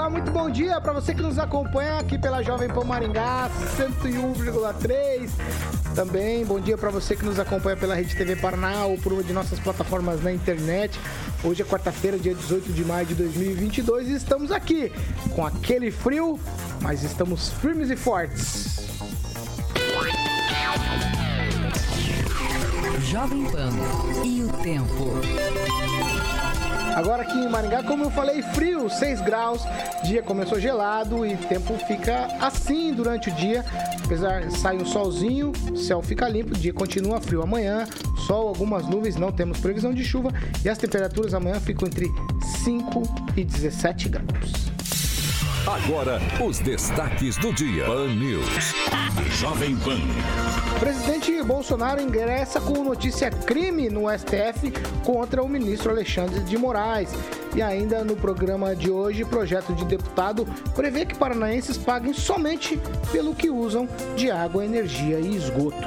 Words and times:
Olá, 0.00 0.08
muito 0.08 0.30
bom 0.30 0.48
dia 0.48 0.80
para 0.80 0.94
você 0.94 1.14
que 1.14 1.20
nos 1.20 1.38
acompanha 1.38 1.98
aqui 1.98 2.16
pela 2.16 2.42
Jovem 2.42 2.70
Pan 2.70 2.84
Maringá 2.84 3.50
101,3. 3.76 5.28
Também 5.94 6.42
bom 6.42 6.58
dia 6.58 6.78
para 6.78 6.88
você 6.88 7.14
que 7.14 7.22
nos 7.22 7.38
acompanha 7.38 7.76
pela 7.76 7.94
Rede 7.94 8.16
TV 8.16 8.34
Paraná 8.34 8.86
ou 8.86 8.96
por 8.96 9.12
uma 9.12 9.22
de 9.22 9.34
nossas 9.34 9.60
plataformas 9.60 10.22
na 10.22 10.32
internet. 10.32 10.98
Hoje 11.44 11.60
é 11.60 11.66
quarta-feira, 11.66 12.18
dia 12.18 12.34
18 12.34 12.72
de 12.72 12.82
maio 12.82 13.04
de 13.04 13.14
2022 13.14 14.08
e 14.08 14.14
estamos 14.14 14.50
aqui 14.50 14.90
com 15.34 15.44
aquele 15.44 15.90
frio, 15.90 16.40
mas 16.80 17.02
estamos 17.02 17.50
firmes 17.50 17.90
e 17.90 17.96
fortes. 17.96 18.88
Jovem 23.04 23.44
Pan 23.50 23.70
e 24.24 24.44
o 24.44 24.48
tempo. 24.62 25.99
Agora 27.00 27.22
aqui 27.22 27.38
em 27.38 27.48
Maringá, 27.48 27.82
como 27.82 28.04
eu 28.04 28.10
falei, 28.10 28.42
frio, 28.42 28.90
6 28.90 29.22
graus, 29.22 29.62
dia 30.04 30.22
começou 30.22 30.60
gelado 30.60 31.24
e 31.24 31.34
tempo 31.34 31.74
fica 31.88 32.28
assim 32.38 32.92
durante 32.92 33.30
o 33.30 33.32
dia. 33.32 33.64
Apesar 34.04 34.50
sair 34.50 34.82
um 34.82 34.84
solzinho, 34.84 35.50
céu 35.74 36.02
fica 36.02 36.28
limpo, 36.28 36.54
o 36.54 36.58
dia 36.58 36.74
continua 36.74 37.18
frio. 37.18 37.40
Amanhã, 37.40 37.86
sol, 38.26 38.48
algumas 38.48 38.86
nuvens, 38.86 39.16
não 39.16 39.32
temos 39.32 39.58
previsão 39.60 39.94
de 39.94 40.04
chuva 40.04 40.28
e 40.62 40.68
as 40.68 40.76
temperaturas 40.76 41.32
amanhã 41.32 41.58
ficam 41.58 41.88
entre 41.88 42.06
5 42.64 43.02
e 43.34 43.44
17 43.44 44.10
graus. 44.10 44.70
Agora, 45.66 46.18
os 46.42 46.58
destaques 46.58 47.36
do 47.36 47.52
dia. 47.52 47.84
Pan 47.84 48.14
News. 48.14 48.74
Jovem 49.38 49.76
Pan. 49.76 50.00
Presidente 50.78 51.42
Bolsonaro 51.42 52.00
ingressa 52.00 52.60
com 52.60 52.82
notícia 52.82 53.30
crime 53.30 53.90
no 53.90 54.04
STF 54.10 54.72
contra 55.04 55.42
o 55.42 55.48
ministro 55.48 55.90
Alexandre 55.90 56.40
de 56.40 56.56
Moraes. 56.56 57.10
E 57.54 57.60
ainda 57.60 58.02
no 58.02 58.16
programa 58.16 58.74
de 58.74 58.90
hoje, 58.90 59.24
projeto 59.24 59.74
de 59.74 59.84
deputado 59.84 60.46
prevê 60.74 61.04
que 61.04 61.14
paranaenses 61.14 61.76
paguem 61.76 62.14
somente 62.14 62.80
pelo 63.12 63.34
que 63.34 63.50
usam 63.50 63.86
de 64.16 64.30
água, 64.30 64.64
energia 64.64 65.20
e 65.20 65.36
esgoto. 65.36 65.86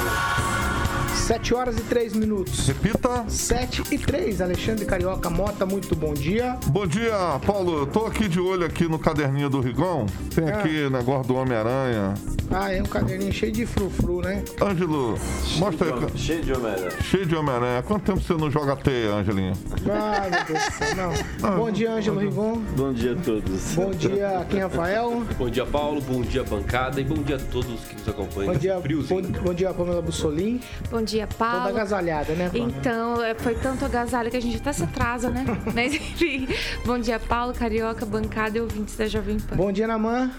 7 1.31 1.53
horas 1.53 1.77
e 1.77 1.81
3 1.83 2.13
minutos. 2.13 2.67
Repita. 2.67 3.23
7 3.25 3.83
e 3.89 3.97
3. 3.97 4.41
Alexandre 4.41 4.83
Carioca 4.85 5.29
Mota, 5.29 5.65
muito 5.65 5.95
bom 5.95 6.13
dia. 6.13 6.57
Bom 6.67 6.85
dia, 6.85 7.13
Paulo. 7.47 7.79
Eu 7.79 7.87
tô 7.87 8.05
aqui 8.05 8.27
de 8.27 8.37
olho 8.37 8.65
aqui 8.65 8.85
no 8.85 8.99
caderninho 8.99 9.49
do 9.49 9.61
Rigon. 9.61 10.07
Tem 10.35 10.49
Ah. 10.49 10.57
aqui 10.57 10.81
o 10.83 10.89
negócio 10.89 11.29
do 11.29 11.35
Homem-Aranha. 11.35 12.15
Ah, 12.53 12.73
é 12.73 12.81
um 12.81 12.85
caderninho 12.85 13.31
cheio 13.31 13.53
de 13.53 13.65
frufru, 13.65 14.19
né? 14.19 14.43
Ângelo, 14.61 15.17
mostra 15.57 15.95
aí. 15.95 16.17
Cheio 16.17 16.43
de 16.43 16.51
Homem-Aranha. 16.51 16.91
Cheio 17.01 17.25
de 17.25 17.33
Homem-Aranha. 17.33 17.79
Há 17.79 17.83
Quanto 17.83 18.03
tempo 18.03 18.19
você 18.19 18.33
não 18.33 18.51
joga 18.51 18.75
teia, 18.75 19.13
Angelinho? 19.13 19.53
Ah, 19.89 20.27
meu 20.29 20.45
Deus 20.45 20.65
do 20.65 20.71
céu, 20.73 20.95
não. 20.97 21.57
Bom 21.57 21.71
dia, 21.71 21.93
Ângelo 21.93 22.19
Rigon. 22.19 22.57
Bom 22.75 22.91
dia 22.91 23.13
a 23.13 23.15
todos. 23.15 23.73
Bom 23.75 23.91
dia, 23.91 24.39
aqui 24.39 24.59
Rafael. 24.59 25.23
Bom 25.37 25.49
dia, 25.49 25.65
Paulo. 25.65 26.01
Bom 26.01 26.21
dia, 26.23 26.43
bancada. 26.43 26.99
E 26.99 27.05
bom 27.05 27.23
dia 27.23 27.37
a 27.37 27.39
todos 27.39 27.79
que 27.85 27.95
nos 27.95 28.09
acompanham. 28.09 28.51
Bom 28.51 28.59
dia, 28.59 28.75
bom, 28.75 28.81
Friozinho. 28.81 29.41
bom 29.41 29.53
dia, 29.53 29.73
Pamela 29.73 30.01
Bussolim. 30.01 30.59
Bom 30.89 31.01
dia, 31.01 31.20
Toda 31.27 31.51
Paulo. 31.51 31.67
agasalhada, 31.69 32.33
né, 32.33 32.49
Pamela? 32.49 32.71
Então, 32.77 33.23
é, 33.23 33.35
foi 33.35 33.55
tanto 33.55 33.85
agasalho 33.85 34.29
que 34.29 34.37
a 34.37 34.41
gente 34.41 34.57
até 34.57 34.73
se 34.73 34.83
atrasa, 34.83 35.29
né? 35.29 35.45
Mas 35.73 35.93
enfim, 35.93 36.47
bom 36.85 36.97
dia, 36.97 37.19
Paulo, 37.19 37.53
Carioca, 37.53 38.05
bancada 38.05 38.57
e 38.57 38.61
ouvintes 38.61 38.95
da 38.95 39.07
Jovem 39.07 39.39
Pan. 39.39 39.55
Bom 39.55 39.71
dia, 39.71 39.87
Namã. 39.87 40.31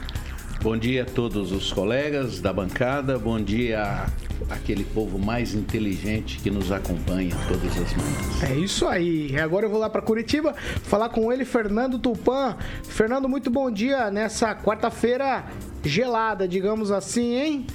Bom 0.62 0.76
dia 0.76 1.03
a 1.03 1.04
todos 1.04 1.50
os 1.50 1.72
colegas 1.72 2.41
da 2.41 2.53
bancada, 2.53 3.19
bom 3.19 3.41
dia 3.41 4.06
àquele 4.48 4.84
povo 4.84 5.19
mais 5.19 5.54
inteligente 5.54 6.38
que 6.38 6.50
nos 6.53 6.71
acompanha 6.71 7.34
todas 7.48 7.71
as 7.71 7.92
manhãs. 7.94 8.42
É 8.44 8.54
isso 8.54 8.87
aí. 8.87 9.37
Agora 9.41 9.66
eu 9.66 9.71
vou 9.71 9.81
lá 9.81 9.91
para 9.91 10.00
Curitiba 10.00 10.54
falar 10.84 11.09
com 11.09 11.32
ele, 11.32 11.44
Fernando 11.44 11.98
Tupan. 11.98 12.56
Fernando, 12.84 13.28
muito 13.28 13.50
bom 13.50 13.72
dia 13.72 14.09
nessa 14.10 14.54
quarta-feira 14.54 15.44
gelada, 15.82 16.47
digamos 16.47 16.92
assim, 16.92 17.34
hein? 17.34 17.66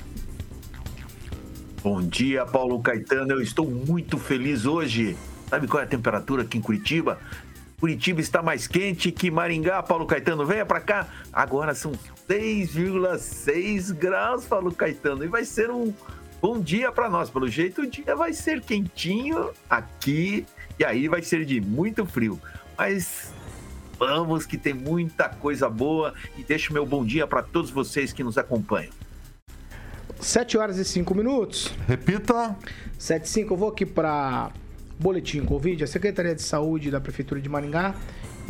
Bom 1.89 2.01
dia, 2.01 2.45
Paulo 2.45 2.81
Caetano. 2.81 3.31
Eu 3.31 3.41
estou 3.41 3.65
muito 3.71 4.17
feliz 4.17 4.65
hoje. 4.65 5.15
Sabe 5.49 5.69
qual 5.69 5.79
é 5.79 5.85
a 5.85 5.87
temperatura 5.87 6.41
aqui 6.41 6.57
em 6.57 6.61
Curitiba? 6.61 7.17
Curitiba 7.79 8.19
está 8.19 8.43
mais 8.43 8.67
quente 8.67 9.09
que 9.09 9.31
Maringá, 9.31 9.81
Paulo 9.81 10.05
Caetano. 10.05 10.45
Venha 10.45 10.65
para 10.65 10.81
cá. 10.81 11.07
Agora 11.31 11.73
são 11.73 11.93
6,6 12.27 13.93
graus, 13.93 14.43
Paulo 14.43 14.73
Caetano. 14.73 15.23
E 15.23 15.29
vai 15.29 15.45
ser 15.45 15.71
um 15.71 15.93
bom 16.41 16.59
dia 16.59 16.91
para 16.91 17.09
nós. 17.09 17.29
Pelo 17.29 17.47
jeito, 17.47 17.83
o 17.83 17.89
dia 17.89 18.17
vai 18.17 18.33
ser 18.33 18.59
quentinho 18.59 19.51
aqui. 19.69 20.45
E 20.77 20.83
aí 20.83 21.07
vai 21.07 21.21
ser 21.21 21.45
de 21.45 21.61
muito 21.61 22.05
frio. 22.05 22.37
Mas 22.77 23.33
vamos 23.97 24.45
que 24.45 24.57
tem 24.57 24.73
muita 24.73 25.29
coisa 25.29 25.69
boa. 25.69 26.13
E 26.37 26.43
deixo 26.43 26.73
meu 26.73 26.85
bom 26.85 27.05
dia 27.05 27.25
para 27.25 27.41
todos 27.41 27.71
vocês 27.71 28.11
que 28.11 28.25
nos 28.25 28.37
acompanham. 28.37 28.91
7 30.19 30.57
horas 30.57 30.77
e 30.77 30.85
5 30.85 31.13
minutos. 31.15 31.73
Repita. 31.87 32.55
7 32.97 33.25
e 33.25 33.29
5, 33.29 33.53
eu 33.53 33.57
vou 33.57 33.69
aqui 33.69 33.85
para 33.85 34.51
Boletim 34.99 35.45
Covid. 35.45 35.83
A 35.83 35.87
Secretaria 35.87 36.33
de 36.33 36.41
Saúde 36.41 36.89
da 36.89 36.99
Prefeitura 36.99 37.39
de 37.39 37.47
Maringá 37.47 37.95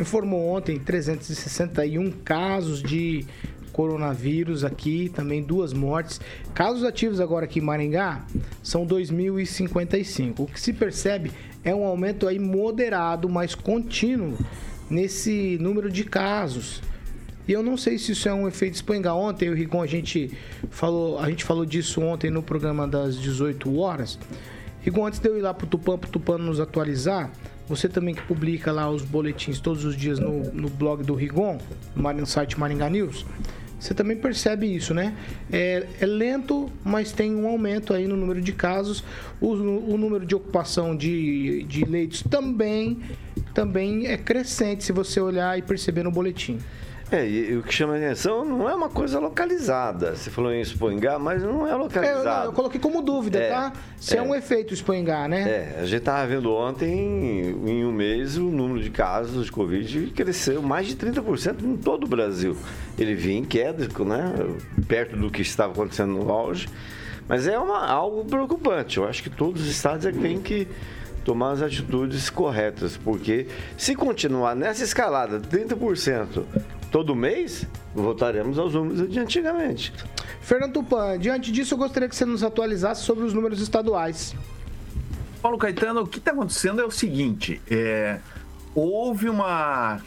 informou 0.00 0.48
ontem 0.48 0.78
361 0.78 2.10
casos 2.24 2.82
de 2.82 3.26
coronavírus 3.72 4.64
aqui, 4.64 5.08
também 5.14 5.42
duas 5.42 5.72
mortes. 5.72 6.20
Casos 6.54 6.82
ativos 6.84 7.20
agora 7.20 7.44
aqui 7.44 7.58
em 7.60 7.62
Maringá 7.62 8.24
são 8.62 8.86
2.055. 8.86 10.40
O 10.40 10.46
que 10.46 10.60
se 10.60 10.72
percebe 10.72 11.30
é 11.62 11.74
um 11.74 11.84
aumento 11.84 12.26
aí 12.26 12.38
moderado, 12.38 13.28
mas 13.28 13.54
contínuo 13.54 14.38
nesse 14.90 15.58
número 15.60 15.90
de 15.90 16.04
casos. 16.04 16.82
E 17.48 17.52
eu 17.52 17.62
não 17.62 17.78
sei 17.78 17.96
se 17.96 18.12
isso 18.12 18.28
é 18.28 18.34
um 18.34 18.46
efeito 18.46 18.74
espangar. 18.74 19.16
Ontem, 19.16 19.48
o 19.48 19.54
Rigon, 19.54 19.82
a 19.82 19.86
gente 19.86 20.30
falou, 20.70 21.18
a 21.18 21.30
gente 21.30 21.44
falou 21.44 21.64
disso 21.64 22.02
ontem 22.02 22.30
no 22.30 22.42
programa 22.42 22.86
das 22.86 23.18
18 23.18 23.74
horas. 23.78 24.18
Rigon, 24.82 25.06
antes 25.06 25.18
de 25.18 25.28
eu 25.28 25.38
ir 25.38 25.40
lá 25.40 25.54
pro 25.54 25.66
Tupã, 25.66 25.96
pro 25.96 26.10
Tupã 26.10 26.36
nos 26.36 26.60
atualizar, 26.60 27.32
você 27.66 27.88
também 27.88 28.14
que 28.14 28.22
publica 28.22 28.70
lá 28.70 28.90
os 28.90 29.02
boletins 29.02 29.60
todos 29.60 29.86
os 29.86 29.96
dias 29.96 30.18
no, 30.18 30.52
no 30.52 30.68
blog 30.68 31.02
do 31.02 31.14
Rigon, 31.14 31.58
no 31.96 32.26
site 32.26 32.60
Maringá 32.60 32.90
News, 32.90 33.24
você 33.80 33.94
também 33.94 34.16
percebe 34.16 34.66
isso, 34.66 34.92
né? 34.92 35.14
É, 35.52 35.86
é 36.00 36.06
lento, 36.06 36.70
mas 36.84 37.12
tem 37.12 37.34
um 37.34 37.46
aumento 37.46 37.94
aí 37.94 38.08
no 38.08 38.16
número 38.16 38.42
de 38.42 38.52
casos. 38.52 39.04
O, 39.40 39.52
o 39.52 39.96
número 39.96 40.26
de 40.26 40.34
ocupação 40.34 40.96
de, 40.96 41.62
de 41.62 41.84
leitos 41.84 42.22
também, 42.22 42.98
também 43.54 44.06
é 44.06 44.16
crescente, 44.16 44.82
se 44.82 44.92
você 44.92 45.20
olhar 45.20 45.56
e 45.56 45.62
perceber 45.62 46.02
no 46.02 46.10
boletim. 46.10 46.58
É, 47.10 47.26
e, 47.26 47.52
e 47.52 47.56
o 47.56 47.62
que 47.62 47.72
chama 47.72 47.94
a 47.94 47.96
atenção 47.96 48.44
não 48.44 48.68
é 48.68 48.74
uma 48.74 48.90
coisa 48.90 49.18
localizada. 49.18 50.14
Você 50.14 50.30
falou 50.30 50.52
em 50.52 50.60
Espoingá, 50.60 51.18
mas 51.18 51.42
não 51.42 51.66
é 51.66 51.70
É, 51.70 51.72
eu, 51.72 51.78
localizado. 51.78 52.24
não, 52.24 52.44
eu 52.44 52.52
coloquei 52.52 52.78
como 52.78 53.00
dúvida, 53.00 53.38
É, 53.38 53.48
tá? 53.48 53.72
Se 53.96 54.14
é, 54.16 54.18
é. 54.18 54.22
um 54.22 54.34
efeito 54.34 54.74
espoengar, 54.74 55.26
né? 55.26 55.40
É, 55.48 55.78
a 55.80 55.84
gente 55.84 55.96
estava 56.00 56.26
vendo 56.26 56.52
ontem, 56.52 56.90
em 57.66 57.84
um 57.84 57.92
mês, 57.92 58.36
o 58.36 58.44
número 58.44 58.82
de 58.82 58.90
casos 58.90 59.46
de 59.46 59.52
Covid 59.52 60.10
cresceu 60.10 60.60
mais 60.60 60.86
de 60.86 60.96
30% 60.96 61.62
em 61.62 61.76
todo 61.78 62.04
o 62.04 62.06
Brasil. 62.08 62.54
Ele 62.98 63.14
vinha 63.14 63.38
em 63.38 63.44
queda, 63.44 63.88
né? 64.04 64.34
Perto 64.86 65.16
do 65.16 65.30
que 65.30 65.40
estava 65.40 65.72
acontecendo 65.72 66.12
no 66.12 66.30
auge. 66.30 66.68
Mas 67.26 67.46
é 67.46 67.58
uma, 67.58 67.86
algo 67.86 68.24
preocupante. 68.24 68.98
Eu 68.98 69.06
acho 69.08 69.22
que 69.22 69.30
todos 69.30 69.62
os 69.62 69.68
estados 69.68 70.04
é 70.04 70.12
que 70.12 70.18
têm 70.18 70.40
que 70.40 70.68
tomar 71.24 71.52
as 71.52 71.62
atitudes 71.62 72.30
corretas, 72.30 72.96
porque 72.96 73.46
se 73.76 73.94
continuar 73.94 74.56
nessa 74.56 74.82
escalada, 74.82 75.38
30% 75.38 76.44
todo 76.90 77.14
mês, 77.14 77.66
voltaremos 77.94 78.58
aos 78.58 78.74
números 78.74 79.10
de 79.10 79.18
antigamente. 79.18 79.92
Fernando 80.40 80.72
Tupan, 80.72 81.18
diante 81.18 81.52
disso 81.52 81.74
eu 81.74 81.78
gostaria 81.78 82.08
que 82.08 82.16
você 82.16 82.24
nos 82.24 82.42
atualizasse 82.42 83.02
sobre 83.02 83.24
os 83.24 83.34
números 83.34 83.60
estaduais. 83.60 84.34
Paulo 85.42 85.58
Caetano, 85.58 86.02
o 86.02 86.06
que 86.06 86.18
está 86.18 86.32
acontecendo 86.32 86.80
é 86.80 86.84
o 86.84 86.90
seguinte: 86.90 87.60
é, 87.70 88.18
houve 88.74 89.28
uma 89.28 90.00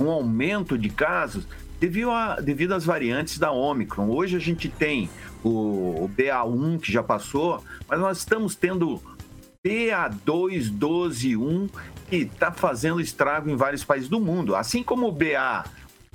um 0.00 0.10
aumento 0.10 0.78
de 0.78 0.90
casos 0.90 1.44
devido, 1.80 2.10
a, 2.10 2.40
devido 2.40 2.72
às 2.72 2.84
variantes 2.84 3.38
da 3.38 3.50
Omicron. 3.50 4.10
Hoje 4.10 4.36
a 4.36 4.40
gente 4.40 4.68
tem 4.68 5.10
o, 5.42 6.04
o 6.04 6.10
BA1 6.16 6.78
que 6.80 6.92
já 6.92 7.02
passou, 7.02 7.64
mas 7.88 7.98
nós 8.00 8.18
estamos 8.18 8.54
tendo 8.54 9.02
BA2.12.1 9.64 11.70
que 12.08 12.16
está 12.16 12.52
fazendo 12.52 13.00
estrago 13.00 13.48
em 13.50 13.56
vários 13.56 13.84
países 13.84 14.08
do 14.08 14.20
mundo, 14.20 14.56
assim 14.56 14.82
como 14.82 15.08
o 15.08 15.12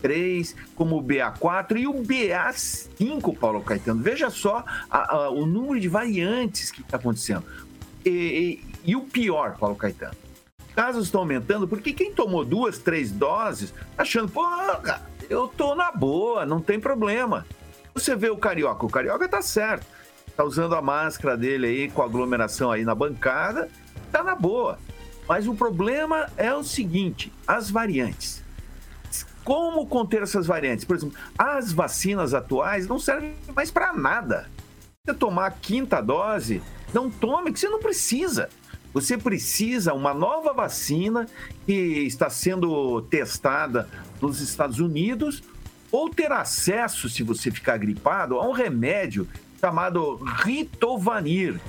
BA3, 0.04 0.56
como 0.76 0.98
o 0.98 1.04
BA4 1.04 1.80
e 1.80 1.88
o 1.88 1.94
BA5, 1.94 3.38
Paulo 3.38 3.62
Caetano. 3.62 4.02
Veja 4.02 4.30
só 4.30 4.64
a, 4.90 5.16
a, 5.16 5.30
o 5.30 5.46
número 5.46 5.80
de 5.80 5.88
variantes 5.88 6.72
que 6.72 6.82
está 6.82 6.98
acontecendo. 6.98 7.44
E, 8.06 8.10
e, 8.10 8.92
e, 8.92 8.96
o 8.96 9.02
pior, 9.02 9.58
Paulo 9.58 9.76
Caetano, 9.76 10.16
casos 10.76 11.06
estão 11.06 11.22
aumentando 11.22 11.68
porque 11.68 11.94
quem 11.94 12.14
tomou 12.14 12.44
duas, 12.44 12.78
três 12.78 13.12
doses, 13.12 13.72
tá 13.96 14.04
achando, 14.04 14.30
pô, 14.30 14.46
eu 15.30 15.48
tô 15.48 15.74
na 15.74 15.92
boa, 15.92 16.46
não 16.46 16.60
tem 16.60 16.80
problema. 16.80 17.46
Você 17.94 18.16
vê 18.16 18.30
o 18.30 18.38
Carioca, 18.38 18.86
o 18.86 18.90
Carioca 18.90 19.28
tá 19.28 19.42
certo. 19.42 19.86
Tá 20.36 20.44
usando 20.44 20.74
a 20.76 20.82
máscara 20.82 21.38
dele 21.38 21.68
aí, 21.68 21.92
com 21.92 22.02
aglomeração 22.02 22.72
aí 22.72 22.84
na 22.84 22.96
bancada, 22.96 23.70
tá 24.12 24.24
na 24.24 24.34
boa. 24.34 24.80
Mas 25.28 25.48
o 25.48 25.54
problema 25.54 26.28
é 26.36 26.52
o 26.54 26.64
seguinte: 26.64 27.32
as 27.48 27.70
variantes. 27.70 28.43
Como 29.44 29.86
conter 29.86 30.24
essas 30.24 30.48
variantes? 30.48 30.86
Por 30.86 30.96
exemplo, 30.96 31.18
as 31.38 31.72
vacinas 31.72 32.34
atuais 32.34 32.88
não 32.88 32.98
servem 32.98 33.34
mais 33.56 33.70
para 33.70 33.94
nada. 33.94 34.50
Você 35.06 35.14
tomar 35.14 35.48
a 35.48 35.52
quinta 35.52 36.02
dose, 36.02 36.62
não 36.94 37.10
tome, 37.10 37.52
que 37.52 37.60
você 37.60 37.68
não 37.68 37.80
precisa. 37.80 38.50
Você 38.94 39.18
precisa 39.18 39.94
uma 39.94 40.14
nova 40.14 40.54
vacina 40.54 41.28
que 41.66 41.74
está 41.74 42.30
sendo 42.30 43.02
testada 43.04 43.90
nos 44.22 44.40
Estados 44.40 44.80
Unidos 44.80 45.44
ou 45.92 46.10
ter 46.10 46.32
acesso, 46.32 47.10
se 47.10 47.22
você 47.22 47.52
ficar 47.52 47.78
gripado, 47.78 48.40
a 48.40 48.48
um 48.48 48.52
remédio 48.52 49.28
chamado 49.60 50.16
Ritovanir, 50.16 51.60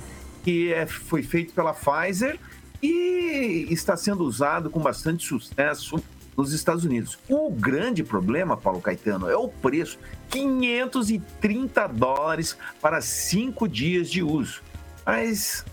que 0.43 0.71
é, 0.73 0.85
foi 0.85 1.23
feito 1.23 1.53
pela 1.53 1.73
Pfizer 1.73 2.39
e 2.81 3.67
está 3.69 3.97
sendo 3.97 4.23
usado 4.23 4.69
com 4.69 4.79
bastante 4.79 5.25
sucesso 5.25 6.01
nos 6.35 6.53
Estados 6.53 6.83
Unidos. 6.83 7.17
O 7.29 7.49
grande 7.49 8.03
problema, 8.03 8.57
Paulo 8.57 8.81
Caetano, 8.81 9.29
é 9.29 9.37
o 9.37 9.47
preço: 9.47 9.97
530 10.29 11.87
dólares 11.87 12.57
para 12.81 13.01
cinco 13.01 13.67
dias 13.67 14.09
de 14.09 14.21
uso. 14.21 14.61
Mas 15.05 15.65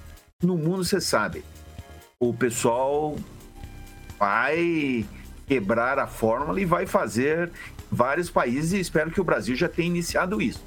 no 0.43 0.57
mundo, 0.57 0.85
você 0.85 1.01
sabe, 1.01 1.45
o 2.19 2.33
pessoal 2.35 3.17
vai 4.19 5.07
quebrar 5.47 5.99
a 5.99 6.07
fórmula 6.07 6.61
e 6.61 6.65
vai 6.65 6.87
fazer 6.87 7.51
vários 7.91 8.31
países 8.31 8.73
e 8.73 8.81
espero 8.81 9.11
que 9.11 9.21
o 9.21 9.25
Brasil 9.25 9.55
já 9.55 9.69
tenha 9.69 9.89
iniciado 9.89 10.41
isso. 10.41 10.65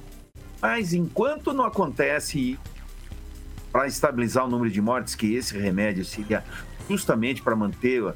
Mas 0.62 0.94
enquanto 0.94 1.54
não 1.54 1.66
acontece 1.66 2.60
para 3.72 3.88
estabilizar 3.88 4.46
o 4.46 4.50
número 4.50 4.72
de 4.72 4.82
mortes, 4.82 5.16
que 5.16 5.36
esse 5.36 5.58
remédio 5.58 6.06
seria 6.06 6.44
justamente 6.90 7.42
para 7.42 7.56
manter 7.56 8.14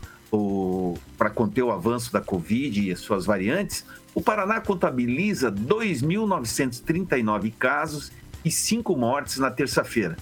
para 1.18 1.30
conter 1.30 1.64
o 1.64 1.72
avanço 1.72 2.14
da 2.14 2.22
Covid 2.22 2.82
e 2.82 2.92
as 2.92 3.00
suas 3.00 3.26
variantes, 3.26 3.84
o 4.14 4.22
Paraná 4.22 4.62
contabiliza 4.62 5.52
2.939 5.52 7.52
casos 7.58 8.12
e 8.44 8.52
5 8.52 8.96
mortes 8.96 9.38
na 9.38 9.50
terça-feira. 9.52 10.16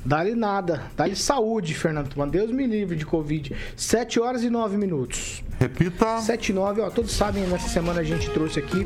Dá-lhe 0.06 0.36
nada. 0.36 0.84
Dá-lhe 0.96 1.16
saúde, 1.16 1.74
Fernando 1.74 2.10
Tupan. 2.10 2.28
Deus 2.28 2.52
me 2.52 2.68
livre 2.68 2.96
de 2.96 3.06
Covid. 3.06 3.56
7 3.76 4.20
horas 4.20 4.44
e 4.44 4.50
9 4.52 4.78
minutos. 4.78 5.44
Repita. 5.60 6.20
7 6.20 6.50
e 6.50 6.54
9, 6.54 6.82
ó. 6.82 6.90
Todos 6.92 7.12
sabem, 7.12 7.44
nessa 7.48 7.68
semana 7.68 8.02
a 8.02 8.04
gente 8.04 8.30
trouxe 8.30 8.60
aqui 8.60 8.86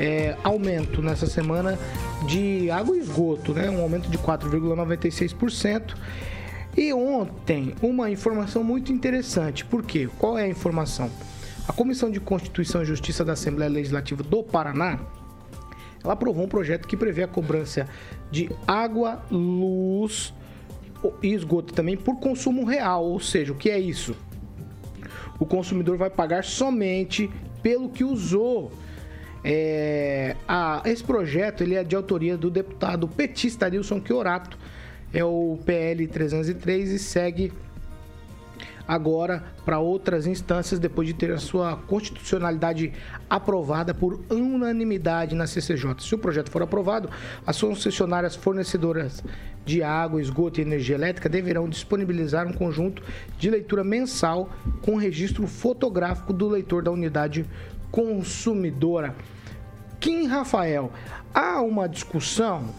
é, 0.00 0.36
aumento 0.42 1.00
nessa 1.00 1.26
semana 1.26 1.78
de 2.26 2.68
água 2.72 2.96
e 2.96 3.00
esgoto, 3.00 3.54
né? 3.54 3.70
Um 3.70 3.80
aumento 3.80 4.10
de 4.10 4.18
4,96%. 4.18 5.94
E 6.76 6.92
ontem, 6.92 7.74
uma 7.80 8.10
informação 8.10 8.64
muito 8.64 8.92
interessante. 8.92 9.64
Por 9.64 9.84
quê? 9.84 10.08
Qual 10.18 10.36
é 10.36 10.44
a 10.44 10.48
informação? 10.48 11.08
A 11.68 11.72
Comissão 11.72 12.10
de 12.10 12.18
Constituição 12.18 12.82
e 12.82 12.84
Justiça 12.84 13.24
da 13.24 13.34
Assembleia 13.34 13.70
Legislativa 13.70 14.22
do 14.22 14.42
Paraná 14.42 14.98
ela 16.02 16.12
aprovou 16.12 16.44
um 16.44 16.48
projeto 16.48 16.86
que 16.86 16.96
prevê 16.96 17.22
a 17.22 17.28
cobrança 17.28 17.86
de 18.30 18.50
água, 18.66 19.22
luz, 19.30 20.32
e 21.22 21.32
esgoto 21.32 21.72
também 21.72 21.96
por 21.96 22.16
consumo 22.16 22.64
real, 22.64 23.04
ou 23.04 23.20
seja, 23.20 23.52
o 23.52 23.56
que 23.56 23.70
é 23.70 23.78
isso? 23.78 24.16
O 25.38 25.46
consumidor 25.46 25.96
vai 25.96 26.10
pagar 26.10 26.44
somente 26.44 27.30
pelo 27.62 27.88
que 27.88 28.04
usou. 28.04 28.72
É, 29.44 30.34
a, 30.46 30.82
esse 30.84 31.02
projeto 31.04 31.62
ele 31.62 31.74
é 31.74 31.84
de 31.84 31.94
autoria 31.94 32.36
do 32.36 32.50
deputado 32.50 33.06
petista 33.06 33.70
Nilson 33.70 34.02
Chiorato, 34.04 34.58
é 35.12 35.24
o 35.24 35.58
PL 35.64 36.06
303 36.06 36.90
e 36.90 36.98
segue 36.98 37.52
agora 38.88 39.44
para 39.66 39.78
outras 39.78 40.26
instâncias 40.26 40.80
depois 40.80 41.06
de 41.06 41.12
ter 41.12 41.30
a 41.30 41.38
sua 41.38 41.76
constitucionalidade 41.76 42.92
aprovada 43.28 43.92
por 43.92 44.18
unanimidade 44.30 45.34
na 45.34 45.46
CCJ. 45.46 45.96
Se 45.98 46.14
o 46.14 46.18
projeto 46.18 46.50
for 46.50 46.62
aprovado, 46.62 47.10
as 47.46 47.60
concessionárias 47.60 48.34
fornecedoras 48.34 49.22
de 49.68 49.82
água, 49.82 50.20
esgoto 50.20 50.60
e 50.60 50.62
energia 50.62 50.94
elétrica 50.94 51.28
deverão 51.28 51.68
disponibilizar 51.68 52.48
um 52.48 52.52
conjunto 52.54 53.02
de 53.38 53.50
leitura 53.50 53.84
mensal 53.84 54.48
com 54.80 54.96
registro 54.96 55.46
fotográfico 55.46 56.32
do 56.32 56.48
leitor 56.48 56.82
da 56.82 56.90
unidade 56.90 57.44
consumidora. 57.90 59.14
Kim 60.00 60.26
Rafael, 60.26 60.90
há 61.34 61.60
uma 61.60 61.86
discussão 61.86 62.74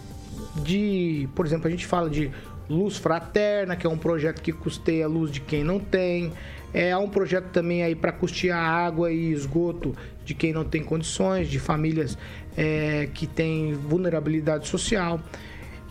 de, 0.63 1.29
por 1.35 1.45
exemplo, 1.45 1.67
a 1.67 1.71
gente 1.71 1.85
fala 1.85 2.09
de 2.09 2.31
Luz 2.67 2.97
Fraterna, 2.97 3.75
que 3.75 3.85
é 3.85 3.89
um 3.89 3.97
projeto 3.97 4.41
que 4.41 4.51
custeia 4.51 5.05
a 5.05 5.07
luz 5.07 5.31
de 5.31 5.41
quem 5.41 5.63
não 5.63 5.79
tem. 5.79 6.31
É 6.73 6.91
há 6.91 6.99
um 6.99 7.09
projeto 7.09 7.49
também 7.51 7.83
aí 7.83 7.95
para 7.95 8.11
custear 8.11 8.59
água 8.59 9.11
e 9.11 9.31
esgoto 9.31 9.95
de 10.25 10.33
quem 10.33 10.53
não 10.53 10.63
tem 10.63 10.83
condições, 10.83 11.49
de 11.49 11.59
famílias 11.59 12.17
é, 12.57 13.09
que 13.13 13.27
têm 13.27 13.73
vulnerabilidade 13.73 14.67
social. 14.67 15.19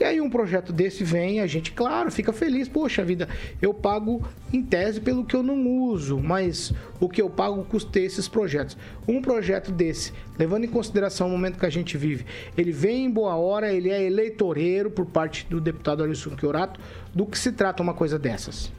E 0.01 0.05
aí 0.05 0.21
um 0.21 0.31
projeto 0.31 0.73
desse 0.73 1.03
vem, 1.03 1.41
a 1.41 1.47
gente, 1.47 1.73
claro, 1.73 2.11
fica 2.11 2.33
feliz. 2.33 2.69
Poxa 2.69 3.05
vida, 3.05 3.29
eu 3.61 3.75
pago 3.75 4.23
em 4.53 4.63
tese 4.63 5.01
pelo 5.01 5.25
que 5.25 5.35
eu 5.35 5.43
não 5.43 5.67
uso, 5.67 6.19
mas 6.19 6.73
o 7.01 7.09
que 7.09 7.21
eu 7.21 7.29
pago 7.29 7.65
custeia 7.65 8.07
esses 8.07 8.29
projetos. 8.29 8.77
Um 9.09 9.21
projeto 9.21 9.73
desse, 9.73 10.13
levando 10.39 10.65
em 10.65 10.69
consideração 10.69 11.27
o 11.27 11.31
momento 11.31 11.59
que 11.59 11.67
a 11.67 11.71
gente 11.71 11.97
vive, 11.97 12.25
ele 12.57 12.71
vem 12.71 13.07
em 13.07 13.11
boa 13.11 13.35
hora, 13.35 13.73
ele 13.73 13.91
é 13.91 14.05
eleitoreiro 14.05 14.91
por 14.91 15.07
parte 15.07 15.47
do 15.51 15.61
deputado 15.61 16.05
Alisson 16.05 16.37
Chiorato. 16.39 16.81
Do 17.13 17.27
que 17.27 17.39
se 17.39 17.51
trata 17.51 17.83
uma 17.83 17.95
coisa 17.95 18.19
dessas? 18.19 18.71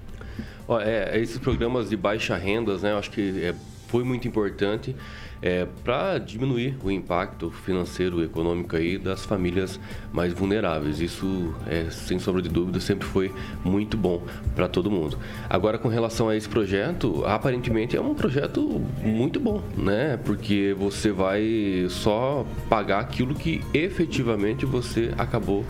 É, 0.82 1.20
esses 1.20 1.38
programas 1.38 1.90
de 1.90 1.98
baixa 1.98 2.38
rendas, 2.38 2.84
né? 2.84 2.92
Eu 2.92 2.98
acho 2.98 3.12
que 3.12 3.44
é, 3.44 3.56
foi 3.88 4.04
muito 4.04 4.28
importante 4.28 4.96
é, 5.41 5.67
para 5.84 6.17
diminuir 6.17 6.77
o 6.84 6.91
impacto 6.91 7.50
financeiro 7.50 8.22
e 8.22 8.25
econômico 8.25 8.75
aí 8.75 8.98
das 8.98 9.25
famílias 9.25 9.79
mais 10.12 10.34
vulneráveis. 10.34 11.00
Isso, 11.00 11.53
é, 11.67 11.89
sem 11.89 12.19
sombra 12.19 12.41
de 12.41 12.50
dúvida, 12.50 12.79
sempre 12.79 13.08
foi 13.08 13.34
muito 13.63 13.98
bom 13.98 14.22
para 14.55 14.67
todo 14.67 14.91
mundo. 14.91 15.17
Agora, 15.50 15.77
com 15.77 15.88
relação 15.88 16.29
a 16.29 16.36
esse 16.36 16.48
projeto, 16.48 17.24
aparentemente 17.25 17.96
é 17.96 18.01
um 18.01 18.13
projeto 18.13 18.81
muito 19.03 19.39
bom, 19.39 19.62
né? 19.77 20.17
Porque 20.17 20.75
você 20.77 21.12
vai 21.12 21.86
só 21.89 22.46
pagar 22.69 23.00
aquilo 23.00 23.34
que 23.34 23.62
efetivamente 23.74 24.65
você 24.65 25.13
acabou 25.17 25.65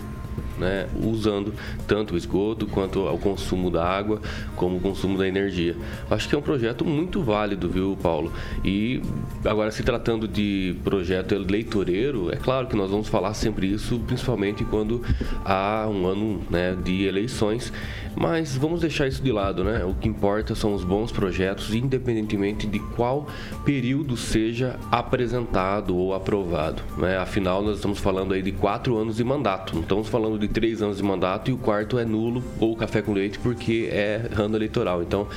né, 0.60 0.88
usando 1.02 1.54
tanto 1.88 2.14
o 2.14 2.18
esgoto 2.18 2.68
quanto 2.68 3.08
o 3.08 3.18
consumo 3.18 3.70
da 3.70 3.86
água, 3.86 4.22
como 4.56 4.78
o 4.78 4.80
consumo 4.80 5.18
da 5.18 5.28
energia. 5.28 5.76
Acho 6.10 6.28
que 6.28 6.36
é 6.36 6.38
um 6.38 6.42
projeto 6.42 6.84
muito 6.86 7.22
válido, 7.22 7.70
viu, 7.70 7.98
Paulo? 8.02 8.32
E 8.64 9.02
agora, 9.46 9.72
se 9.72 9.84
tratando 9.84 10.28
de 10.28 10.76
projeto 10.84 11.34
eleitoreiro, 11.34 12.32
é 12.32 12.36
claro 12.36 12.68
que 12.68 12.76
nós 12.76 12.92
vamos 12.92 13.08
falar 13.08 13.34
sempre 13.34 13.72
isso, 13.72 14.00
principalmente 14.00 14.64
quando 14.66 15.02
há 15.46 15.88
um 15.90 16.06
ano 16.06 16.42
né, 16.50 16.76
de 16.84 17.06
eleições, 17.06 17.72
mas 18.20 18.58
vamos 18.58 18.82
deixar 18.82 19.08
isso 19.08 19.24
de 19.24 19.32
lado, 19.32 19.64
né? 19.64 19.86
O 19.86 19.94
que 19.94 20.10
importa 20.10 20.54
são 20.54 20.74
os 20.74 20.84
bons 20.84 21.10
projetos, 21.10 21.74
independentemente 21.74 22.68
de 22.68 22.78
qual 22.80 23.28
período 23.64 24.18
seja 24.18 24.78
apresentado 24.92 25.96
ou 25.96 26.14
aprovado. 26.14 26.82
Né? 26.98 27.18
Afinal, 27.18 27.64
nós 27.64 27.78
estamos 27.78 28.00
falando 28.00 28.34
aí 28.34 28.42
de 28.42 28.52
quatro 28.52 28.98
anos 28.98 29.16
de 29.16 29.24
mandato, 29.24 29.74
não 29.74 29.84
estamos 29.84 30.10
falando 30.10 30.38
de 30.38 30.49
três 30.54 30.82
anos 30.82 30.98
de 30.98 31.04
mandato 31.04 31.50
e 31.50 31.54
o 31.54 31.58
quarto 31.58 31.98
é 31.98 32.06
nulo 32.06 32.44
ou 32.60 32.76
café 32.76 33.02
com 33.02 33.14
leite 33.14 33.40
porque 33.40 33.90
é 33.92 34.30
ano 34.38 34.56
eleitoral. 34.56 35.02
Então, 35.02 35.28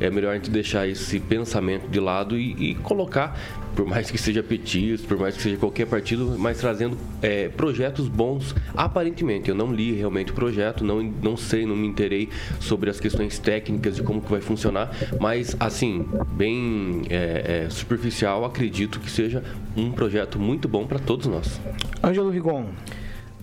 é 0.00 0.10
melhor 0.10 0.32
a 0.32 0.34
gente 0.34 0.50
deixar 0.50 0.88
esse 0.88 1.20
pensamento 1.20 1.88
de 1.88 2.00
lado 2.00 2.36
e, 2.36 2.70
e 2.70 2.74
colocar 2.74 3.38
por 3.74 3.86
mais 3.86 4.10
que 4.10 4.18
seja 4.18 4.42
petista, 4.42 5.06
por 5.06 5.18
mais 5.18 5.36
que 5.36 5.42
seja 5.42 5.56
qualquer 5.56 5.86
partido, 5.86 6.36
mas 6.38 6.58
trazendo 6.58 6.96
é, 7.20 7.48
projetos 7.48 8.08
bons, 8.08 8.54
aparentemente. 8.74 9.48
Eu 9.48 9.54
não 9.54 9.72
li 9.72 9.92
realmente 9.92 10.30
o 10.30 10.34
projeto, 10.34 10.84
não, 10.84 11.02
não 11.02 11.36
sei, 11.36 11.66
não 11.66 11.76
me 11.76 11.86
interei 11.86 12.28
sobre 12.60 12.90
as 12.90 13.00
questões 13.00 13.38
técnicas 13.38 13.96
de 13.96 14.02
como 14.02 14.20
que 14.20 14.30
vai 14.30 14.40
funcionar, 14.40 14.90
mas, 15.20 15.56
assim, 15.58 16.06
bem 16.32 17.02
é, 17.08 17.64
é, 17.66 17.70
superficial, 17.70 18.44
acredito 18.44 19.00
que 19.00 19.10
seja 19.10 19.42
um 19.76 19.90
projeto 19.90 20.38
muito 20.38 20.68
bom 20.68 20.86
para 20.86 20.98
todos 20.98 21.26
nós. 21.26 21.60
Ângelo 22.02 22.30
Rigon. 22.30 22.66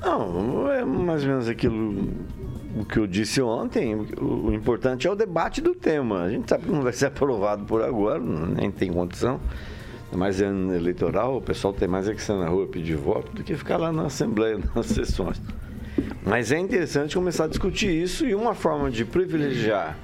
Não, 0.02 0.72
é 0.72 0.86
mais 0.86 1.24
ou 1.24 1.30
menos 1.30 1.48
aquilo 1.48 2.08
o 2.76 2.86
que 2.86 2.98
eu 2.98 3.08
disse 3.08 3.42
ontem, 3.42 3.96
o, 3.96 4.54
importante 4.54 5.08
é 5.08 5.12
o 5.12 5.16
debate 5.16 5.60
do 5.60 5.74
tema. 5.74 6.24
A 6.24 6.30
gente 6.30 6.50
sabe 6.50 6.66
que 6.66 6.72
não 6.72 6.82
vai 6.82 6.94
ser 6.94 7.08
aprovado 7.08 7.66
por 7.66 7.82
agora, 7.82 8.20
nem 8.20 8.72
tem 8.72 8.92
condição 8.92 9.40
mais 10.12 10.42
ano 10.42 10.74
eleitoral, 10.74 11.38
o 11.38 11.42
pessoal 11.42 11.72
tem 11.72 11.88
mais 11.88 12.08
é 12.08 12.16
que 12.16 12.22
sair 12.22 12.40
na 12.40 12.48
rua 12.48 12.66
pedir 12.66 12.96
voto 12.96 13.32
do 13.32 13.44
que 13.44 13.56
ficar 13.56 13.78
lá 13.78 13.92
na 13.92 14.06
Assembleia, 14.08 14.60
nas 14.76 14.88
sessões. 14.88 15.40
Mas 16.24 16.52
é 16.52 16.58
interessante 16.58 17.16
começar 17.16 17.46
a 17.46 17.48
discutir 17.48 17.92
isso 17.92 18.26
e 18.26 18.34
uma 18.34 18.56
forma 18.56 18.90
de 18.90 19.06
privilegiar 19.06 19.98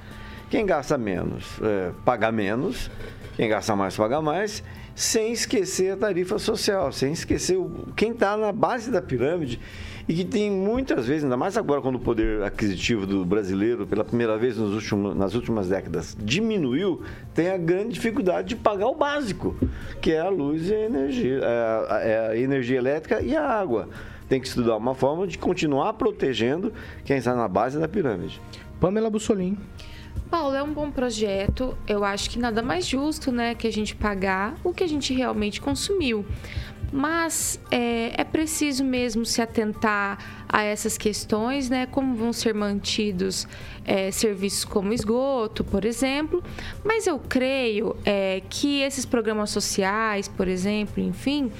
quem 0.48 0.64
gasta 0.64 0.96
menos, 0.96 1.58
é, 1.60 1.90
paga 2.04 2.30
menos, 2.30 2.88
quem 3.34 3.48
gasta 3.48 3.74
mais, 3.74 3.96
paga 3.96 4.20
mais, 4.20 4.62
sem 4.96 5.30
esquecer 5.30 5.92
a 5.92 5.96
tarifa 5.96 6.38
social, 6.38 6.90
sem 6.90 7.12
esquecer 7.12 7.58
o, 7.58 7.88
quem 7.94 8.12
está 8.12 8.34
na 8.34 8.50
base 8.50 8.90
da 8.90 9.02
pirâmide 9.02 9.60
e 10.08 10.14
que 10.14 10.24
tem 10.24 10.50
muitas 10.50 11.06
vezes, 11.06 11.24
ainda 11.24 11.36
mais 11.36 11.54
agora 11.58 11.82
quando 11.82 11.96
o 11.96 12.00
poder 12.00 12.42
aquisitivo 12.42 13.06
do 13.06 13.22
brasileiro, 13.22 13.86
pela 13.86 14.02
primeira 14.02 14.38
vez 14.38 14.56
últimos, 14.56 15.14
nas 15.14 15.34
últimas 15.34 15.68
décadas, 15.68 16.16
diminuiu, 16.18 17.02
tem 17.34 17.50
a 17.50 17.58
grande 17.58 17.90
dificuldade 17.90 18.48
de 18.48 18.56
pagar 18.56 18.86
o 18.86 18.94
básico, 18.94 19.54
que 20.00 20.12
é 20.12 20.20
a 20.20 20.30
luz 20.30 20.70
e 20.70 20.74
a 20.74 20.84
energia, 20.86 21.40
é, 21.42 22.10
é 22.10 22.28
a 22.30 22.36
energia 22.38 22.78
elétrica 22.78 23.20
e 23.20 23.36
a 23.36 23.46
água. 23.46 23.90
Tem 24.30 24.40
que 24.40 24.48
estudar 24.48 24.76
uma 24.76 24.94
forma 24.94 25.26
de 25.26 25.36
continuar 25.36 25.92
protegendo 25.92 26.72
quem 27.04 27.18
está 27.18 27.34
na 27.34 27.46
base 27.46 27.78
da 27.78 27.86
pirâmide. 27.86 28.40
Pamela 28.80 29.10
Bussolim. 29.10 29.58
Paulo, 30.30 30.54
é 30.54 30.62
um 30.62 30.72
bom 30.72 30.90
projeto. 30.90 31.76
Eu 31.86 32.04
acho 32.04 32.30
que 32.30 32.38
nada 32.38 32.62
mais 32.62 32.86
justo, 32.86 33.30
né, 33.30 33.54
que 33.54 33.66
a 33.66 33.72
gente 33.72 33.94
pagar 33.94 34.56
o 34.64 34.72
que 34.72 34.82
a 34.82 34.88
gente 34.88 35.14
realmente 35.14 35.60
consumiu. 35.60 36.24
Mas 36.92 37.60
é, 37.70 38.12
é, 38.20 38.24
preciso 38.24 38.84
mesmo 38.84 39.26
se 39.26 39.42
atentar 39.42 40.18
a 40.48 40.62
essas 40.62 40.96
questões, 40.96 41.68
né? 41.68 41.86
Como 41.86 42.14
vão 42.14 42.32
ser 42.32 42.54
mantidos 42.54 43.46
é, 43.84 44.10
serviços 44.12 44.64
como 44.64 44.92
esgoto, 44.92 45.64
por 45.64 45.84
exemplo. 45.84 46.42
Mas 46.84 47.06
eu 47.06 47.18
creio 47.18 47.96
é, 48.04 48.40
que 48.48 48.82
esses 48.82 49.04
programas 49.04 49.50
sociais, 49.50 50.28
por 50.28 50.46
exemplo, 50.46 51.02
enfim, 51.02 51.50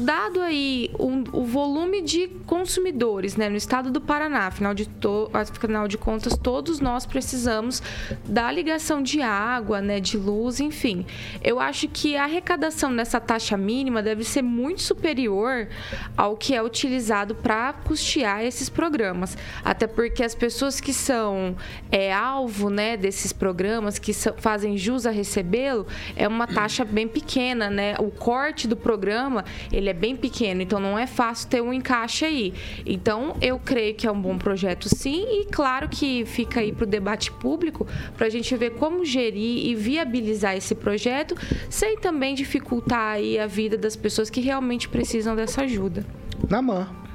dado 0.00 0.40
aí 0.40 0.90
um, 0.98 1.22
o 1.32 1.44
volume 1.44 2.02
de 2.02 2.28
consumidores 2.46 3.36
né, 3.36 3.48
no 3.48 3.56
estado 3.56 3.90
do 3.90 4.00
Paraná, 4.00 4.46
afinal 4.46 4.74
de, 4.74 4.88
to, 4.88 5.30
afinal 5.32 5.86
de 5.86 5.98
contas, 5.98 6.36
todos 6.36 6.80
nós 6.80 7.06
precisamos 7.06 7.82
da 8.24 8.50
ligação 8.50 9.02
de 9.02 9.20
água, 9.20 9.80
né, 9.80 10.00
de 10.00 10.16
luz, 10.16 10.58
enfim. 10.60 11.06
Eu 11.42 11.60
acho 11.60 11.86
que 11.88 12.16
a 12.16 12.24
arrecadação 12.24 12.90
nessa 12.90 13.20
taxa 13.20 13.56
mínima 13.56 14.02
deve 14.02 14.24
ser 14.24 14.42
muito 14.42 14.82
superior 14.82 15.68
ao 16.16 16.36
que 16.36 16.54
é 16.54 16.62
utilizado 16.62 17.34
para 17.34 17.72
custear 17.72 18.42
esses 18.44 18.68
programas. 18.68 19.36
Até 19.64 19.86
porque 19.86 20.24
as 20.24 20.34
pessoas 20.34 20.80
que 20.80 20.92
são 20.92 21.54
é, 21.92 22.12
alvo 22.12 22.70
né, 22.70 22.96
desses 22.96 23.32
programas, 23.32 23.98
que 23.98 24.14
são, 24.14 24.34
fazem 24.38 24.76
jus 24.76 25.06
a 25.06 25.10
recebê-lo, 25.10 25.86
é 26.16 26.26
uma 26.26 26.46
taxa 26.46 26.84
bem 26.84 27.06
pequena. 27.06 27.68
Né? 27.68 27.94
O 27.98 28.10
corte 28.10 28.66
do 28.66 28.76
programa 28.76 29.44
ele 29.70 29.89
é 29.90 29.92
bem 29.92 30.16
pequeno, 30.16 30.62
então 30.62 30.80
não 30.80 30.98
é 30.98 31.06
fácil 31.06 31.48
ter 31.48 31.60
um 31.60 31.72
encaixe 31.72 32.24
aí. 32.24 32.54
Então, 32.86 33.36
eu 33.40 33.58
creio 33.58 33.94
que 33.94 34.06
é 34.06 34.10
um 34.10 34.20
bom 34.20 34.38
projeto 34.38 34.88
sim, 34.88 35.40
e 35.40 35.46
claro 35.46 35.88
que 35.88 36.24
fica 36.24 36.60
aí 36.60 36.72
para 36.72 36.84
o 36.84 36.86
debate 36.86 37.30
público, 37.32 37.86
para 38.16 38.26
a 38.26 38.30
gente 38.30 38.56
ver 38.56 38.70
como 38.70 39.04
gerir 39.04 39.66
e 39.66 39.74
viabilizar 39.74 40.56
esse 40.56 40.74
projeto, 40.74 41.34
sem 41.68 41.98
também 41.98 42.34
dificultar 42.34 43.14
aí 43.14 43.38
a 43.38 43.46
vida 43.46 43.76
das 43.76 43.96
pessoas 43.96 44.30
que 44.30 44.40
realmente 44.40 44.88
precisam 44.88 45.36
dessa 45.36 45.62
ajuda. 45.62 46.04
Namã. 46.48 47.09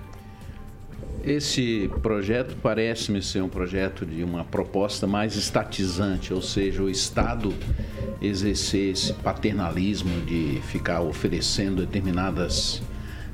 Esse 1.25 1.89
projeto 2.03 2.55
parece-me 2.62 3.20
ser 3.20 3.41
um 3.41 3.50
projeto 3.50 4.05
de 4.05 4.24
uma 4.24 4.46
proposta 4.46 5.08
mais 5.08 5.36
estatizante, 5.36 6.32
ou 6.32 6.39
seja, 6.39 6.84
o 6.84 6.89
Estado 6.89 7.51
exercer 8.22 8.91
esse 8.91 9.12
paternalismo 9.12 10.22
de 10.22 10.62
ficar 10.67 11.01
oferecendo 11.01 11.84
determinadas 11.84 12.79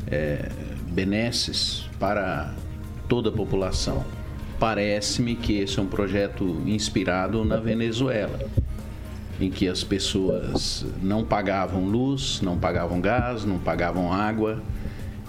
é, 0.07 0.49
benesses 0.87 1.89
para 1.99 2.55
toda 3.09 3.27
a 3.27 3.31
população. 3.33 4.05
Parece-me 4.57 5.35
que 5.35 5.57
esse 5.57 5.77
é 5.77 5.81
um 5.81 5.87
projeto 5.87 6.61
inspirado 6.65 7.43
na 7.43 7.57
Venezuela, 7.57 8.39
em 9.37 9.51
que 9.51 9.67
as 9.67 9.83
pessoas 9.83 10.85
não 11.03 11.25
pagavam 11.25 11.83
luz, 11.83 12.39
não 12.41 12.57
pagavam 12.57 13.01
gás, 13.01 13.43
não 13.43 13.59
pagavam 13.59 14.13
água 14.13 14.63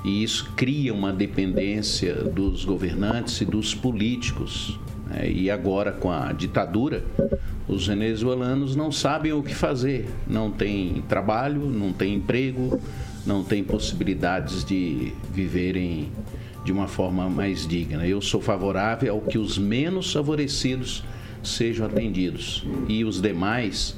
e 0.05 0.23
isso 0.23 0.51
cria 0.57 0.93
uma 0.93 1.13
dependência 1.13 2.15
dos 2.15 2.65
governantes 2.65 3.41
e 3.41 3.45
dos 3.45 3.75
políticos. 3.75 4.79
Né? 5.07 5.31
E 5.31 5.51
agora, 5.51 5.93
com 5.93 6.11
a 6.11 6.33
ditadura, 6.33 7.05
os 7.69 7.87
venezuelanos 7.87 8.75
não 8.75 8.91
sabem 8.91 9.33
o 9.33 9.43
que 9.43 9.55
fazer, 9.55 10.09
não 10.27 10.51
têm 10.51 11.03
trabalho, 11.09 11.67
não 11.67 11.93
têm 11.93 12.15
emprego, 12.15 12.81
não 13.25 13.45
têm 13.45 13.63
possibilidades 13.63 14.65
de 14.65 15.13
viverem 15.33 16.11
de 16.65 16.73
uma 16.73 16.89
forma 16.89 17.29
mais 17.29 17.67
digna. 17.67 18.07
Eu 18.07 18.21
sou 18.21 18.41
favorável 18.41 19.15
ao 19.15 19.21
que 19.21 19.39
os 19.39 19.57
menos 19.57 20.13
favorecidos 20.13 21.05
sejam 21.43 21.87
atendidos 21.87 22.65
e 22.89 23.05
os 23.05 23.21
demais 23.21 23.97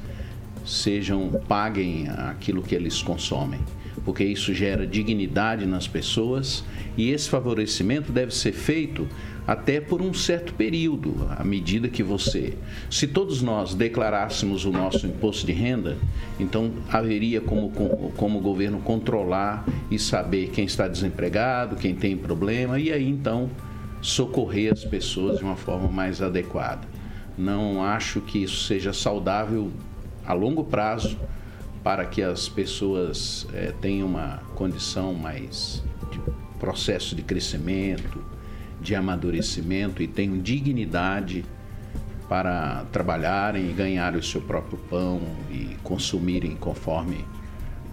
sejam 0.65 1.31
paguem 1.47 2.09
aquilo 2.09 2.63
que 2.63 2.75
eles 2.75 3.03
consomem 3.03 3.61
porque 4.05 4.25
isso 4.25 4.53
gera 4.53 4.87
dignidade 4.87 5.67
nas 5.67 5.89
pessoas 5.89 6.65
e 6.97 7.11
esse 7.11 7.29
favorecimento 7.29 8.13
deve 8.13 8.35
ser 8.35 8.53
feito 8.53 9.09
até 9.47 9.81
por 9.81 10.01
um 10.01 10.15
certo 10.15 10.55
período, 10.55 11.29
à 11.37 11.45
medida 11.45 11.89
que 11.89 12.03
você. 12.03 12.55
Se 12.91 13.07
todos 13.07 13.43
nós 13.43 13.75
declarássemos 13.75 14.65
o 14.65 14.71
nosso 14.71 15.07
imposto 15.07 15.47
de 15.47 15.53
renda, 15.53 15.99
então 16.41 16.73
haveria 16.91 17.41
como, 17.41 17.71
como 18.17 18.39
o 18.39 18.43
governo 18.43 18.81
controlar 18.81 19.67
e 19.91 19.99
saber 19.99 20.49
quem 20.49 20.65
está 20.65 20.89
desempregado, 20.89 21.77
quem 21.77 21.95
tem 21.95 22.17
problema, 22.17 22.79
e 22.79 22.91
aí 22.91 23.07
então 23.07 23.51
socorrer 24.01 24.73
as 24.73 24.85
pessoas 24.85 25.39
de 25.39 25.45
uma 25.45 25.57
forma 25.57 25.89
mais 25.89 26.23
adequada. 26.23 26.87
Não 27.37 27.83
acho 27.83 28.21
que 28.21 28.43
isso 28.43 28.65
seja 28.65 28.93
saudável 28.93 29.71
a 30.27 30.33
longo 30.33 30.65
prazo 30.65 31.19
para 31.85 32.07
que 32.07 32.23
as 32.23 32.49
pessoas 32.49 33.47
é, 33.53 33.71
tenham 33.79 34.09
uma 34.09 34.39
condição 34.55 35.13
mais 35.13 35.85
de 36.11 36.19
processo 36.59 37.15
de 37.15 37.23
crescimento, 37.23 38.25
de 38.81 38.95
amadurecimento 38.95 40.03
e 40.03 40.09
tenham 40.09 40.39
dignidade 40.39 41.45
para 42.27 42.87
trabalharem 42.91 43.69
e 43.69 43.73
ganhar 43.75 44.17
o 44.17 44.23
seu 44.23 44.41
próprio 44.41 44.79
pão 44.79 45.21
e 45.51 45.77
consumirem 45.83 46.57
conforme 46.57 47.23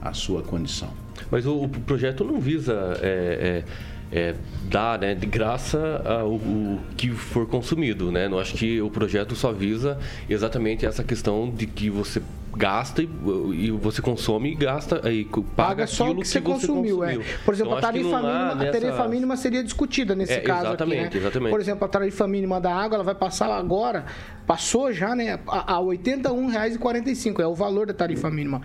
a 0.02 0.14
sua 0.14 0.42
condição. 0.42 0.94
Mas 1.30 1.46
o, 1.46 1.64
o 1.64 1.70
projeto 1.70 2.24
não 2.24 2.40
visa 2.40 2.98
é, 3.02 3.64
é 3.68 3.91
é, 4.12 4.36
dar 4.70 5.00
né, 5.00 5.16
de 5.16 5.26
graça 5.26 6.02
a, 6.06 6.24
o, 6.26 6.36
o, 6.36 6.80
que 6.98 7.10
for 7.10 7.48
consumido. 7.48 8.12
Né? 8.12 8.28
Eu 8.28 8.40
acho 8.40 8.56
que 8.56 8.82
o 8.82 8.90
projeto 8.90 9.36
só 9.36 9.52
visa 9.52 9.98
exatamente 10.30 10.86
essa 10.86 11.04
questão 11.04 11.50
de 11.50 11.66
que 11.66 11.90
você 11.90 12.22
gasta 12.54 13.02
e, 13.02 13.10
e 13.54 13.72
você 13.72 14.02
consome 14.02 14.52
e 14.52 14.56
gasta 14.56 15.10
e 15.10 15.24
paga, 15.24 15.46
Paga 15.56 15.88
só 15.88 16.12
o 16.12 16.16
que, 16.16 16.28
você 16.28 16.42
consumiu, 16.42 17.02
é. 17.04 17.18
Por 17.46 17.54
exemplo, 17.54 17.72
Então, 17.72 17.74
a 17.74 17.76
que 17.78 17.82
tarifa, 17.82 18.18
mínima, 18.18 18.52
a 18.52 18.56
nessa- 18.56 18.80
tarifa 18.80 19.08
mínima 19.08 19.38
seria 19.38 19.64
discutida 19.64 20.14
nesse 20.14 20.34
É, 20.34 20.42
caso 20.42 20.68
exatamente, 20.68 21.06
aqui, 21.06 21.16
né? 21.16 21.22
exatamente. 21.22 21.50
Por 21.52 21.60
exemplo, 21.62 21.86
a 21.86 21.88
tarifa 21.88 22.28
mínima 22.28 22.60
da 22.60 22.76
água, 22.76 22.96
ela 22.96 23.04
vai 23.06 23.16
passar 23.16 23.50
agora, 23.56 24.06
passou 24.46 24.92
já, 24.92 25.16
né, 25.16 25.40
a, 25.48 25.76
a 25.76 25.80
R$ 25.80 25.98
81,45, 25.98 27.40
é 27.42 27.48
o 27.48 27.56
valor 27.56 27.88
da 27.88 27.94
tarifa 27.94 28.30
mínima. 28.30 28.62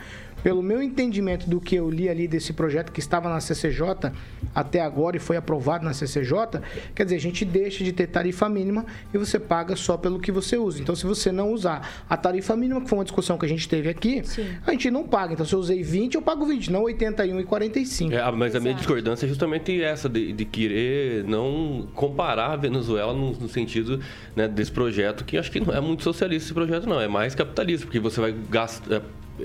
Pelo 0.46 0.62
meu 0.62 0.80
entendimento 0.80 1.50
do 1.50 1.60
que 1.60 1.74
eu 1.74 1.90
li 1.90 2.08
ali 2.08 2.28
desse 2.28 2.52
projeto 2.52 2.92
que 2.92 3.00
estava 3.00 3.28
na 3.28 3.40
CCJ 3.40 4.12
até 4.54 4.80
agora 4.80 5.16
e 5.16 5.18
foi 5.18 5.36
aprovado 5.36 5.84
na 5.84 5.92
CCJ, 5.92 6.60
quer 6.94 7.02
dizer, 7.02 7.16
a 7.16 7.20
gente 7.20 7.44
deixa 7.44 7.82
de 7.82 7.92
ter 7.92 8.06
tarifa 8.06 8.48
mínima 8.48 8.86
e 9.12 9.18
você 9.18 9.40
paga 9.40 9.74
só 9.74 9.96
pelo 9.96 10.20
que 10.20 10.30
você 10.30 10.56
usa. 10.56 10.80
Então, 10.80 10.94
se 10.94 11.04
você 11.04 11.32
não 11.32 11.50
usar 11.50 12.04
a 12.08 12.16
tarifa 12.16 12.54
mínima, 12.54 12.80
que 12.80 12.88
foi 12.88 12.96
uma 12.96 13.04
discussão 13.04 13.36
que 13.36 13.44
a 13.44 13.48
gente 13.48 13.68
teve 13.68 13.88
aqui, 13.88 14.22
a 14.64 14.70
gente 14.70 14.88
não 14.88 15.02
paga. 15.02 15.32
Então, 15.32 15.44
se 15.44 15.52
eu 15.52 15.58
usei 15.58 15.82
20, 15.82 16.14
eu 16.14 16.22
pago 16.22 16.46
20, 16.46 16.70
não 16.70 16.84
81,45. 16.84 18.12
É, 18.12 18.30
mas 18.30 18.54
a 18.54 18.60
minha 18.60 18.74
discordância 18.74 19.26
é 19.26 19.28
justamente 19.28 19.82
essa, 19.82 20.08
de, 20.08 20.32
de 20.32 20.44
querer 20.44 21.24
não 21.24 21.88
comparar 21.92 22.52
a 22.52 22.56
Venezuela 22.56 23.12
no, 23.12 23.32
no 23.32 23.48
sentido 23.48 23.98
né, 24.36 24.46
desse 24.46 24.70
projeto, 24.70 25.24
que 25.24 25.36
acho 25.36 25.50
que 25.50 25.58
não 25.58 25.74
é 25.74 25.80
muito 25.80 26.04
socialista 26.04 26.46
esse 26.46 26.54
projeto, 26.54 26.88
não. 26.88 27.00
É 27.00 27.08
mais 27.08 27.34
capitalista, 27.34 27.84
porque 27.84 27.98
você 27.98 28.20
vai 28.20 28.32
gastar, 28.48 28.94
é, 28.94 29.02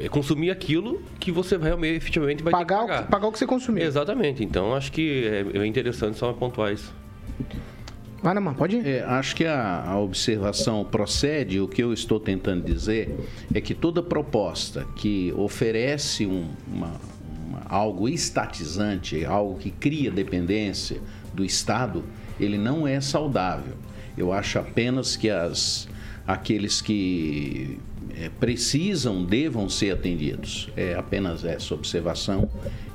consumir 0.09 0.49
aquilo 0.51 1.01
que 1.19 1.31
você 1.31 1.57
realmente, 1.57 1.95
efetivamente, 1.97 2.41
vai 2.43 2.51
Pagar 2.51 2.77
ter 2.79 2.83
o 2.83 2.85
que 2.87 2.93
pagar. 2.93 3.07
pagar 3.09 3.27
o 3.27 3.31
que 3.31 3.39
você 3.39 3.45
consumiu. 3.47 3.83
Exatamente. 3.85 4.43
Então, 4.43 4.73
acho 4.73 4.91
que 4.91 5.25
é, 5.53 5.59
é 5.59 5.65
interessante 5.65 6.17
só 6.17 6.31
pontuar 6.33 6.73
isso. 6.73 6.93
Vai 8.23 8.35
na 8.35 8.41
mão, 8.41 8.53
pode 8.53 8.75
ir? 8.77 8.85
É, 8.87 9.03
acho 9.03 9.35
que 9.35 9.45
a, 9.45 9.83
a 9.83 9.99
observação 9.99 10.85
procede. 10.85 11.59
O 11.59 11.67
que 11.67 11.81
eu 11.81 11.91
estou 11.91 12.19
tentando 12.19 12.63
dizer 12.63 13.15
é 13.53 13.59
que 13.59 13.73
toda 13.73 14.03
proposta 14.03 14.85
que 14.95 15.33
oferece 15.35 16.27
um- 16.27 16.49
uma- 16.71 17.01
uma- 17.47 17.61
algo 17.67 18.07
estatizante, 18.07 19.25
algo 19.25 19.57
que 19.57 19.71
cria 19.71 20.11
dependência 20.11 21.01
do 21.33 21.43
Estado, 21.43 22.03
ele 22.39 22.57
não 22.59 22.87
é 22.87 23.01
saudável. 23.01 23.73
Eu 24.15 24.31
acho 24.31 24.59
apenas 24.59 25.15
que 25.15 25.29
as, 25.29 25.87
aqueles 26.27 26.79
que 26.79 27.79
é, 28.17 28.29
precisam 28.29 29.23
devam 29.23 29.67
ser 29.69 29.91
atendidos. 29.91 30.69
É 30.75 30.93
apenas 30.95 31.43
essa 31.43 31.73
observação 31.73 32.49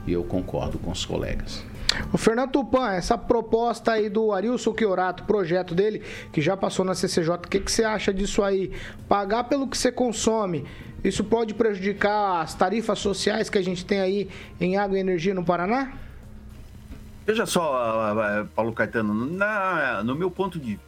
e 0.06 0.12
eu 0.12 0.24
concordo 0.24 0.78
com 0.78 0.90
os 0.90 1.04
colegas. 1.04 1.64
O 2.12 2.18
Fernando 2.18 2.50
Tupan, 2.50 2.90
essa 2.92 3.16
proposta 3.16 3.92
aí 3.92 4.08
do 4.10 4.32
Arilson 4.32 4.74
Chiorato, 4.76 5.22
projeto 5.24 5.74
dele, 5.74 6.02
que 6.32 6.40
já 6.40 6.56
passou 6.56 6.84
na 6.84 6.94
CCJ, 6.94 7.34
o 7.34 7.38
que, 7.38 7.60
que 7.60 7.70
você 7.70 7.84
acha 7.84 8.12
disso 8.12 8.42
aí? 8.42 8.72
Pagar 9.08 9.44
pelo 9.44 9.68
que 9.68 9.78
você 9.78 9.90
consome, 9.92 10.64
isso 11.04 11.22
pode 11.22 11.54
prejudicar 11.54 12.42
as 12.42 12.54
tarifas 12.54 12.98
sociais 12.98 13.48
que 13.48 13.56
a 13.56 13.62
gente 13.62 13.84
tem 13.86 14.00
aí 14.00 14.28
em 14.60 14.76
água 14.76 14.96
e 14.98 15.00
energia 15.00 15.32
no 15.32 15.44
Paraná? 15.44 15.92
Veja 17.24 17.46
só, 17.46 17.74
ah, 17.76 18.12
ah, 18.40 18.46
Paulo 18.54 18.72
Caetano, 18.72 19.12
na- 19.14 20.02
no 20.04 20.14
meu 20.14 20.30
ponto 20.30 20.58
de 20.58 20.72
vista, 20.72 20.84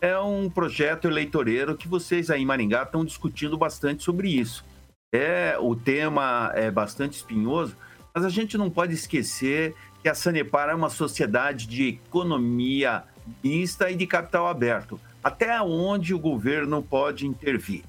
é 0.00 0.18
um 0.18 0.48
projeto 0.48 1.06
eleitoreiro 1.06 1.76
que 1.76 1.88
vocês 1.88 2.30
aí 2.30 2.42
em 2.42 2.46
Maringá 2.46 2.82
estão 2.82 3.04
discutindo 3.04 3.56
bastante 3.56 4.02
sobre 4.02 4.28
isso. 4.28 4.64
É, 5.12 5.56
o 5.58 5.74
tema 5.74 6.52
é 6.54 6.70
bastante 6.70 7.14
espinhoso, 7.14 7.76
mas 8.14 8.24
a 8.24 8.28
gente 8.28 8.58
não 8.58 8.70
pode 8.70 8.94
esquecer 8.94 9.74
que 10.02 10.08
a 10.08 10.14
Sanepar 10.14 10.68
é 10.68 10.74
uma 10.74 10.90
sociedade 10.90 11.66
de 11.66 11.88
economia 11.88 13.04
mista 13.42 13.90
e 13.90 13.96
de 13.96 14.06
capital 14.06 14.46
aberto. 14.46 15.00
Até 15.22 15.60
onde 15.60 16.14
o 16.14 16.18
governo 16.18 16.82
pode 16.82 17.26
intervir? 17.26 17.82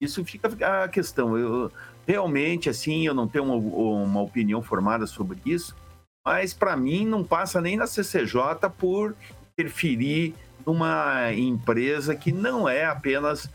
Isso 0.00 0.24
fica 0.24 0.48
a 0.82 0.88
questão. 0.88 1.38
Eu, 1.38 1.70
realmente, 2.06 2.68
assim, 2.68 3.06
eu 3.06 3.14
não 3.14 3.28
tenho 3.28 3.44
uma, 3.44 3.54
uma 3.54 4.20
opinião 4.20 4.60
formada 4.60 5.06
sobre 5.06 5.38
isso, 5.46 5.76
mas 6.26 6.52
para 6.52 6.76
mim 6.76 7.06
não 7.06 7.22
passa 7.22 7.60
nem 7.60 7.76
na 7.76 7.86
CCJ 7.86 8.68
por 8.76 9.14
interferir 9.52 10.34
numa 10.66 11.32
empresa 11.32 12.14
que 12.14 12.32
não 12.32 12.68
é 12.68 12.84
apenas 12.84 13.48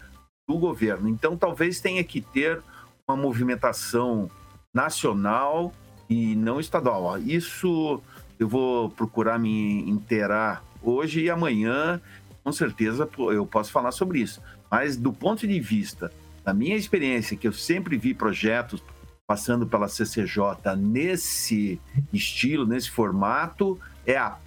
do 0.47 0.57
governo. 0.57 1.09
Então, 1.09 1.35
talvez 1.35 1.79
tenha 1.79 2.03
que 2.03 2.21
ter 2.21 2.61
uma 3.07 3.17
movimentação 3.17 4.29
nacional 4.73 5.73
e 6.09 6.35
não 6.35 6.59
estadual. 6.59 7.17
Isso 7.19 8.01
eu 8.39 8.47
vou 8.47 8.89
procurar 8.89 9.37
me 9.39 9.89
inteirar 9.89 10.63
hoje 10.81 11.21
e 11.21 11.29
amanhã, 11.29 11.99
com 12.43 12.51
certeza 12.51 13.09
eu 13.17 13.45
posso 13.45 13.71
falar 13.71 13.91
sobre 13.91 14.19
isso. 14.19 14.41
Mas 14.69 14.95
do 14.95 15.11
ponto 15.11 15.47
de 15.47 15.59
vista 15.59 16.11
da 16.43 16.53
minha 16.53 16.75
experiência, 16.75 17.35
que 17.35 17.47
eu 17.47 17.53
sempre 17.53 17.97
vi 17.97 18.13
projetos 18.13 18.81
passando 19.25 19.67
pela 19.67 19.89
CCJ 19.89 20.75
nesse 20.77 21.81
estilo, 22.13 22.65
nesse 22.65 22.89
formato, 22.89 23.77
é 24.05 24.15
a, 24.15 24.37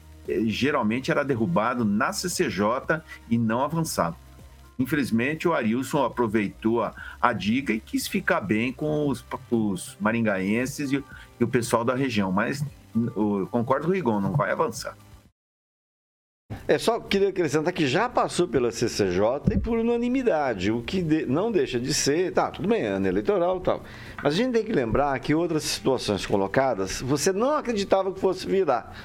geralmente 0.47 1.11
era 1.11 1.25
derrubado 1.25 1.85
na 1.85 2.13
CCJ 2.13 3.03
e 3.29 3.37
não 3.39 3.63
avançado. 3.63 4.17
Infelizmente, 4.79 5.47
o 5.47 5.53
Arilson 5.53 6.05
aproveitou 6.05 6.83
a, 6.83 7.33
dica 7.35 7.73
e 7.73 7.81
quis 7.81 8.07
ficar 8.09 8.41
bem 8.41 8.73
com 8.73 9.09
os, 9.09 9.23
os 9.51 9.97
maringaenses 10.01 10.91
e, 10.91 10.97
o- 10.97 11.05
e 11.39 11.45
o 11.45 11.49
pessoal 11.49 11.85
da 11.85 11.95
região, 11.95 12.33
mas 12.33 12.65
eu 12.95 13.47
concordo 13.51 13.85
com 13.87 13.93
o 13.93 13.95
Rigon, 13.95 14.21
não 14.21 14.33
vai 14.33 14.51
avançar. 14.51 14.97
É 16.67 16.79
só 16.79 16.99
queria 16.99 17.29
acrescentar 17.29 17.73
que 17.73 17.87
já 17.87 18.09
passou 18.09 18.49
pela 18.49 18.73
CCJ 18.73 19.53
e 19.55 19.59
por 19.59 19.79
unanimidade, 19.79 20.73
o 20.73 20.83
que 20.83 21.01
de- 21.03 21.27
não 21.27 21.53
deixa 21.53 21.79
de 21.79 21.93
ser, 21.95 22.33
tá, 22.33 22.51
tudo 22.51 22.69
bem, 22.69 22.85
ano 22.87 23.07
eleitoral 23.07 23.59
e 23.59 23.61
tal. 23.61 23.83
Mas 24.23 24.35
a 24.35 24.37
gente 24.37 24.53
tem 24.53 24.65
que 24.65 24.73
lembrar 24.73 25.19
que 25.21 25.35
outras 25.35 25.63
situações 25.63 26.27
colocadas, 26.27 27.01
você 27.01 27.33
não 27.33 27.57
acreditava 27.57 28.13
que 28.13 28.19
fosse 28.21 28.47
virar. 28.47 28.97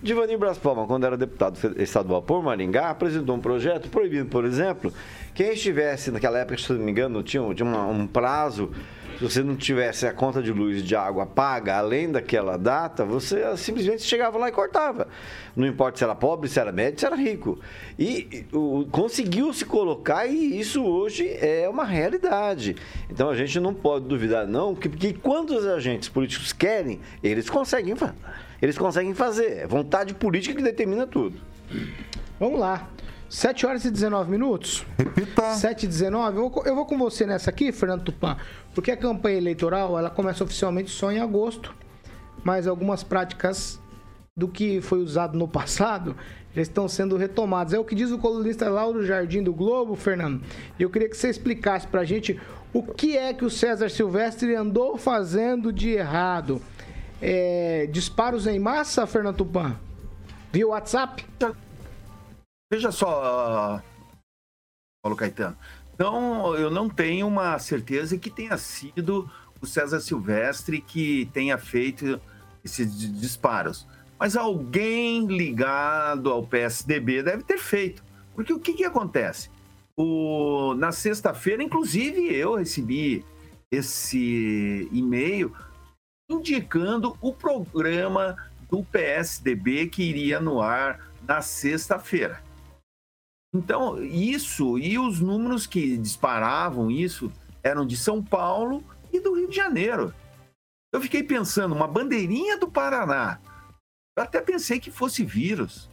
Divanir 0.00 0.38
Bras 0.38 0.56
Palma, 0.58 0.86
quando 0.86 1.04
era 1.04 1.16
deputado 1.16 1.58
estadual 1.80 2.22
por 2.22 2.40
Maringá, 2.42 2.90
apresentou 2.90 3.34
um 3.34 3.40
projeto 3.40 3.88
proibindo, 3.88 4.26
por 4.26 4.44
exemplo, 4.44 4.92
quem 5.34 5.52
estivesse 5.52 6.12
naquela 6.12 6.38
época, 6.38 6.56
se 6.56 6.72
não 6.72 6.80
me 6.80 6.90
engano, 6.92 7.20
tinha, 7.22 7.42
tinha 7.52 7.68
uma- 7.68 7.86
um 7.86 8.06
prazo, 8.06 8.70
se 9.18 9.24
você 9.24 9.42
não 9.42 9.56
tivesse 9.56 10.06
a 10.06 10.12
conta 10.12 10.40
de 10.40 10.52
luz 10.52 10.78
e 10.78 10.82
de 10.82 10.94
água 10.94 11.26
paga 11.26 11.76
além 11.76 12.08
daquela 12.08 12.56
data, 12.56 13.04
você 13.04 13.56
simplesmente 13.56 14.02
chegava 14.02 14.38
lá 14.38 14.48
e 14.48 14.52
cortava. 14.52 15.08
Não 15.56 15.66
importa 15.66 15.98
se 15.98 16.04
era 16.04 16.14
pobre, 16.14 16.48
se 16.48 16.60
era 16.60 16.70
médio, 16.70 17.00
se 17.00 17.06
era 17.06 17.16
rico. 17.16 17.58
E 17.98 18.46
conseguiu 18.92 19.52
se 19.52 19.64
colocar 19.64 20.26
e 20.26 20.60
isso 20.60 20.84
hoje 20.84 21.28
é 21.28 21.68
uma 21.68 21.84
realidade. 21.84 22.76
Então 23.10 23.28
a 23.28 23.34
gente 23.34 23.58
não 23.58 23.74
pode 23.74 24.04
duvidar, 24.04 24.46
não, 24.46 24.72
que, 24.72 24.88
que 24.88 25.12
quando 25.12 25.50
os 25.50 25.66
agentes 25.66 26.08
políticos 26.08 26.52
querem, 26.52 27.00
eles 27.20 27.50
conseguem. 27.50 27.96
Eles 28.62 28.78
conseguem 28.78 29.14
fazer. 29.14 29.58
É 29.58 29.66
vontade 29.66 30.14
política 30.14 30.54
que 30.54 30.62
determina 30.62 31.08
tudo. 31.08 31.40
Vamos 32.38 32.60
lá. 32.60 32.88
7 33.28 33.66
horas 33.66 33.84
e 33.84 33.90
19 33.90 34.30
minutos. 34.30 34.86
Repita. 34.96 35.54
7 35.54 35.84
e 35.84 35.86
19. 35.86 36.36
Eu 36.38 36.50
vou, 36.50 36.64
eu 36.64 36.74
vou 36.74 36.86
com 36.86 36.96
você 36.96 37.26
nessa 37.26 37.50
aqui, 37.50 37.70
Fernando 37.72 38.02
Tupan, 38.02 38.36
porque 38.74 38.90
a 38.90 38.96
campanha 38.96 39.36
eleitoral 39.36 39.98
ela 39.98 40.10
começa 40.10 40.42
oficialmente 40.42 40.90
só 40.90 41.12
em 41.12 41.18
agosto, 41.18 41.74
mas 42.42 42.66
algumas 42.66 43.02
práticas 43.02 43.78
do 44.36 44.48
que 44.48 44.80
foi 44.80 45.00
usado 45.00 45.36
no 45.36 45.48
passado 45.48 46.16
já 46.54 46.62
estão 46.62 46.88
sendo 46.88 47.16
retomadas. 47.16 47.74
É 47.74 47.78
o 47.78 47.84
que 47.84 47.94
diz 47.94 48.10
o 48.10 48.18
colunista 48.18 48.68
Lauro 48.70 49.04
Jardim 49.04 49.42
do 49.42 49.52
Globo, 49.52 49.94
Fernando. 49.94 50.42
E 50.78 50.82
eu 50.82 50.90
queria 50.90 51.08
que 51.08 51.16
você 51.16 51.28
explicasse 51.28 51.86
pra 51.86 52.04
gente 52.04 52.40
o 52.72 52.82
que 52.82 53.16
é 53.16 53.34
que 53.34 53.44
o 53.44 53.50
César 53.50 53.88
Silvestre 53.88 54.54
andou 54.54 54.96
fazendo 54.96 55.72
de 55.72 55.90
errado. 55.90 56.62
É, 57.20 57.88
disparos 57.90 58.46
em 58.46 58.58
massa, 58.58 59.06
Fernando 59.06 59.36
Tupan? 59.36 59.76
Via 60.52 60.68
WhatsApp? 60.68 61.26
Veja 62.70 62.92
só, 62.92 63.82
Paulo 65.02 65.16
Caetano. 65.16 65.56
Então, 65.94 66.54
eu 66.54 66.70
não 66.70 66.88
tenho 66.88 67.26
uma 67.26 67.58
certeza 67.58 68.16
que 68.18 68.30
tenha 68.30 68.56
sido 68.58 69.28
o 69.60 69.66
César 69.66 70.00
Silvestre 70.00 70.80
que 70.80 71.26
tenha 71.32 71.58
feito 71.58 72.20
esses 72.64 72.96
di- 72.98 73.08
disparos. 73.08 73.86
Mas 74.18 74.36
alguém 74.36 75.26
ligado 75.26 76.30
ao 76.30 76.46
PSDB 76.46 77.22
deve 77.22 77.42
ter 77.42 77.58
feito. 77.58 78.02
Porque 78.34 78.52
o 78.52 78.60
que, 78.60 78.74
que 78.74 78.84
acontece? 78.84 79.50
O, 79.96 80.74
na 80.74 80.92
sexta-feira, 80.92 81.62
inclusive, 81.62 82.32
eu 82.32 82.54
recebi 82.56 83.24
esse 83.72 84.88
e-mail 84.92 85.52
indicando 86.30 87.16
o 87.20 87.32
programa 87.32 88.36
do 88.70 88.84
PSDB 88.84 89.88
que 89.88 90.02
iria 90.02 90.38
no 90.38 90.60
ar 90.60 91.10
na 91.26 91.40
sexta-feira. 91.42 92.40
Então, 93.54 94.02
isso 94.02 94.78
e 94.78 94.98
os 94.98 95.20
números 95.20 95.66
que 95.66 95.96
disparavam 95.96 96.90
isso 96.90 97.32
eram 97.62 97.86
de 97.86 97.96
São 97.96 98.22
Paulo 98.22 98.84
e 99.12 99.20
do 99.20 99.34
Rio 99.34 99.48
de 99.48 99.56
Janeiro. 99.56 100.14
Eu 100.92 101.00
fiquei 101.00 101.22
pensando, 101.22 101.74
uma 101.74 101.86
bandeirinha 101.86 102.58
do 102.58 102.70
Paraná 102.70 103.38
Eu 104.16 104.22
até 104.22 104.40
pensei 104.40 104.80
que 104.80 104.90
fosse 104.90 105.24
vírus. 105.24 105.88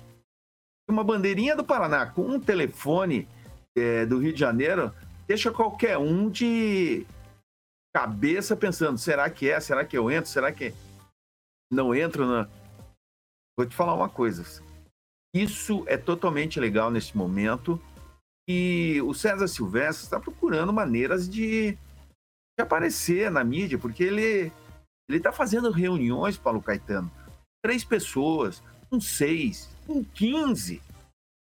Uma 0.90 1.04
bandeirinha 1.04 1.56
do 1.56 1.66
Paraná 1.66 2.06
com 2.06 2.22
um 2.22 2.40
telefone 2.40 3.28
é, 3.76 4.06
do 4.06 4.20
Rio 4.20 4.34
de 4.34 4.40
Janeiro 4.40 4.94
deixa 5.28 5.52
qualquer 5.52 5.98
um 5.98 6.30
de 6.30 7.06
cabeça 7.94 8.56
pensando: 8.56 8.98
será 8.98 9.30
que 9.30 9.50
é? 9.50 9.60
Será 9.60 9.86
que 9.86 9.98
eu 9.98 10.12
entro? 10.12 10.30
Será 10.30 10.52
que 10.52 10.74
não 11.72 11.96
entro? 11.96 12.26
Na... 12.26 12.48
Vou 13.58 13.66
te 13.66 13.76
falar 13.76 13.96
uma 13.96 14.10
coisa. 14.10 14.44
Isso 15.36 15.84
é 15.86 15.98
totalmente 15.98 16.62
legal 16.62 16.90
nesse 16.90 17.18
momento. 17.18 17.78
E 18.48 19.02
o 19.04 19.14
César 19.14 19.50
Silvestre 19.50 20.06
está 20.06 20.18
procurando 20.18 20.72
maneiras 20.72 21.28
de, 21.28 21.74
de 21.74 22.62
aparecer 22.62 23.30
na 23.30 23.44
mídia, 23.44 23.78
porque 23.78 24.02
ele 24.02 24.50
ele 25.10 25.18
está 25.20 25.32
fazendo 25.32 25.70
reuniões, 25.70 26.38
Paulo 26.38 26.62
Caetano, 26.62 27.12
três 27.62 27.84
pessoas, 27.84 28.64
com 28.90 29.00
seis, 29.00 29.70
com 29.86 30.04
quinze. 30.04 30.82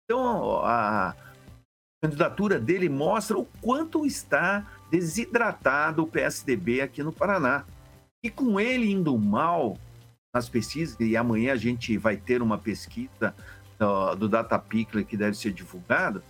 Então, 0.04 0.60
a 0.64 1.14
candidatura 2.02 2.58
dele 2.58 2.88
mostra 2.88 3.38
o 3.38 3.46
quanto 3.62 4.04
está 4.04 4.66
desidratado 4.90 6.02
o 6.02 6.06
PSDB 6.06 6.82
aqui 6.82 7.02
no 7.02 7.12
Paraná. 7.12 7.64
E 8.22 8.30
com 8.30 8.60
ele 8.60 8.90
indo 8.90 9.16
mal 9.16 9.78
nas 10.34 10.48
pesquisas, 10.50 10.98
e 11.00 11.16
amanhã 11.16 11.54
a 11.54 11.56
gente 11.56 11.96
vai 11.96 12.16
ter 12.16 12.42
uma 12.42 12.58
pesquisa 12.58 13.34
do, 13.78 14.14
do 14.14 14.28
Data 14.28 14.58
Pickler 14.58 15.04
que 15.04 15.16
deve 15.16 15.36
ser 15.36 15.52
divulgada, 15.52 16.22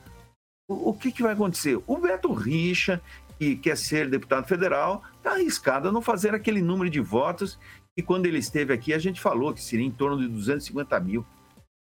o, 0.69 0.91
o 0.91 0.95
que, 0.95 1.13
que 1.13 1.23
vai 1.23 1.33
acontecer? 1.33 1.81
O 1.87 1.99
Beto 1.99 2.33
Richa, 2.33 3.01
que 3.39 3.57
quer 3.57 3.77
ser 3.77 4.09
deputado 4.09 4.47
federal, 4.47 5.03
está 5.17 5.33
arriscado 5.33 5.89
a 5.89 5.93
não 5.93 6.03
fazer 6.03 6.35
aquele 6.35 6.61
número 6.61 6.91
de 6.91 7.01
votos 7.01 7.59
e 7.97 8.03
quando 8.03 8.27
ele 8.27 8.39
esteve 8.39 8.73
aqui 8.73 8.93
a 8.93 8.99
gente 8.99 9.21
falou 9.21 9.55
que 9.55 9.63
seria 9.63 9.87
em 9.87 9.91
torno 9.91 10.19
de 10.19 10.29
250 10.29 10.99
mil. 11.01 11.25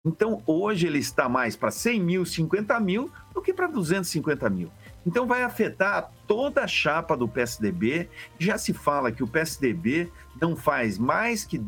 Então 0.06 0.42
hoje 0.46 0.86
ele 0.86 0.98
está 0.98 1.28
mais 1.28 1.56
para 1.56 1.70
100 1.70 2.00
mil, 2.00 2.24
50 2.24 2.78
mil 2.80 3.10
do 3.34 3.42
que 3.42 3.52
para 3.52 3.66
250 3.66 4.48
mil. 4.48 4.70
Então 5.04 5.26
vai 5.26 5.42
afetar 5.42 6.10
toda 6.26 6.62
a 6.62 6.66
chapa 6.66 7.16
do 7.16 7.28
PSDB. 7.28 8.08
Já 8.38 8.56
se 8.56 8.72
fala 8.72 9.12
que 9.12 9.22
o 9.22 9.28
PSDB 9.28 10.10
não 10.40 10.54
faz 10.56 10.98
mais 10.98 11.44
que 11.44 11.58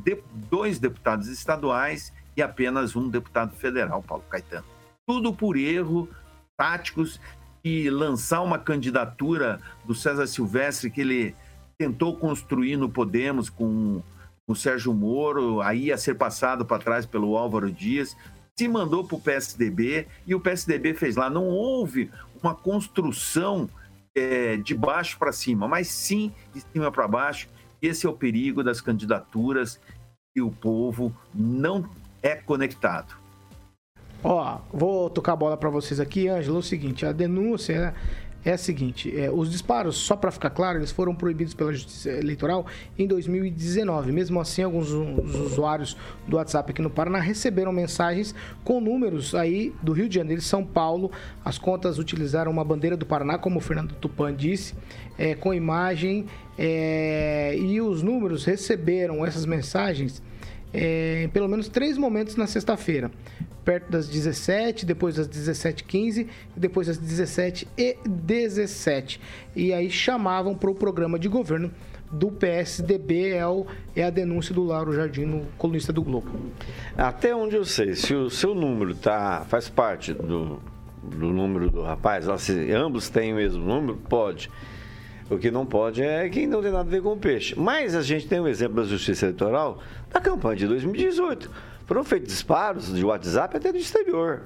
dois 0.49 0.79
deputados 0.79 1.29
estaduais 1.29 2.13
e 2.37 2.43
apenas 2.43 2.95
um 2.97 3.09
deputado 3.09 3.55
federal, 3.57 4.03
Paulo 4.03 4.25
Caetano. 4.29 4.65
Tudo 5.07 5.33
por 5.33 5.57
erro 5.57 6.09
táticos 6.57 7.21
e 7.65 7.89
lançar 7.91 8.43
uma 8.43 8.59
candidatura 8.59 9.61
do 9.85 9.95
César 9.95 10.27
Silvestre 10.27 10.91
que 10.91 11.01
ele 11.01 11.35
tentou 11.79 12.17
construir 12.17 12.77
no 12.77 12.89
Podemos 12.89 13.49
com 13.49 14.03
o 14.47 14.55
Sérgio 14.55 14.93
Moro, 14.93 15.61
aí 15.63 15.87
ia 15.87 15.97
ser 15.97 16.15
passado 16.15 16.65
para 16.65 16.83
trás 16.83 17.07
pelo 17.07 17.37
Álvaro 17.37 17.71
Dias, 17.71 18.17
se 18.59 18.69
mandou 18.69 19.05
para 19.05 19.17
o 19.17 19.21
PSDB 19.21 20.07
e 20.27 20.35
o 20.35 20.41
PSDB 20.41 20.93
fez 20.95 21.17
lá. 21.17 21.31
Não 21.31 21.47
houve 21.47 22.11
uma 22.43 22.55
construção 22.55 23.69
é, 24.15 24.57
de 24.59 24.75
baixo 24.75 25.19
para 25.19 25.33
cima, 25.33 25.67
mas 25.67 25.89
sim 25.89 26.33
de 26.53 26.61
cima 26.61 26.91
para 26.91 27.09
baixo. 27.09 27.49
Esse 27.81 28.07
é 28.07 28.11
o 28.11 28.13
perigo 28.13 28.63
das 28.63 28.81
candidaturas 28.81 29.81
e 30.37 30.43
o 30.43 30.51
povo 30.51 31.15
não 31.35 31.89
é 32.23 32.37
conectado. 32.37 33.15
Ó, 34.23 34.59
vou 34.73 35.09
tocar 35.09 35.33
a 35.33 35.37
bola 35.37 35.57
para 35.57 35.71
vocês 35.71 35.99
aqui, 35.99 36.29
Ângelo. 36.29 36.57
É 36.57 36.59
o 36.61 36.63
seguinte: 36.63 37.07
a 37.07 37.13
denúncia 37.13 37.95
é 38.45 38.53
a 38.53 38.59
seguinte: 38.59 39.19
é, 39.19 39.31
os 39.31 39.51
disparos, 39.51 39.97
só 39.97 40.17
para 40.17 40.31
ficar 40.31 40.51
claro, 40.51 40.79
eles 40.79 40.91
foram 40.91 41.15
proibidos 41.15 41.55
pela 41.55 41.73
Justiça 41.73 42.11
Eleitoral 42.11 42.67
em 42.99 43.07
2019. 43.07 44.13
Mesmo 44.13 44.41
assim, 44.41 44.63
alguns 44.63 44.91
usuários 44.91 45.97
do 46.27 46.37
WhatsApp 46.37 46.71
aqui 46.71 46.83
no 46.83 46.91
Paraná 46.91 47.19
receberam 47.19 47.73
mensagens 47.73 48.35
com 48.65 48.81
números 48.81 49.35
aí 49.35 49.75
do 49.83 49.93
Rio 49.93 50.09
de 50.09 50.15
Janeiro 50.17 50.41
e 50.41 50.45
São 50.45 50.65
Paulo. 50.65 51.11
As 51.45 51.59
contas 51.59 51.99
utilizaram 51.99 52.51
uma 52.51 52.65
bandeira 52.65 52.97
do 52.97 53.07
Paraná, 53.07 53.39
como 53.39 53.59
o 53.59 53.61
Fernando 53.61 53.95
Tupan 53.95 54.35
disse, 54.35 54.75
é, 55.19 55.35
com 55.35 55.53
imagem. 55.55 56.27
É, 56.59 57.57
e 57.57 57.81
os 57.81 58.03
números 58.03 58.45
receberam 58.45 59.25
essas 59.25 59.47
mensagens 59.47 60.23
é, 60.73 61.25
em 61.25 61.29
pelo 61.29 61.49
menos 61.49 61.69
três 61.69 61.99
momentos 61.99 62.37
na 62.37 62.47
sexta-feira 62.47 63.11
perto 63.65 63.91
das 63.91 64.07
17, 64.09 64.85
depois 64.87 65.17
das 65.17 65.29
17h15 65.29 66.27
e 66.57 66.61
depois 66.61 66.87
das 66.87 66.99
17h17. 66.99 69.21
E 69.55 69.71
aí 69.73 69.89
chamavam 69.91 70.55
para 70.55 70.71
o 70.71 70.75
programa 70.75 71.19
de 71.19 71.29
governo 71.29 71.71
do 72.11 72.33
PSDB, 72.33 73.35
é, 73.35 73.47
o, 73.47 73.67
é 73.95 74.03
a 74.03 74.11
denúncia 74.11 74.55
do 74.55 74.65
Lauro 74.65 74.93
Jardim, 74.93 75.45
colunista 75.57 75.93
do 75.93 76.03
Globo. 76.03 76.29
Até 76.97 77.33
onde 77.35 77.55
eu 77.55 77.65
sei, 77.65 77.95
se 77.95 78.13
o 78.15 78.29
seu 78.29 78.53
número 78.55 78.97
tá, 78.97 79.47
faz 79.49 79.69
parte 79.69 80.13
do, 80.13 80.61
do 81.03 81.33
número 81.33 81.71
do 81.71 81.83
rapaz, 81.83 82.27
se 82.43 82.73
ambos 82.73 83.09
têm 83.09 83.33
o 83.33 83.37
mesmo 83.37 83.65
número, 83.65 83.97
pode. 84.09 84.51
O 85.31 85.39
que 85.39 85.51
não 85.51 85.65
pode 85.65 86.03
é 86.03 86.29
quem 86.29 86.47
não 86.47 86.61
tem 86.61 86.73
nada 86.73 86.89
a 86.89 86.91
ver 86.91 87.01
com 87.01 87.13
o 87.13 87.17
peixe. 87.17 87.55
Mas 87.57 87.95
a 87.95 88.03
gente 88.03 88.27
tem 88.27 88.41
um 88.41 88.49
exemplo 88.49 88.83
da 88.83 88.85
Justiça 88.85 89.27
Eleitoral 89.27 89.81
da 90.13 90.21
campanha 90.21 90.57
de 90.57 90.67
2018 90.67 91.71
foram 91.91 92.05
feitos 92.05 92.29
disparos 92.29 92.95
de 92.95 93.05
WhatsApp 93.05 93.57
até 93.57 93.73
do 93.73 93.79
exterior. 93.79 94.43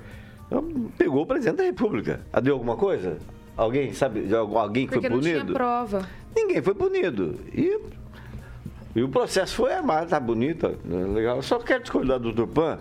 Então, 0.46 0.90
pegou 0.96 1.24
o 1.24 1.26
presidente 1.26 1.56
da 1.56 1.64
República. 1.64 2.22
Deu 2.42 2.54
alguma 2.54 2.74
coisa? 2.74 3.18
Alguém 3.54 3.92
sabe 3.92 4.26
alguém 4.34 4.86
que 4.86 4.94
Porque 4.94 5.10
foi 5.10 5.18
punido? 5.18 5.38
Não 5.38 5.44
tinha 5.44 5.54
prova. 5.54 6.08
Ninguém 6.34 6.62
foi 6.62 6.74
punido. 6.74 7.38
E, 7.52 7.78
e 8.96 9.02
o 9.02 9.10
processo 9.10 9.56
foi 9.56 9.74
armado, 9.74 10.08
tá 10.08 10.18
bonito, 10.18 10.74
legal. 10.86 11.42
Só 11.42 11.58
quero 11.58 11.82
discordar 11.82 12.18
do 12.18 12.32
Turpan 12.32 12.78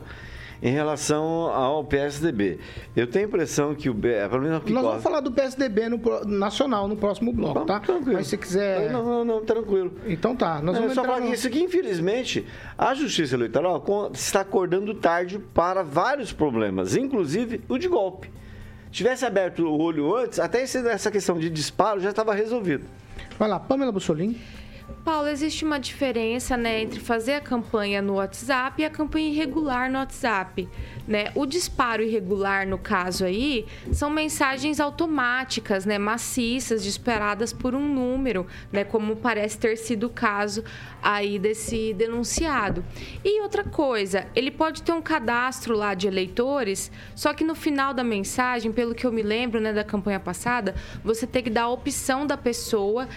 em 0.62 0.72
relação 0.72 1.24
ao 1.24 1.84
PSDB. 1.84 2.60
Eu 2.96 3.08
tenho 3.08 3.26
a 3.26 3.28
impressão 3.28 3.76
que 3.76 3.90
o 3.90 4.08
é, 4.08 4.28
pelo 4.28 4.42
menos 4.42 4.64
Nós 4.70 4.84
vamos 4.84 5.04
falar 5.04 5.20
do 5.20 5.32
PSDB 5.32 5.90
no, 5.90 6.00
nacional 6.26 6.88
no 6.88 6.96
próximo 6.96 7.34
bloco, 7.34 7.66
tá? 7.66 7.80
Tranquilo. 7.80 8.14
Mas 8.14 8.28
se 8.28 8.38
quiser. 8.38 8.92
Não, 8.92 9.04
não, 9.04 9.26
não, 9.26 9.46
tranquilo. 9.46 9.94
Então 10.06 10.36
tá. 10.36 10.62
Nós 10.62 10.78
vamos 10.78 10.94
só 10.94 11.04
falar 11.04 11.22
no... 11.22 11.34
isso 11.34 11.50
que, 11.50 11.62
infelizmente, 11.62 12.46
a 12.78 12.94
Justiça 12.94 13.36
Eleitoral 13.36 13.84
está 14.14 14.42
acordando 14.42 14.94
tarde 14.94 15.40
para 15.54 15.84
vários 15.84 16.32
problemas, 16.32 16.96
inclusive 16.96 17.62
o 17.68 17.78
de 17.78 17.88
golpe. 17.88 18.32
Tivesse 18.92 19.26
aberto 19.26 19.64
o 19.64 19.82
olho 19.82 20.16
antes, 20.16 20.40
até 20.40 20.62
essa 20.62 21.10
questão 21.10 21.40
de 21.40 21.50
disparo 21.50 22.00
já 22.00 22.12
estava 22.12 22.34
resolvido. 22.34 22.86
Vai 23.40 23.50
lá, 23.50 23.60
Pamela 23.60 23.92
Bussolini. 23.92 24.40
Paulo, 25.04 25.28
existe 25.28 25.66
uma 25.66 25.80
diferença 25.80 26.56
né, 26.56 26.82
entre 26.82 27.00
fazer 27.00 27.34
a 27.34 27.42
campanha 27.42 28.02
no 28.02 28.14
WhatsApp 28.14 28.82
e 28.82 28.86
a 28.86 28.90
campanha 28.90 29.30
irregular 29.30 29.92
no 29.92 30.00
WhatsApp. 30.00 30.68
Né? 31.06 31.26
O 31.36 31.46
disparo 31.46 32.02
irregular, 32.02 32.66
no 32.66 32.78
caso 32.78 33.26
aí, 33.26 33.66
são 33.92 34.10
mensagens 34.10 34.80
automáticas, 34.80 35.86
né, 35.86 35.98
maciças, 35.98 36.84
disparadas 36.84 37.52
por 37.52 37.76
um 37.76 37.94
número, 37.94 38.48
né, 38.72 38.86
como 38.86 39.18
parece 39.18 39.58
ter 39.58 39.78
sido 39.78 40.08
o 40.08 40.10
caso 40.10 40.64
aí 41.02 41.38
desse 41.38 41.94
denunciado. 41.94 42.84
E 43.24 43.42
outra 43.42 43.66
coisa, 43.66 44.26
ele 44.34 44.52
pode 44.52 44.84
ter 44.84 44.94
um 44.94 45.02
cadastro 45.02 45.76
lá 45.76 45.94
de 45.94 46.08
eleitores, 46.08 46.90
só 47.14 47.34
que 47.34 47.44
no 47.44 47.56
final 47.56 47.94
da 47.94 48.04
mensagem, 48.04 48.72
pelo 48.72 48.96
que 48.96 49.06
eu 49.06 49.12
me 49.12 49.22
lembro 49.22 49.60
né, 49.60 49.74
da 49.74 49.84
campanha 49.84 50.20
passada, 50.20 50.74
você 51.04 51.28
tem 51.28 51.44
que 51.44 51.50
dar 51.50 51.64
a 51.64 51.70
opção 51.70 52.26
da 52.26 52.38
pessoa 52.38 53.08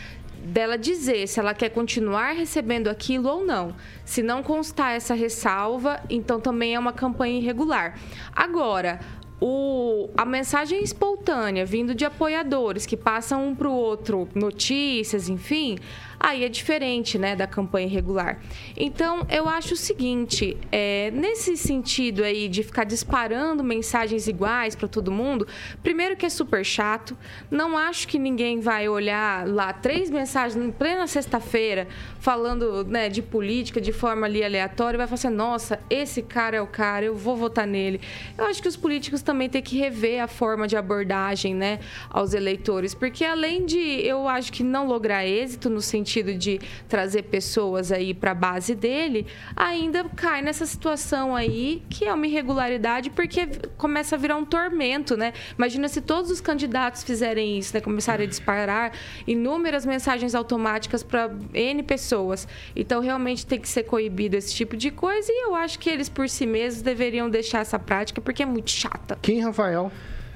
dela 0.47 0.79
dizer 0.79 1.27
se 1.27 1.41
ela 1.41 1.53
quer 1.55 1.71
continuar 1.71 2.33
recebendo 2.33 2.89
aquilo 2.89 3.29
ou 3.29 3.45
não. 3.45 3.75
Se 4.05 4.23
não 4.23 4.43
constar 4.43 4.95
essa 4.95 5.15
ressalva, 5.15 6.01
então 6.09 6.41
também 6.41 6.75
é 6.75 6.79
uma 6.79 6.93
campanha 6.93 7.39
irregular. 7.39 7.99
Agora, 8.35 9.01
o, 9.41 10.09
a 10.17 10.25
mensagem 10.25 10.83
espontânea 10.83 11.67
vindo 11.67 11.95
de 11.95 12.05
apoiadores 12.05 12.87
que 12.87 12.97
passam 12.97 13.49
um 13.49 13.55
para 13.55 13.69
o 13.69 13.75
outro 13.75 14.29
notícias, 14.35 15.29
enfim, 15.29 15.79
aí 16.27 16.45
é 16.45 16.49
diferente, 16.49 17.17
né, 17.19 17.37
da 17.37 17.47
campanha 17.47 17.89
regular. 17.89 18.41
Então, 18.77 19.25
eu 19.31 19.49
acho 19.49 19.75
o 19.75 19.77
seguinte, 19.77 20.57
é, 20.73 21.09
nesse 21.13 21.57
sentido 21.57 22.25
aí 22.25 22.49
de 22.49 22.65
ficar 22.65 22.83
disparando 22.83 23.63
mensagens 23.63 24.27
iguais 24.27 24.75
para 24.75 24.89
todo 24.89 25.13
mundo, 25.13 25.47
primeiro 25.85 26.17
que 26.17 26.27
é 26.27 26.29
super 26.29 26.65
chato, 26.65 27.17
não 27.49 27.79
acho 27.79 28.09
que 28.09 28.19
ninguém 28.19 28.59
vai 28.59 28.89
olhar 28.89 29.47
lá 29.47 29.73
três 29.73 30.11
mensagens 30.11 30.63
em 30.63 30.73
plena 30.73 31.07
sexta-feira 31.07 31.87
falando, 32.19 32.85
né, 32.85 33.09
de 33.09 33.23
política 33.23 33.81
de 33.81 33.93
forma 33.93 34.27
ali 34.27 34.43
aleatória 34.43 34.97
e 34.97 34.99
vai 34.99 35.07
falar 35.07 35.15
assim, 35.15 35.29
nossa, 35.29 35.79
esse 35.89 36.23
cara 36.23 36.57
é 36.57 36.61
o 36.61 36.67
cara, 36.67 37.05
eu 37.05 37.15
vou 37.15 37.37
votar 37.37 37.69
nele. 37.69 38.01
Eu 38.37 38.47
acho 38.47 38.61
que 38.61 38.67
os 38.67 38.77
políticos 38.77 39.23
também 39.23 39.49
têm 39.49 39.63
que 39.63 39.79
rever 39.79 40.21
a 40.21 40.27
forma 40.27 40.67
de 40.67 40.77
abordagem, 40.77 41.55
né, 41.55 41.79
aos 42.11 42.35
eleitores, 42.35 42.95
porque 42.95 43.25
além 43.25 43.65
de, 43.65 43.79
eu 43.79 44.27
acho 44.27 44.53
que 44.53 44.65
não 44.65 44.89
lograr 44.89 45.25
êxito 45.25 45.71
no 45.71 45.81
sentido 45.81 46.16
sentido 46.17 46.35
de 46.35 46.61
trazer 46.89 47.23
pessoas 47.23 47.93
aí 47.93 48.15
para 48.15 48.31
a 48.31 48.35
base 48.35 48.75
dele, 48.75 49.27
ainda 49.55 50.05
cai 50.05 50.41
nessa 50.41 50.65
situação 50.65 51.37
aí 51.37 51.83
que 51.91 52.05
é 52.05 52.15
uma 52.15 52.27
irregularidade 52.27 53.11
porque 53.11 53.47
começa 53.77 54.17
a 54.17 54.19
virar 54.19 54.37
um 54.37 54.45
tormento, 54.45 55.17
né? 55.17 55.33
Imagina 55.57 55.89
se 55.89 56.01
todos 56.01 56.31
os 56.31 56.41
candidatos 56.41 57.03
fizerem 57.03 57.59
isso, 57.59 57.75
né? 57.75 57.81
Começarem 57.81 58.27
a 58.27 58.29
disparar 58.29 58.93
inúmeras 59.27 59.85
mensagens 59.85 60.35
automáticas 60.35 61.03
para 61.03 61.31
N 61.53 61.83
pessoas. 61.83 62.49
Então, 62.75 63.01
realmente 63.01 63.47
tem 63.47 63.61
que 63.61 63.69
ser 63.69 63.85
coibido 63.85 64.37
esse 64.37 64.55
tipo 64.55 64.77
de 64.77 64.91
coisa 64.91 65.31
e 65.31 65.47
eu 65.47 65.55
acho 65.55 65.79
que 65.79 65.91
eles 65.91 66.09
por 66.09 66.29
si 66.29 66.47
mesmos 66.47 66.83
deveriam 66.83 67.29
deixar 67.29 67.61
essa 67.61 67.79
prática 67.79 68.21
porque 68.21 68.43
é 68.43 68.47
muito 68.47 68.71
chata. 68.71 69.19
Quem, 69.21 69.41
Rafael? 69.41 69.91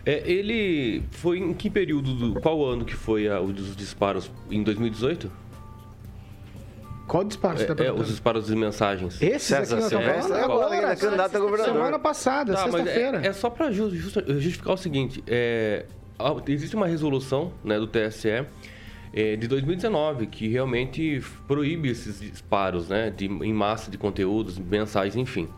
É, 0.04 0.22
ele 0.30 1.02
foi 1.10 1.38
em 1.38 1.52
que 1.52 1.68
período, 1.68 2.14
do, 2.14 2.40
qual 2.40 2.64
ano 2.64 2.84
que 2.84 2.94
foi 2.94 3.28
a, 3.28 3.40
os 3.40 3.76
disparos? 3.76 4.30
Em 4.50 4.62
2018? 4.62 5.30
Qual 7.10 7.24
disparo 7.24 7.58
você 7.58 7.64
tá 7.64 7.72
É, 7.72 7.74
é, 7.74 7.76
perguntando? 7.76 8.02
os 8.02 8.08
disparos 8.08 8.46
de 8.46 8.54
mensagens. 8.54 9.20
Esses 9.20 9.52
aqui 9.52 9.66
César 9.66 9.80
Silvestre, 9.88 10.32
falando 10.32 10.44
agora 10.44 10.74
é 10.74 10.78
agora. 10.78 10.96
candidato 10.96 11.36
a 11.36 11.40
governador. 11.40 11.74
Semana 11.74 11.98
passada, 11.98 12.54
Tá, 12.54 12.62
sexta-feira. 12.70 13.20
É, 13.24 13.26
é 13.26 13.32
só 13.32 13.50
para 13.50 13.72
justificar 13.72 14.74
o 14.74 14.76
seguinte: 14.76 15.24
é, 15.26 15.86
existe 16.46 16.76
uma 16.76 16.86
resolução 16.86 17.52
né, 17.64 17.80
do 17.80 17.88
TSE 17.88 18.46
é, 19.12 19.34
de 19.34 19.48
2019 19.48 20.28
que 20.28 20.46
realmente 20.46 21.20
proíbe 21.48 21.90
esses 21.90 22.20
disparos 22.20 22.88
né, 22.88 23.10
de, 23.10 23.26
em 23.26 23.52
massa 23.52 23.90
de 23.90 23.98
conteúdos, 23.98 24.56
mensagens, 24.56 25.16
enfim. 25.16 25.48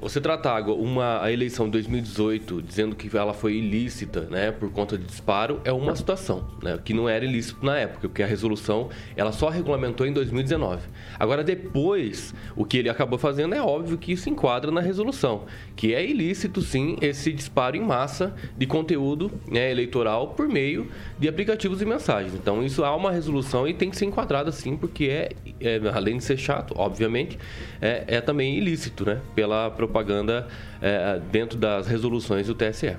Você 0.00 0.20
tratar 0.20 0.68
uma, 0.68 1.22
a 1.22 1.32
eleição 1.32 1.66
de 1.66 1.72
2018 1.72 2.62
dizendo 2.62 2.94
que 2.94 3.14
ela 3.16 3.32
foi 3.32 3.54
ilícita 3.54 4.22
né, 4.22 4.52
por 4.52 4.70
conta 4.70 4.96
de 4.96 5.04
disparo 5.04 5.60
é 5.64 5.72
uma 5.72 5.94
situação, 5.96 6.46
né, 6.62 6.78
que 6.84 6.94
não 6.94 7.08
era 7.08 7.24
ilícito 7.24 7.64
na 7.64 7.76
época, 7.76 8.08
porque 8.08 8.22
a 8.22 8.26
resolução 8.26 8.88
ela 9.16 9.32
só 9.32 9.48
regulamentou 9.48 10.06
em 10.06 10.12
2019. 10.12 10.82
Agora, 11.18 11.42
depois, 11.42 12.34
o 12.54 12.64
que 12.64 12.78
ele 12.78 12.88
acabou 12.88 13.18
fazendo 13.18 13.54
é 13.54 13.62
óbvio 13.62 13.98
que 13.98 14.12
isso 14.12 14.28
enquadra 14.28 14.70
na 14.70 14.80
resolução, 14.80 15.44
que 15.74 15.94
é 15.94 16.04
ilícito 16.04 16.62
sim 16.62 16.96
esse 17.00 17.32
disparo 17.32 17.76
em 17.76 17.82
massa 17.82 18.34
de 18.56 18.66
conteúdo 18.66 19.30
né, 19.50 19.70
eleitoral 19.70 20.28
por 20.28 20.48
meio 20.48 20.88
de 21.18 21.28
aplicativos 21.28 21.78
de 21.78 21.86
mensagens. 21.86 22.34
Então, 22.34 22.62
isso 22.62 22.84
há 22.84 22.94
uma 22.94 23.10
resolução 23.10 23.66
e 23.66 23.74
tem 23.74 23.90
que 23.90 23.96
ser 23.96 24.04
enquadrada 24.04 24.52
sim, 24.52 24.76
porque 24.76 25.06
é, 25.06 25.30
é, 25.60 25.80
além 25.92 26.18
de 26.18 26.24
ser 26.24 26.36
chato, 26.36 26.74
obviamente, 26.76 27.38
é, 27.80 28.04
é 28.06 28.20
também 28.20 28.56
ilícito, 28.56 29.04
né, 29.04 29.20
pela 29.34 29.70
propaganda 29.88 30.46
é, 30.80 31.20
dentro 31.32 31.58
das 31.58 31.86
resoluções 31.86 32.46
do 32.46 32.54
TSE. 32.54 32.96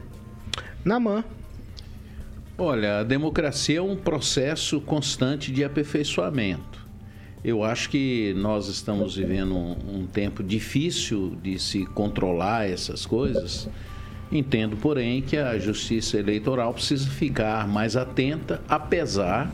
Namã. 0.84 1.24
Olha, 2.58 3.00
a 3.00 3.04
democracia 3.04 3.80
é 3.80 3.82
um 3.82 3.96
processo 3.96 4.82
constante 4.82 5.52
de 5.52 5.64
aperfeiçoamento. 5.64 6.86
Eu 7.44 7.64
acho 7.64 7.90
que 7.90 8.34
nós 8.36 8.68
estamos 8.68 9.16
vivendo 9.16 9.56
um, 9.56 10.02
um 10.02 10.08
tempo 10.08 10.44
difícil 10.44 11.38
de 11.42 11.58
se 11.58 11.86
controlar 11.86 12.70
essas 12.70 13.06
coisas. 13.06 13.70
Entendo, 14.30 14.76
porém, 14.76 15.22
que 15.22 15.38
a 15.38 15.58
justiça 15.58 16.18
eleitoral 16.18 16.74
precisa 16.74 17.10
ficar 17.10 17.66
mais 17.66 17.96
atenta, 17.96 18.62
apesar 18.68 19.54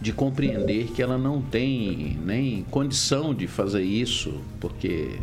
de 0.00 0.12
compreender 0.12 0.92
que 0.92 1.02
ela 1.02 1.18
não 1.18 1.42
tem 1.42 2.16
nem 2.24 2.62
condição 2.70 3.34
de 3.34 3.46
fazer 3.46 3.82
isso, 3.82 4.40
porque 4.60 5.18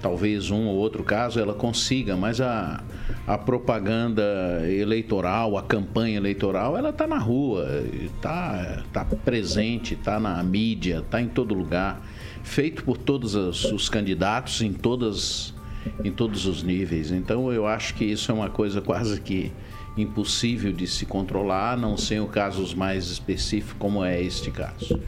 talvez 0.00 0.50
um 0.50 0.66
ou 0.66 0.76
outro 0.76 1.02
caso 1.02 1.38
ela 1.38 1.54
consiga, 1.54 2.16
mas 2.16 2.40
a, 2.40 2.82
a 3.26 3.38
propaganda 3.38 4.22
eleitoral, 4.68 5.56
a 5.56 5.62
campanha 5.62 6.16
eleitoral, 6.16 6.76
ela 6.76 6.90
está 6.90 7.06
na 7.06 7.18
rua, 7.18 7.84
está 8.02 8.82
tá 8.92 9.04
presente, 9.04 9.94
está 9.94 10.18
na 10.18 10.42
mídia, 10.42 10.98
está 11.04 11.20
em 11.20 11.28
todo 11.28 11.54
lugar, 11.54 12.00
feito 12.42 12.84
por 12.84 12.96
todos 12.96 13.34
os, 13.34 13.64
os 13.64 13.88
candidatos 13.88 14.62
em 14.62 14.72
todas 14.72 15.54
em 16.04 16.12
todos 16.12 16.46
os 16.46 16.62
níveis. 16.62 17.10
Então 17.10 17.50
eu 17.52 17.66
acho 17.66 17.94
que 17.94 18.04
isso 18.04 18.30
é 18.30 18.34
uma 18.34 18.50
coisa 18.50 18.80
quase 18.80 19.20
que 19.20 19.50
impossível 19.96 20.72
de 20.72 20.86
se 20.86 21.04
controlar, 21.04 21.72
a 21.72 21.76
não 21.76 21.96
ser 21.96 22.24
casos 22.26 22.74
mais 22.74 23.10
específicos 23.10 23.76
como 23.78 24.04
é 24.04 24.22
este 24.22 24.50
caso. 24.50 25.00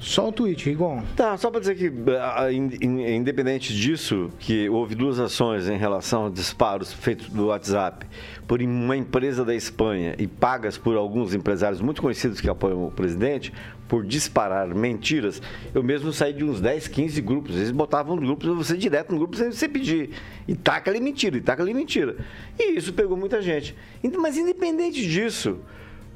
Só 0.00 0.28
o 0.28 0.32
tweet, 0.32 0.64
Rigon. 0.64 1.02
Tá, 1.16 1.36
só 1.36 1.50
para 1.50 1.58
dizer 1.60 1.74
que, 1.76 1.92
ah, 2.20 2.52
in- 2.52 2.70
in- 2.80 3.16
independente 3.16 3.74
disso, 3.74 4.30
que 4.38 4.68
houve 4.68 4.94
duas 4.94 5.18
ações 5.18 5.68
em 5.68 5.76
relação 5.76 6.26
a 6.26 6.30
disparos 6.30 6.92
feitos 6.92 7.28
do 7.28 7.46
WhatsApp 7.46 8.06
por 8.46 8.62
uma 8.62 8.96
empresa 8.96 9.44
da 9.44 9.54
Espanha 9.54 10.14
e 10.16 10.26
pagas 10.28 10.78
por 10.78 10.96
alguns 10.96 11.34
empresários 11.34 11.80
muito 11.80 12.00
conhecidos 12.00 12.40
que 12.40 12.48
apoiam 12.48 12.86
o 12.86 12.90
presidente, 12.92 13.52
por 13.88 14.04
disparar 14.04 14.68
mentiras, 14.74 15.40
eu 15.74 15.82
mesmo 15.82 16.12
saí 16.12 16.32
de 16.34 16.44
uns 16.44 16.60
10, 16.60 16.88
15 16.88 17.20
grupos. 17.22 17.56
Eles 17.56 17.70
botavam 17.70 18.14
no 18.16 18.22
grupo, 18.36 18.54
você 18.54 18.76
direto 18.76 19.10
no 19.12 19.18
grupo 19.18 19.34
sem 19.36 19.50
você 19.50 19.66
pedir. 19.66 20.10
E 20.46 20.54
taca 20.54 20.90
ali 20.90 21.00
mentira, 21.00 21.38
e 21.38 21.40
taca 21.40 21.62
ali 21.62 21.72
mentira. 21.72 22.16
E 22.58 22.76
isso 22.76 22.92
pegou 22.92 23.16
muita 23.16 23.40
gente. 23.40 23.74
Então, 24.04 24.20
Mas 24.20 24.36
independente 24.36 25.00
disso, 25.08 25.58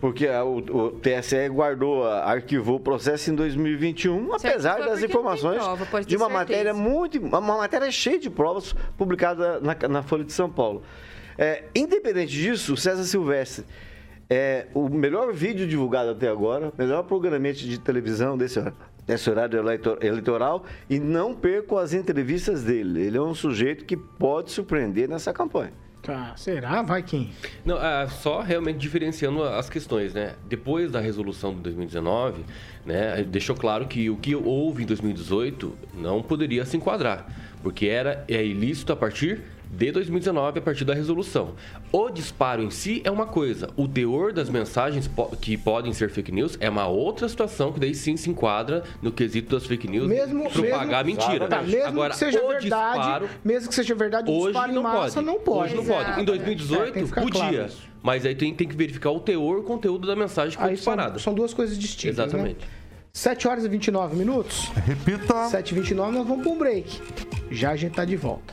porque 0.03 0.27
a- 0.27 0.45
o, 0.45 0.57
o 0.59 0.91
TSE 0.91 1.49
guardou, 1.49 2.03
arquivou 2.05 2.75
o 2.77 2.81
processo 2.81 3.31
em 3.31 3.37
2021, 3.37 4.37
Se 4.37 4.49
apesar 4.49 4.79
das 4.81 5.01
informações 5.01 5.59
prova, 5.63 5.77
de 6.03 6.17
uma 6.17 6.27
certeza. 6.27 6.29
matéria 6.29 6.75
muito, 6.75 7.21
uma 7.21 7.41
matéria 7.41 7.89
cheia 7.93 8.19
de 8.19 8.29
provas 8.29 8.75
publicada 8.99 9.61
na, 9.61 9.77
na 9.89 10.03
Folha 10.03 10.25
de 10.25 10.33
São 10.33 10.51
Paulo. 10.51 10.83
É, 11.39 11.63
independente 11.73 12.33
disso, 12.33 12.75
o 12.75 12.77
César 12.77 13.05
Silvestre 13.05 13.65
é 14.29 14.67
o 14.75 14.89
melhor 14.89 15.33
vídeo 15.33 15.69
divulgado 15.69 16.11
até 16.11 16.29
agora, 16.29 16.73
melhor 16.77 17.05
programete 17.05 17.69
de 17.69 17.79
televisão 17.79 18.37
desse, 18.37 18.61
desse 19.07 19.31
horário 19.31 19.57
eleitor- 19.57 19.99
eleitoral 20.03 20.65
e 20.91 20.99
não 20.99 21.33
perco 21.33 21.79
as 21.79 21.93
entrevistas 21.95 22.65
dele. 22.65 23.03
Ele 23.07 23.19
é 23.19 23.23
um 23.23 23.35
sujeito 23.35 23.85
que 23.85 23.97
pode 23.97 24.51
surpreender 24.51 25.09
nessa 25.09 25.33
campanha. 25.33 25.73
Tá, 26.03 26.35
será? 26.37 26.83
Vai, 26.83 27.01
Kim. 27.01 27.31
Não, 27.65 27.77
é, 27.81 28.09
só 28.09 28.41
realmente 28.41 28.77
diferenciando 28.79 29.45
as 29.45 29.71
questões, 29.71 30.13
né? 30.13 30.35
Depois 30.49 30.91
da 30.91 30.99
resolução 30.99 31.55
de 31.55 31.61
2019, 31.61 32.45
né, 32.85 33.23
deixou 33.23 33.55
claro 33.55 33.87
que 33.87 34.11
o 34.11 34.17
que 34.17 34.35
houve 34.35 34.83
em 34.83 34.87
2018 34.87 35.73
não 35.95 36.21
poderia 36.21 36.65
se 36.65 36.77
enquadrar, 36.77 37.27
porque 37.63 37.87
era 37.87 38.25
é 38.27 38.45
ilícito 38.45 38.93
a 38.93 38.97
partir 38.97 39.43
de 39.73 39.91
2019, 39.91 40.59
a 40.59 40.63
partir 40.63 40.85
da 40.85 40.93
resolução. 40.93 41.55
O 41.91 42.11
disparo 42.11 42.63
em 42.63 42.71
si 42.71 43.01
é 43.05 43.11
uma 43.11 43.25
coisa, 43.27 43.71
o 43.75 43.89
teor 43.89 44.31
das 44.31 44.51
mensagens 44.51 45.09
po- 45.09 45.35
que 45.41 45.57
podem 45.57 45.95
ser 45.95 46.11
fake 46.11 46.31
news 46.31 46.59
é 46.61 46.69
uma 46.69 46.87
outra 46.87 47.27
situação 47.27 47.73
que 47.73 47.81
daí 47.81 47.95
sim 47.95 48.15
se 48.19 48.29
enquadra 48.29 48.83
no 49.01 49.11
quesito 49.11 49.55
das 49.57 49.67
fake 49.67 49.89
news 49.89 50.07
Mesmo, 50.07 50.51
propagar 50.51 51.03
mesmo, 51.07 51.21
mentira. 51.23 51.49
Tá, 51.49 51.63
mesmo 51.63 51.87
Agora, 51.87 52.11
que 52.13 52.19
seja 52.19 52.39
o 52.45 52.49
verdade, 52.49 52.65
disparo, 52.99 53.29
mesmo 53.43 53.69
que 53.71 53.75
seja 53.75 53.95
verdade, 53.95 54.31
o 54.31 54.35
Hoje 54.35 54.45
disparo 54.53 54.71
em 54.73 54.75
não 54.75 54.83
massa 54.83 55.15
pode. 55.15 55.27
não 55.27 55.41
pode. 55.41 55.65
Hoje 55.65 55.75
não 55.77 55.85
pode. 55.87 56.19
Em 56.21 56.23
É, 56.23 56.27
2018 56.27 56.93
tem 56.93 57.03
que 57.03 57.09
ficar 57.09 57.23
podia. 57.23 57.41
claro. 57.41 57.73
Mas 58.03 58.27
aí 58.27 58.35
tem, 58.35 58.53
tem 58.53 58.69
que 58.69 58.77
verificar 58.77 59.11
o 59.11 59.21
teor, 59.21 59.59
o 59.59 59.63
conteúdo 59.63 60.07
da 60.07 60.15
mensagem 60.15 60.51
que 60.53 60.57
foi 60.63 60.71
Aí 60.73 60.77
são, 60.77 60.93
disparada. 60.93 61.19
são 61.19 61.33
duas 61.33 61.55
coisas 61.55 61.79
distintas. 61.79 62.19
né? 62.19 62.25
Exatamente. 62.25 62.59
7 63.11 63.49
horas 63.49 63.65
e 63.65 63.69
29 63.69 64.17
minutos. 64.17 64.71
Repita. 64.87 65.47
7 65.49 65.71
e 65.71 65.75
29 65.77 66.13
nós 66.13 66.27
vamos 66.27 66.43
para 66.45 66.53
um 66.53 66.59
break. 66.59 67.01
Já 67.51 67.71
a 67.71 67.77
gente 67.77 67.95
tá 67.95 68.05
de 68.05 68.17
volta. 68.17 68.53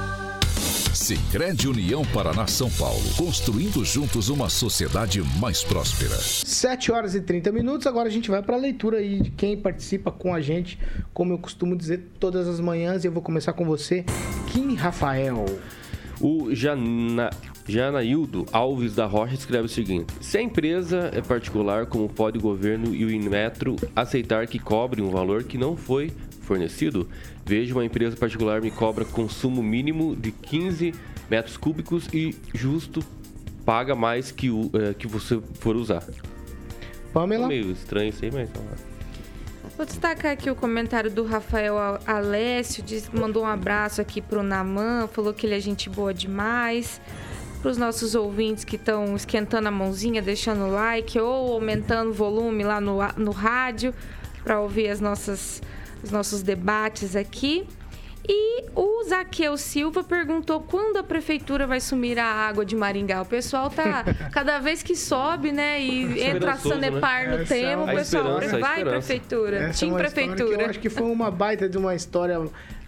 Sicredi 1.11 1.67
União 1.67 2.03
Paraná 2.13 2.47
São 2.47 2.69
Paulo. 2.69 3.03
Construindo 3.17 3.83
juntos 3.83 4.29
uma 4.29 4.47
sociedade 4.47 5.21
mais 5.41 5.61
próspera. 5.61 6.15
7 6.15 6.89
horas 6.89 7.15
e 7.15 7.19
30 7.19 7.51
minutos. 7.51 7.85
Agora 7.85 8.07
a 8.07 8.11
gente 8.11 8.31
vai 8.31 8.41
para 8.41 8.55
a 8.55 8.57
leitura 8.57 8.99
aí 8.99 9.19
de 9.19 9.29
quem 9.29 9.57
participa 9.57 10.09
com 10.09 10.33
a 10.33 10.39
gente, 10.39 10.79
como 11.13 11.33
eu 11.33 11.37
costumo 11.37 11.75
dizer 11.75 12.07
todas 12.17 12.47
as 12.47 12.61
manhãs. 12.61 13.03
E 13.03 13.07
eu 13.07 13.11
vou 13.11 13.21
começar 13.21 13.51
com 13.51 13.65
você, 13.65 14.05
Kim 14.53 14.73
Rafael. 14.75 15.43
O 16.21 16.55
Jana... 16.55 17.29
Janaildo 17.67 18.45
Alves 18.51 18.95
da 18.95 19.05
Rocha 19.05 19.35
escreve 19.35 19.65
o 19.65 19.69
seguinte: 19.69 20.13
Se 20.19 20.37
a 20.37 20.41
empresa 20.41 21.11
é 21.13 21.21
particular, 21.21 21.85
como 21.85 22.09
pode 22.09 22.37
o 22.37 22.41
governo 22.41 22.95
e 22.95 23.05
o 23.05 23.11
Inmetro 23.11 23.75
aceitar 23.95 24.47
que 24.47 24.59
cobre 24.59 25.01
um 25.01 25.09
valor 25.09 25.43
que 25.43 25.57
não 25.57 25.75
foi 25.75 26.11
fornecido? 26.51 27.07
Veja 27.45 27.73
uma 27.73 27.85
empresa 27.85 28.17
particular 28.17 28.61
me 28.61 28.69
cobra 28.69 29.05
consumo 29.05 29.63
mínimo 29.63 30.17
de 30.17 30.33
15 30.33 30.93
metros 31.29 31.55
cúbicos 31.55 32.09
e 32.13 32.35
justo 32.53 33.01
paga 33.65 33.95
mais 33.95 34.31
que 34.31 34.49
o 34.49 34.69
eh, 34.73 34.93
que 34.93 35.07
você 35.07 35.39
for 35.61 35.77
usar. 35.77 36.03
Pamela. 37.13 37.47
Meio 37.47 37.71
estranho 37.71 38.09
isso 38.09 38.25
aí, 38.25 38.31
mas. 38.31 38.49
Vou 39.77 39.85
destacar 39.85 40.33
aqui 40.33 40.49
o 40.49 40.55
comentário 40.55 41.09
do 41.09 41.23
Rafael 41.23 41.77
Alessio, 42.05 42.83
diz, 42.83 43.09
mandou 43.09 43.43
um 43.43 43.47
abraço 43.47 44.01
aqui 44.01 44.21
pro 44.21 44.43
Naman, 44.43 45.07
falou 45.07 45.33
que 45.33 45.45
ele 45.45 45.55
é 45.55 45.59
gente 45.59 45.89
boa 45.89 46.13
demais. 46.13 46.99
Para 47.61 47.71
os 47.71 47.77
nossos 47.77 48.13
ouvintes 48.13 48.65
que 48.65 48.75
estão 48.75 49.15
esquentando 49.15 49.69
a 49.69 49.71
mãozinha, 49.71 50.21
deixando 50.21 50.65
o 50.65 50.71
like 50.71 51.17
ou 51.17 51.53
aumentando 51.53 52.09
o 52.09 52.13
volume 52.13 52.63
lá 52.63 52.81
no, 52.81 52.97
no 53.15 53.31
rádio 53.31 53.93
para 54.43 54.59
ouvir 54.59 54.89
as 54.89 54.99
nossas, 54.99 55.61
os 56.03 56.11
nossos 56.11 56.41
debates 56.41 57.15
aqui. 57.15 57.67
E 58.27 58.65
o 58.75 59.03
Zaqueu 59.03 59.57
Silva 59.57 60.03
perguntou 60.03 60.61
quando 60.61 60.97
a 60.97 61.03
prefeitura 61.03 61.65
vai 61.65 61.79
sumir 61.79 62.19
a 62.19 62.25
água 62.25 62.63
de 62.63 62.75
Maringá. 62.75 63.21
O 63.21 63.25
pessoal 63.25 63.69
tá 63.69 64.05
cada 64.31 64.59
vez 64.59 64.83
que 64.83 64.95
sobe, 64.95 65.51
né? 65.51 65.81
E 65.81 66.21
entra 66.21 66.53
a 66.53 66.57
Sanepar 66.57 67.27
né? 67.27 67.37
no 67.37 67.45
tema, 67.45 67.83
o 67.83 67.95
pessoal 67.95 68.39
vai 68.59 68.85
prefeitura. 68.85 69.57
Essa 69.57 69.69
é 69.69 69.73
Tim 69.73 69.91
uma 69.91 70.05
história 70.05 70.27
que 70.27 70.35
prefeitura. 70.35 70.63
eu 70.63 70.69
acho 70.69 70.79
que 70.79 70.89
foi 70.89 71.09
uma 71.09 71.31
baita 71.31 71.67
de 71.67 71.77
uma 71.77 71.95
história 71.95 72.39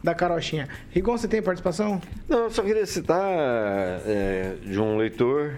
da 0.04 0.14
carochinha. 0.14 0.68
Rigon, 0.92 1.18
você 1.18 1.28
tem 1.28 1.42
participação? 1.42 2.00
Não, 2.30 2.44
eu 2.44 2.50
só 2.52 2.62
queria 2.62 2.86
citar 2.86 3.24
é, 4.06 4.56
de 4.62 4.80
um 4.80 4.98
leitor, 4.98 5.56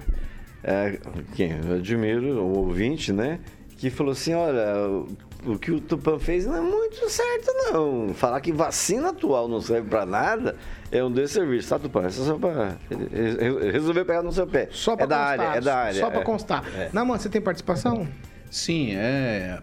é, 0.64 1.00
quem 1.36 1.52
eu 1.52 1.76
admiro, 1.76 2.42
o 2.42 2.60
ouvinte, 2.60 3.12
né? 3.12 3.40
Que 3.78 3.90
falou 3.90 4.14
assim, 4.14 4.34
olha, 4.34 5.06
o- 5.46 5.60
que 5.60 5.72
o 5.72 5.80
Tupan 5.80 6.20
fez 6.20 6.46
não 6.46 6.56
é 6.58 6.62
muito 6.62 7.10
certo, 7.10 7.52
não. 7.72 8.14
Falar 8.14 8.42
que 8.42 8.52
vacina 8.52 9.10
atual 9.10 9.48
não 9.48 9.62
serve 9.62 9.90
pra 9.90 10.06
nada 10.06 10.56
é 10.92 11.04
um 11.04 11.12
desserviço, 11.12 11.70
tá, 11.70 11.80
Tupan? 11.80 12.08
Isso 12.08 12.22
é 12.22 12.26
só 12.26 12.38
re- 12.38 13.72
resolver 13.72 14.06
pegar 14.06 14.24
no 14.24 14.32
seu 14.32 14.48
pé. 14.48 14.70
Só 14.72 14.96
pra 14.96 15.06
é 15.06 15.08
da 15.08 15.16
constar. 15.18 15.40
área, 15.48 15.58
é 15.58 15.62
da 15.62 15.76
área. 15.78 16.00
Só 16.00 16.10
pra 16.10 16.20
é. 16.22 16.24
constar. 16.24 16.64
Naman, 16.94 17.18
você 17.18 17.30
tem 17.30 17.42
participação? 17.42 18.08
Sim, 18.50 18.96
é. 18.96 19.60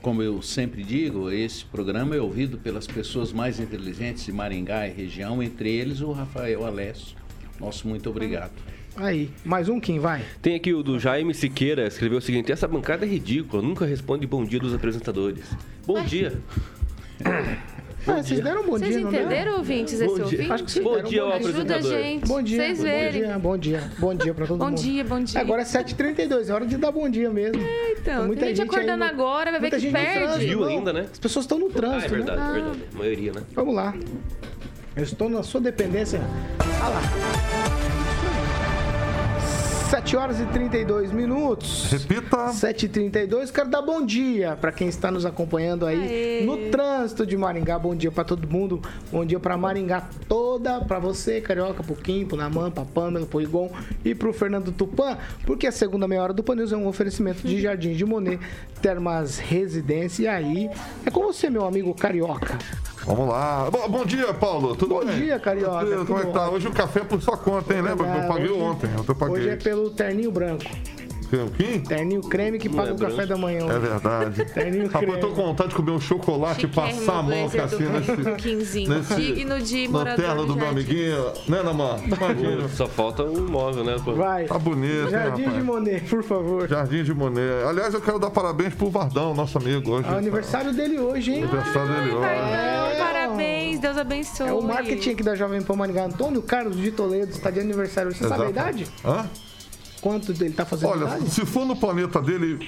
Como 0.00 0.22
eu 0.22 0.40
sempre 0.42 0.84
digo, 0.84 1.30
esse 1.30 1.64
programa 1.64 2.14
é 2.14 2.20
ouvido 2.20 2.56
pelas 2.56 2.86
pessoas 2.86 3.32
mais 3.32 3.58
inteligentes 3.58 4.24
de 4.24 4.32
Maringá 4.32 4.86
e 4.86 4.92
região, 4.92 5.42
entre 5.42 5.70
eles 5.70 6.00
o 6.00 6.12
Rafael 6.12 6.64
Alessio. 6.64 7.16
Nosso 7.58 7.88
muito 7.88 8.08
obrigado. 8.08 8.52
Aí, 9.00 9.30
mais 9.44 9.68
um 9.68 9.78
Kim, 9.78 9.98
vai. 10.00 10.22
Tem 10.42 10.56
aqui 10.56 10.74
o 10.74 10.82
do 10.82 10.98
Jaime 10.98 11.32
Siqueira, 11.32 11.86
escreveu 11.86 12.18
o 12.18 12.20
seguinte: 12.20 12.50
essa 12.50 12.66
bancada 12.66 13.06
é 13.06 13.08
ridícula, 13.08 13.62
nunca 13.62 13.86
responde 13.86 14.26
bom 14.26 14.44
dia 14.44 14.58
dos 14.58 14.74
apresentadores. 14.74 15.44
Bom 15.86 16.02
dia. 16.02 16.34
Ah, 18.06 18.22
vocês 18.22 18.40
deram 18.40 18.62
um 18.62 18.64
bom 18.64 18.78
Vocês 18.78 18.90
dia, 18.94 19.00
não 19.02 19.10
deram? 19.10 19.26
entenderam, 19.26 19.56
ouvintes, 19.58 19.98
Bom 19.98 20.04
esse 20.06 20.14
dia. 20.14 20.24
ouvinte? 20.24 20.52
Acho 20.52 20.64
que 20.64 20.70
sim, 20.70 20.82
Bom 20.82 20.92
deram 20.94 21.06
um 21.06 21.10
dia 21.10 21.20
ao 21.22 21.32
Ajuda 21.32 21.76
a 21.76 21.80
gente. 21.82 22.26
Bom 22.26 22.40
dia, 22.42 22.56
Vocês 22.56 22.78
bom 22.78 22.84
verem. 22.84 23.12
dia, 23.22 23.38
bom 23.38 23.58
dia, 23.58 23.92
bom 23.98 24.14
dia 24.14 24.34
pra 24.34 24.46
todo 24.46 24.58
Bom 24.58 24.64
mundo. 24.70 24.80
dia, 24.80 25.04
bom 25.04 25.20
dia. 25.22 25.40
Agora 25.40 25.60
é 25.60 25.64
7h32, 25.66 26.48
é 26.48 26.52
hora 26.54 26.64
de 26.64 26.76
dar 26.78 26.90
bom 26.90 27.06
dia 27.10 27.28
mesmo. 27.28 27.60
Então, 28.00 28.34
tem 28.34 28.48
gente 28.54 28.62
acordando 28.62 28.92
aí 28.92 28.98
no- 28.98 29.04
agora, 29.04 29.50
vai 29.50 29.60
ver 29.60 29.64
muita 29.64 29.76
que 29.76 29.82
gente 29.82 29.92
no 29.92 29.98
perde. 29.98 30.18
trânsito, 30.24 30.46
Viu 30.46 30.60
não. 30.60 30.68
ainda, 30.68 30.92
né? 30.94 31.06
As 31.12 31.18
pessoas 31.18 31.44
estão 31.44 31.58
no 31.58 31.66
Ah, 31.66 31.68
é 31.68 31.72
trânsito, 31.72 32.10
verdade, 32.14 32.40
né? 32.40 32.48
é 32.48 32.52
verdade. 32.52 32.78
A 32.94 32.98
maioria, 32.98 33.32
né? 33.32 33.42
Vamos 33.54 33.74
lá. 33.74 33.94
Eu 34.96 35.02
estou 35.02 35.28
na 35.28 35.42
sua 35.42 35.60
dependência. 35.60 36.20
Ah 36.80 36.88
lá. 36.88 37.77
7 40.08 40.16
horas 40.16 40.40
e 40.40 40.46
32 40.46 41.12
minutos. 41.12 41.90
Repita. 41.90 42.46
7h32. 42.46 43.52
Quero 43.52 43.68
dar 43.68 43.82
bom 43.82 44.06
dia 44.06 44.56
para 44.58 44.72
quem 44.72 44.88
está 44.88 45.10
nos 45.10 45.26
acompanhando 45.26 45.84
aí 45.84 46.00
Aê. 46.00 46.46
no 46.46 46.70
trânsito 46.70 47.26
de 47.26 47.36
Maringá. 47.36 47.78
Bom 47.78 47.94
dia 47.94 48.10
para 48.10 48.24
todo 48.24 48.48
mundo. 48.48 48.80
Bom 49.12 49.22
dia 49.22 49.38
para 49.38 49.54
Maringá 49.58 50.08
toda. 50.26 50.80
Para 50.80 50.98
você, 50.98 51.42
Carioca, 51.42 51.82
pro 51.82 51.94
Kim, 51.94 52.24
pro 52.24 52.38
Naman, 52.38 52.70
pra 52.70 52.86
Pamela, 52.86 53.26
pro 53.26 53.42
Igon 53.42 53.70
e 54.02 54.14
pro 54.14 54.32
Fernando 54.32 54.72
Tupan. 54.72 55.18
Porque 55.44 55.66
a 55.66 55.72
segunda 55.72 56.08
meia 56.08 56.22
hora 56.22 56.32
do 56.32 56.42
Pan 56.42 56.54
News 56.54 56.72
é 56.72 56.76
um 56.78 56.86
oferecimento 56.86 57.46
de 57.46 57.60
Jardim 57.60 57.92
de 57.92 58.06
Monet, 58.06 58.40
Termas 58.80 59.36
Residência. 59.36 60.22
E 60.22 60.26
aí, 60.26 60.70
é 61.04 61.10
com 61.10 61.20
você, 61.20 61.50
meu 61.50 61.66
amigo 61.66 61.92
Carioca. 61.92 62.56
Vamos 63.08 63.26
lá. 63.26 63.70
Bom, 63.70 63.88
bom 63.88 64.04
dia, 64.04 64.34
Paulo. 64.34 64.76
Tudo 64.76 64.96
Bom 64.96 65.04
bem? 65.06 65.16
dia, 65.16 65.38
Carioca. 65.38 66.04
Como 66.04 66.18
é 66.18 66.26
que 66.26 66.30
tá? 66.32 66.50
Hoje 66.50 66.68
o 66.68 66.72
café 66.72 67.00
é 67.00 67.04
por 67.04 67.22
sua 67.22 67.38
conta, 67.38 67.72
hein? 67.74 67.80
Lembra 67.80 68.06
que 68.06 68.18
eu 68.18 68.28
paguei 68.28 68.50
Hoje- 68.50 68.60
ontem. 68.60 68.90
Eu 69.08 69.14
paguei. 69.14 69.36
Hoje 69.36 69.48
é 69.48 69.56
pelo 69.56 69.88
terninho 69.90 70.30
branco. 70.30 70.64
O 71.36 71.50
Kim? 71.50 71.80
Terninho 71.80 72.20
creme 72.22 72.58
que 72.58 72.68
paga 72.68 72.90
é 72.90 72.92
o 72.92 72.96
café 72.96 73.26
da 73.26 73.36
manhã. 73.36 73.66
É 73.70 73.78
verdade. 73.78 74.44
Terninho 74.46 74.86
Rapaz, 74.86 75.02
eu 75.08 75.14
tô 75.14 75.18
creme. 75.20 75.34
com 75.36 75.42
vontade 75.42 75.68
de 75.70 75.74
comer 75.74 75.90
um 75.90 76.00
chocolate 76.00 76.64
e 76.64 76.68
passar 76.68 77.18
a 77.18 77.22
mão 77.22 77.26
blazer 77.48 77.62
assim 77.64 77.84
nesse, 77.88 78.16
do 78.16 78.36
Quinzinho. 78.36 78.88
nesse- 78.94 79.14
De- 79.14 79.40
e 79.40 79.44
no 79.44 79.60
de 79.60 79.86
na 79.88 79.98
morador 79.98 80.24
terra 80.24 80.36
de 80.40 80.46
do 80.46 80.56
meu 80.56 80.68
amiguinho. 80.68 81.24
Né, 81.48 81.62
Namar? 81.62 81.98
Imagina. 82.04 82.68
Só 82.70 82.86
falta 82.86 83.24
um 83.24 83.46
móvel, 83.48 83.84
né? 83.84 83.96
pô? 84.04 84.14
Vai. 84.14 84.44
Tá 84.46 84.58
bonito, 84.58 85.04
hein, 85.04 85.10
Jardim 85.10 85.48
de? 85.50 85.62
Monet, 85.62 86.00
por 86.08 86.22
favor. 86.22 86.68
Jardim 86.68 87.02
de 87.04 87.12
Monet. 87.12 87.64
Aliás, 87.68 87.92
eu 87.92 88.00
quero 88.00 88.18
dar 88.18 88.30
parabéns 88.30 88.74
pro 88.74 88.88
Vardão, 88.90 89.34
nosso 89.34 89.58
amigo 89.58 89.90
hoje. 89.90 90.08
É 90.08 90.12
o 90.12 90.16
aniversário 90.16 90.72
dele 90.72 90.98
hoje, 90.98 91.32
hein? 91.32 91.42
Aniversário 91.44 91.92
dele 91.94 92.12
hoje. 92.14 92.24
É, 92.26 92.96
parabéns, 92.98 93.80
Deus 93.80 93.96
abençoe. 93.98 94.48
É 94.48 94.52
o 94.52 94.62
marketing 94.62 95.10
aqui 95.10 95.22
da 95.22 95.34
Jovem 95.34 95.60
Pan 95.62 95.76
Maringá. 95.76 96.04
Antônio 96.06 96.40
Carlos 96.42 96.76
de 96.76 96.90
Toledo 96.90 97.32
está 97.32 97.50
de 97.50 97.60
aniversário. 97.60 98.12
Você 98.14 98.26
sabe 98.26 98.44
a 98.44 98.50
Exato. 98.50 98.50
idade? 98.50 98.86
Hã? 99.04 99.26
Quanto 100.00 100.30
ele 100.32 100.50
tá 100.50 100.64
fazendo 100.64 100.90
Olha, 100.90 101.04
idade? 101.04 101.30
se 101.30 101.44
for 101.44 101.66
no 101.66 101.74
planeta 101.76 102.20
dele, 102.22 102.58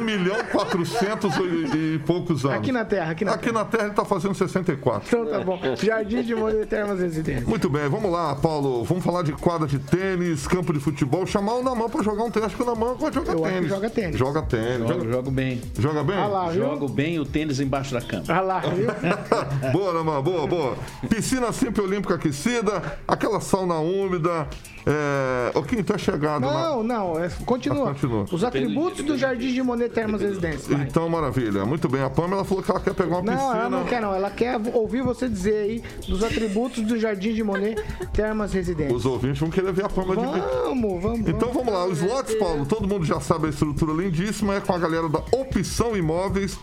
1 0.00 0.02
milhão 0.02 0.36
400 0.50 1.36
e, 1.36 1.76
e 1.94 1.98
poucos 2.06 2.44
anos. 2.44 2.56
Aqui 2.58 2.72
na 2.72 2.84
Terra, 2.84 3.10
aqui 3.12 3.24
na 3.24 3.32
Aqui 3.32 3.52
na 3.52 3.64
Terra 3.64 3.84
ele 3.84 3.94
tá 3.94 4.04
fazendo 4.04 4.34
64. 4.34 5.02
Então 5.06 5.26
tá 5.26 5.40
bom. 5.44 5.58
Jardim 5.82 6.22
de 6.22 6.34
Monet 6.34 6.66
Termas 6.66 6.98
Residência. 7.00 7.46
Muito 7.46 7.68
bem, 7.68 7.88
vamos 7.88 8.10
lá, 8.10 8.34
Paulo. 8.34 8.84
Vamos 8.84 9.04
falar 9.04 9.22
de 9.22 9.32
quadra 9.32 9.66
de 9.66 9.78
tênis, 9.78 10.46
campo 10.46 10.72
de 10.72 10.80
futebol. 10.80 11.26
Chamar 11.26 11.54
o 11.54 11.62
Naman 11.62 11.88
pra 11.88 12.02
jogar 12.02 12.24
um 12.24 12.30
teste, 12.30 12.56
que 12.56 12.62
o 12.62 12.66
Naman 12.66 12.94
vai 12.94 13.12
jogar 13.12 13.32
Eu 13.34 13.44
acho 13.44 13.54
que 13.54 13.60
tênis. 13.60 13.68
joga 13.70 13.90
tênis. 13.90 14.18
Joga 14.18 14.42
tênis. 14.42 14.78
Jogo, 14.78 14.92
Joga, 15.00 15.12
jogo 15.12 15.30
bem. 15.30 15.62
joga 15.78 16.02
bem? 16.04 16.16
Ah 16.16 16.26
lá? 16.26 16.52
Jogo 16.52 16.88
bem 16.88 17.18
o 17.18 17.24
tênis 17.24 17.60
embaixo 17.60 17.92
da 17.92 18.00
cama. 18.00 18.24
Ah 18.28 18.40
lá, 18.40 18.60
viu? 18.60 18.88
boa, 19.72 19.92
Naman, 19.92 20.22
boa, 20.22 20.46
boa. 20.46 20.76
Piscina 21.08 21.52
sempre 21.52 21.82
olímpica 21.82 22.14
aquecida, 22.14 22.98
aquela 23.06 23.40
sauna 23.40 23.74
úmida. 23.78 24.46
É... 24.90 25.58
O 25.58 25.62
Kim, 25.62 25.82
tá 25.82 25.98
chegado. 25.98 26.40
na- 26.40 26.50
Não, 26.70 26.82
não, 26.82 27.22
é- 27.22 27.28
continua. 27.44 27.90
Ah, 27.90 27.92
continua. 27.94 28.24
Os 28.32 28.42
atributos 28.42 29.04
do 29.04 29.18
Jardim 29.18 29.52
de 29.52 29.62
Monet 29.62 29.90
Termas 29.92 30.20
Residência. 30.22 30.72
Então, 30.74 31.08
maravilha. 31.10 31.66
Muito 31.66 31.88
bem. 31.88 32.02
A 32.02 32.08
Pamela 32.08 32.42
falou 32.44 32.62
que 32.62 32.70
ela 32.70 32.80
quer 32.80 32.94
pegar 32.94 33.18
uma 33.18 33.22
Não, 33.22 33.34
piscina. 33.34 33.56
ela 33.58 33.70
não 33.70 33.84
quer 33.84 34.00
não. 34.00 34.14
Ela 34.14 34.30
quer 34.30 34.58
ouvir 34.72 35.02
você 35.02 35.28
dizer 35.28 35.54
aí 35.56 35.82
dos 36.08 36.24
atributos 36.24 36.82
do 36.84 36.98
Jardim 36.98 37.34
de 37.34 37.42
Monet 37.42 37.76
Termas 38.12 38.52
Residência. 38.54 38.94
Os 38.96 39.04
ouvintes 39.04 39.38
vão 39.40 39.50
querer 39.50 39.72
ver 39.72 39.84
a 39.84 39.88
Pamela 39.88 40.16
de 40.26 40.40
Vamos, 40.64 41.02
vamos. 41.02 41.28
Então 41.28 41.52
vamos 41.52 41.72
lá, 41.72 41.84
os 41.86 42.00
lotes, 42.00 42.34
Paulo, 42.36 42.64
todo 42.64 42.88
mundo 42.88 43.04
já 43.04 43.20
sabe 43.20 43.46
a 43.46 43.50
estrutura 43.50 43.92
lindíssima, 43.92 44.54
é 44.54 44.60
com 44.60 44.72
a 44.72 44.78
galera 44.78 45.08
da 45.08 45.18
Opção 45.32 45.96
Imóveis. 45.96 46.58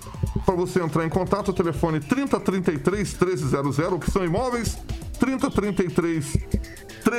Para 0.46 0.56
você 0.56 0.82
entrar 0.82 1.06
em 1.06 1.10
contato, 1.10 1.50
o 1.50 1.54
telefone 1.54 2.00
3033 2.00 3.14
1300, 3.20 3.80
Opção 3.94 4.24
Imóveis, 4.26 4.78
3033 5.20 6.38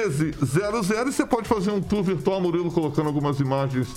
1300. 0.04 0.90
E 0.90 1.12
você 1.12 1.26
pode 1.26 1.48
fazer 1.48 1.70
um 1.70 1.80
tour 1.80 2.02
virtual, 2.02 2.40
Murilo, 2.40 2.70
colocando 2.70 3.06
algumas 3.06 3.40
imagens 3.40 3.88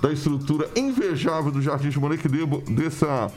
da 0.00 0.12
estrutura 0.12 0.68
invejável 0.74 1.50
do 1.50 1.62
Jardim 1.62 1.88
de 1.88 1.98
Monet, 1.98 2.20
que 2.20 2.28
dessa, 2.72 3.32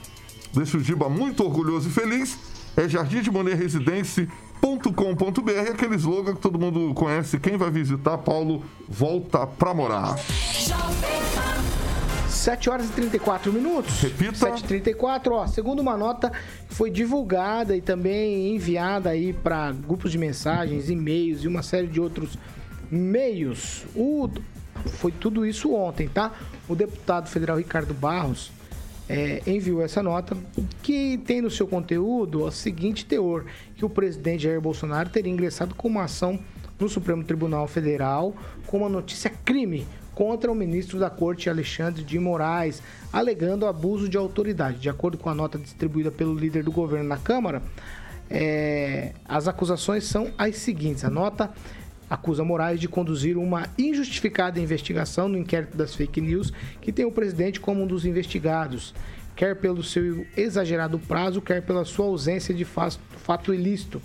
desse 0.54 0.80
Giba 0.80 1.10
muito 1.10 1.44
orgulhoso 1.44 1.90
e 1.90 1.92
feliz. 1.92 2.38
É 2.78 2.90
jardimdemonetresidense.com.br, 2.90 5.72
aquele 5.72 5.96
slogan 5.96 6.34
que 6.34 6.42
todo 6.42 6.60
mundo 6.60 6.94
conhece. 6.94 7.40
Quem 7.40 7.56
vai 7.56 7.72
visitar, 7.72 8.18
Paulo, 8.18 8.62
volta 8.90 9.48
pra 9.48 9.74
morar. 9.74 10.18
7 12.46 12.70
horas 12.70 12.86
e 12.88 12.94
34 12.94 13.52
minutos. 13.52 14.02
Repita. 14.02 14.36
7 14.36 14.60
e 14.60 14.68
34 14.68 15.34
ó. 15.34 15.48
Segundo 15.48 15.80
uma 15.80 15.98
nota 15.98 16.32
que 16.70 16.76
foi 16.76 16.92
divulgada 16.92 17.76
e 17.76 17.82
também 17.82 18.56
enviada 18.56 19.10
aí 19.10 19.34
para 19.34 19.72
grupos 19.72 20.12
de 20.12 20.20
mensagens, 20.20 20.88
e-mails 20.88 21.44
e 21.44 21.48
uma 21.48 21.64
série 21.64 21.88
de 21.88 22.00
outros 22.00 22.38
meios. 22.92 23.84
O, 23.96 24.30
foi 25.00 25.12
tudo 25.12 25.44
isso 25.44 25.74
ontem, 25.74 26.08
tá? 26.08 26.34
O 26.70 26.76
deputado 26.76 27.28
federal 27.30 27.58
Ricardo 27.58 27.96
Barros 27.96 28.52
é, 29.10 29.42
enviou 29.48 29.82
essa 29.82 30.04
nota 30.04 30.38
que 30.84 31.18
tem 31.26 31.42
no 31.42 31.50
seu 31.50 31.66
conteúdo 31.66 32.44
o 32.44 32.52
seguinte 32.52 33.08
teor: 33.08 33.46
que 33.76 33.84
o 33.84 33.90
presidente 33.90 34.44
Jair 34.44 34.62
Bolsonaro 34.62 35.10
teria 35.10 35.34
ingressado 35.34 35.74
com 35.74 35.88
uma 35.88 36.04
ação 36.04 36.40
no 36.80 36.88
Supremo 36.88 37.24
Tribunal 37.24 37.68
Federal 37.68 38.36
com 38.68 38.78
uma 38.78 38.90
notícia 38.90 39.32
crime 39.44 39.88
contra 40.16 40.50
o 40.50 40.56
ministro 40.56 40.98
da 40.98 41.10
Corte 41.10 41.50
Alexandre 41.50 42.02
de 42.02 42.18
Moraes, 42.18 42.82
alegando 43.12 43.68
abuso 43.68 44.08
de 44.08 44.18
autoridade. 44.18 44.80
De 44.80 44.90
acordo 44.90 45.18
com 45.18 45.30
a 45.30 45.36
nota 45.36 45.60
distribuída 45.60 46.10
pelo 46.10 46.34
líder 46.34 46.64
do 46.64 46.72
governo 46.72 47.10
na 47.10 47.18
Câmara, 47.18 47.62
é, 48.30 49.12
as 49.26 49.48
acusações 49.48 50.06
são 50.06 50.32
as 50.38 50.56
seguintes: 50.56 51.04
a 51.04 51.10
nota 51.10 51.54
acusa 52.10 52.44
Moraes 52.44 52.80
de 52.80 52.88
conduzir 52.88 53.38
uma 53.38 53.68
injustificada 53.78 54.60
investigação 54.60 55.28
no 55.28 55.38
inquérito 55.38 55.76
das 55.76 55.94
fake 55.94 56.22
news 56.22 56.54
que 56.80 56.92
tem 56.92 57.04
o 57.04 57.12
presidente 57.12 57.60
como 57.60 57.84
um 57.84 57.88
dos 57.88 58.06
investigados, 58.06 58.94
quer 59.36 59.56
pelo 59.56 59.84
seu 59.84 60.26
exagerado 60.38 60.98
prazo, 60.98 61.42
quer 61.42 61.62
pela 61.62 61.84
sua 61.84 62.06
ausência 62.06 62.54
de 62.54 62.64
fato, 62.64 63.00
fato 63.18 63.54
ilícito. 63.54 64.02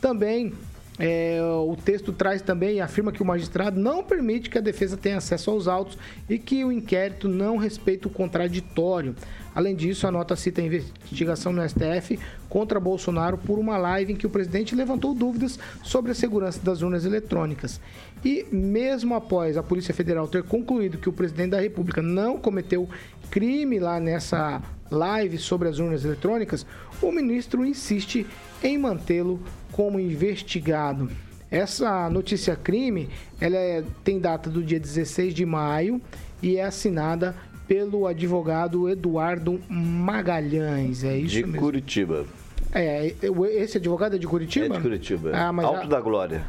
Também 0.00 0.54
É, 1.00 1.40
o 1.42 1.74
texto 1.76 2.12
traz 2.12 2.42
também 2.42 2.76
e 2.76 2.80
afirma 2.80 3.10
que 3.10 3.22
o 3.22 3.24
magistrado 3.24 3.80
não 3.80 4.04
permite 4.04 4.50
que 4.50 4.58
a 4.58 4.60
defesa 4.60 4.96
tenha 4.96 5.16
acesso 5.16 5.50
aos 5.50 5.66
autos 5.66 5.96
e 6.28 6.38
que 6.38 6.64
o 6.64 6.70
inquérito 6.70 7.28
não 7.28 7.56
respeita 7.56 8.06
o 8.06 8.10
contraditório. 8.10 9.14
Além 9.54 9.74
disso, 9.74 10.06
a 10.06 10.12
nota 10.12 10.36
cita 10.36 10.60
a 10.60 10.64
investigação 10.64 11.52
no 11.52 11.68
STF 11.68 12.18
contra 12.48 12.78
Bolsonaro 12.78 13.36
por 13.36 13.58
uma 13.58 13.76
live 13.76 14.12
em 14.12 14.16
que 14.16 14.26
o 14.26 14.30
presidente 14.30 14.74
levantou 14.74 15.14
dúvidas 15.14 15.58
sobre 15.82 16.12
a 16.12 16.14
segurança 16.14 16.60
das 16.62 16.82
urnas 16.82 17.04
eletrônicas. 17.04 17.80
E 18.24 18.46
mesmo 18.52 19.14
após 19.14 19.56
a 19.56 19.62
Polícia 19.62 19.94
Federal 19.94 20.28
ter 20.28 20.42
concluído 20.42 20.98
que 20.98 21.08
o 21.08 21.12
presidente 21.12 21.50
da 21.50 21.60
República 21.60 22.02
não 22.02 22.38
cometeu 22.38 22.88
crime 23.30 23.78
lá 23.78 23.98
nessa 23.98 24.62
live 24.90 25.38
sobre 25.38 25.68
as 25.68 25.78
urnas 25.78 26.04
eletrônicas, 26.04 26.66
o 27.00 27.12
ministro 27.12 27.64
insiste 27.64 28.26
em 28.62 28.76
mantê-lo 28.78 29.40
como 29.72 29.98
investigado. 30.00 31.10
Essa 31.50 32.08
notícia 32.10 32.54
crime, 32.56 33.08
ela 33.40 33.56
é, 33.56 33.82
tem 34.04 34.18
data 34.20 34.48
do 34.48 34.62
dia 34.62 34.78
16 34.78 35.34
de 35.34 35.44
maio 35.44 36.00
e 36.42 36.56
é 36.56 36.64
assinada 36.64 37.34
pelo 37.66 38.06
advogado 38.06 38.88
Eduardo 38.88 39.60
Magalhães. 39.68 41.04
É 41.04 41.16
isso 41.16 41.34
De 41.36 41.44
mesmo? 41.44 41.60
Curitiba. 41.60 42.24
É, 42.72 43.14
esse 43.56 43.78
advogado 43.78 44.14
é 44.14 44.18
de 44.18 44.26
Curitiba? 44.26 44.66
É 44.66 44.68
de 44.78 44.80
Curitiba. 44.80 45.30
Ah, 45.34 45.48
Alto 45.48 45.82
já- 45.82 45.86
da 45.86 46.00
Glória. 46.00 46.44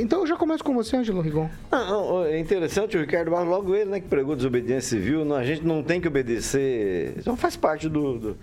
Então 0.00 0.20
eu 0.20 0.26
já 0.26 0.36
começo 0.36 0.64
com 0.64 0.74
você, 0.74 0.96
Ângelo 0.96 1.20
Rigon. 1.20 1.48
Não, 1.70 2.24
é 2.24 2.38
interessante 2.40 2.96
o 2.96 3.00
Ricardo 3.00 3.30
Barros, 3.30 3.48
logo 3.48 3.74
ele, 3.74 3.90
né, 3.90 4.00
que 4.00 4.08
pregou 4.08 4.34
desobediência 4.34 4.98
civil. 4.98 5.24
Não, 5.24 5.36
a 5.36 5.44
gente 5.44 5.64
não 5.64 5.82
tem 5.82 6.00
que 6.00 6.08
obedecer. 6.08 7.14
Isso 7.18 7.36
faz 7.36 7.56
parte 7.56 7.88
do, 7.88 8.18
do- 8.18 8.36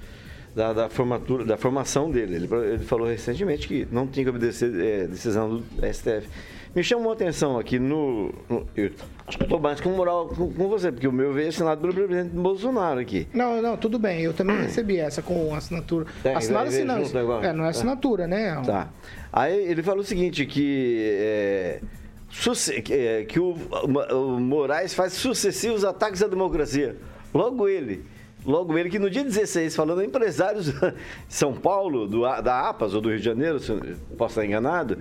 da, 0.56 0.72
da 0.72 0.90
formatura, 0.90 1.44
da 1.44 1.58
formação 1.58 2.10
dele. 2.10 2.36
Ele, 2.36 2.50
ele 2.74 2.84
falou 2.86 3.08
recentemente 3.08 3.68
que 3.68 3.86
não 3.92 4.08
tinha 4.08 4.24
que 4.24 4.30
obedecer 4.30 4.74
é, 4.80 5.06
decisão 5.08 5.58
do 5.58 5.64
STF. 5.94 6.30
Me 6.76 6.84
chamou 6.84 7.12
a 7.12 7.14
atenção 7.14 7.58
aqui 7.58 7.80
no. 7.80 8.34
no- 8.50 8.68
eu 8.76 8.92
acho 9.26 9.38
que 9.38 9.44
eu 9.44 9.46
estou 9.46 9.60
mais 9.60 9.80
com 9.80 9.90
moral 9.92 10.28
com, 10.28 10.52
com 10.54 10.68
você, 10.68 10.92
porque 10.92 11.08
o 11.08 11.12
meu 11.12 11.32
veio 11.32 11.48
assinado 11.48 11.80
pelo 11.80 11.94
presidente 11.94 12.36
Bolsonaro 12.36 13.00
aqui. 13.00 13.28
Não, 13.34 13.62
não, 13.62 13.78
tudo 13.78 13.98
bem. 13.98 14.22
Eu 14.22 14.34
também 14.34 14.58
recebi 14.64 14.98
essa 15.00 15.22
com 15.22 15.56
assinatura. 15.56 16.06
Tem, 16.22 16.36
Assinada 16.36 16.66
vai 16.66 16.74
ver 16.74 16.78
assim, 16.80 16.86
não. 16.88 17.04
junto 17.06 17.16
o 17.16 17.20
negócio. 17.22 17.50
É, 17.50 17.54
não 17.54 17.66
é 17.66 17.70
assinatura, 17.70 18.28
né? 18.28 18.62
Tá. 18.66 18.90
Aí 19.32 19.58
ele 19.58 19.82
falou 19.82 20.02
o 20.02 20.04
seguinte, 20.06 20.46
que, 20.46 21.00
é, 21.18 21.80
que, 22.84 22.94
é, 22.94 23.24
que 23.24 23.40
o, 23.40 23.52
o 24.12 24.40
Moraes 24.40 24.94
faz 24.94 25.14
sucessivos 25.14 25.86
ataques 25.86 26.22
à 26.22 26.28
democracia. 26.28 26.98
Logo 27.34 27.70
ele. 27.70 28.04
Logo 28.46 28.78
ele 28.78 28.90
que 28.90 29.00
no 29.00 29.10
dia 29.10 29.24
16, 29.24 29.76
falando 29.76 30.02
a 30.02 30.06
empresários 30.06 30.66
de 30.76 30.94
São 31.30 31.54
Paulo, 31.54 32.06
do, 32.06 32.22
da 32.42 32.70
APAS 32.70 32.94
ou 32.94 33.02
do 33.02 33.10
Rio 33.10 33.18
de 33.18 33.24
Janeiro, 33.26 33.60
se 33.60 33.74
posso 34.18 34.34
estar 34.34 34.46
enganado, 34.46 35.00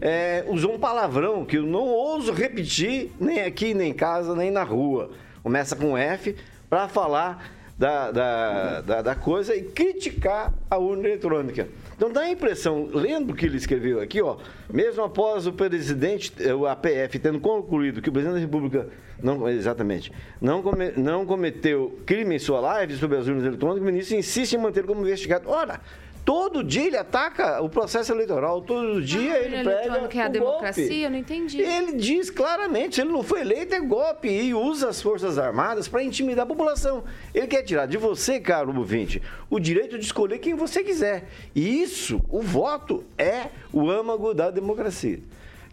é, 0.00 0.44
usou 0.48 0.74
um 0.74 0.78
palavrão 0.78 1.44
que 1.44 1.56
eu 1.58 1.62
não 1.64 1.84
ouso 1.86 2.32
repetir 2.32 3.10
nem 3.20 3.40
aqui, 3.42 3.74
nem 3.74 3.90
em 3.90 3.94
casa, 3.94 4.34
nem 4.34 4.50
na 4.50 4.62
rua. 4.62 5.10
Começa 5.42 5.76
com 5.76 5.96
F 5.96 6.34
para 6.68 6.88
falar 6.88 7.52
da, 7.78 8.10
da, 8.10 8.80
da, 8.80 9.02
da 9.02 9.14
coisa 9.14 9.54
e 9.54 9.62
criticar 9.62 10.52
a 10.70 10.78
urna 10.78 11.06
eletrônica. 11.08 11.68
Então 11.96 12.10
dá 12.12 12.22
a 12.22 12.30
impressão, 12.30 12.88
lendo 12.92 13.32
o 13.32 13.34
que 13.34 13.46
ele 13.46 13.56
escreveu 13.56 14.00
aqui, 14.00 14.20
ó, 14.20 14.36
mesmo 14.70 15.02
após 15.04 15.46
o 15.46 15.52
presidente, 15.52 16.32
eh, 16.40 16.54
o 16.54 16.66
APF, 16.66 17.18
tendo 17.18 17.40
concluído 17.40 18.02
que 18.02 18.08
o 18.10 18.12
presidente 18.12 18.34
da 18.34 18.40
República, 18.40 18.88
não, 19.22 19.48
exatamente, 19.48 20.12
não, 20.38 20.60
come- 20.62 20.92
não 20.96 21.24
cometeu 21.24 21.98
crime 22.04 22.34
em 22.36 22.38
sua 22.38 22.60
live 22.60 22.96
sobre 22.96 23.16
as 23.16 23.26
urnas 23.26 23.44
eletrônicas, 23.44 23.82
o 23.82 23.86
ministro 23.86 24.16
insiste 24.16 24.52
em 24.54 24.58
manter 24.58 24.84
como 24.84 25.00
investigado. 25.00 25.48
Ora, 25.48 25.80
todo 26.26 26.64
dia 26.64 26.84
ele 26.88 26.96
ataca 26.96 27.62
o 27.62 27.68
processo 27.68 28.12
eleitoral, 28.12 28.60
todo 28.60 29.00
dia 29.00 29.32
Ah, 29.34 29.38
ele 29.38 29.58
urna 29.58 29.70
prega 29.70 29.86
eletrônica 29.86 30.18
é 30.18 30.22
a 30.22 30.26
o 30.28 30.32
democracia? 30.32 30.82
golpe. 30.84 31.02
Eu 31.02 31.10
não 31.10 31.16
entendi. 31.18 31.62
Ele 31.62 31.92
diz 31.92 32.28
claramente, 32.30 32.96
se 32.96 33.00
ele 33.00 33.12
não 33.12 33.22
foi 33.22 33.40
eleito, 33.42 33.76
é 33.76 33.80
golpe 33.80 34.28
e 34.28 34.52
usa 34.52 34.88
as 34.88 35.00
Forças 35.00 35.38
Armadas 35.38 35.86
para 35.86 36.02
intimidar 36.02 36.42
a 36.42 36.46
população. 36.48 37.04
Ele 37.32 37.46
quer 37.46 37.62
tirar 37.62 37.86
de 37.86 37.96
você, 37.96 38.40
caro 38.40 38.76
ouvinte, 38.76 39.22
o 39.48 39.60
direito 39.60 39.96
de 39.96 40.04
escolher 40.04 40.38
quem 40.40 40.54
você 40.54 40.82
quiser. 40.82 41.28
E 41.54 41.80
isso, 41.80 42.20
o 42.28 42.42
voto, 42.42 43.04
é 43.16 43.46
o 43.72 43.88
âmago 43.88 44.34
da 44.34 44.50
democracia. 44.50 45.20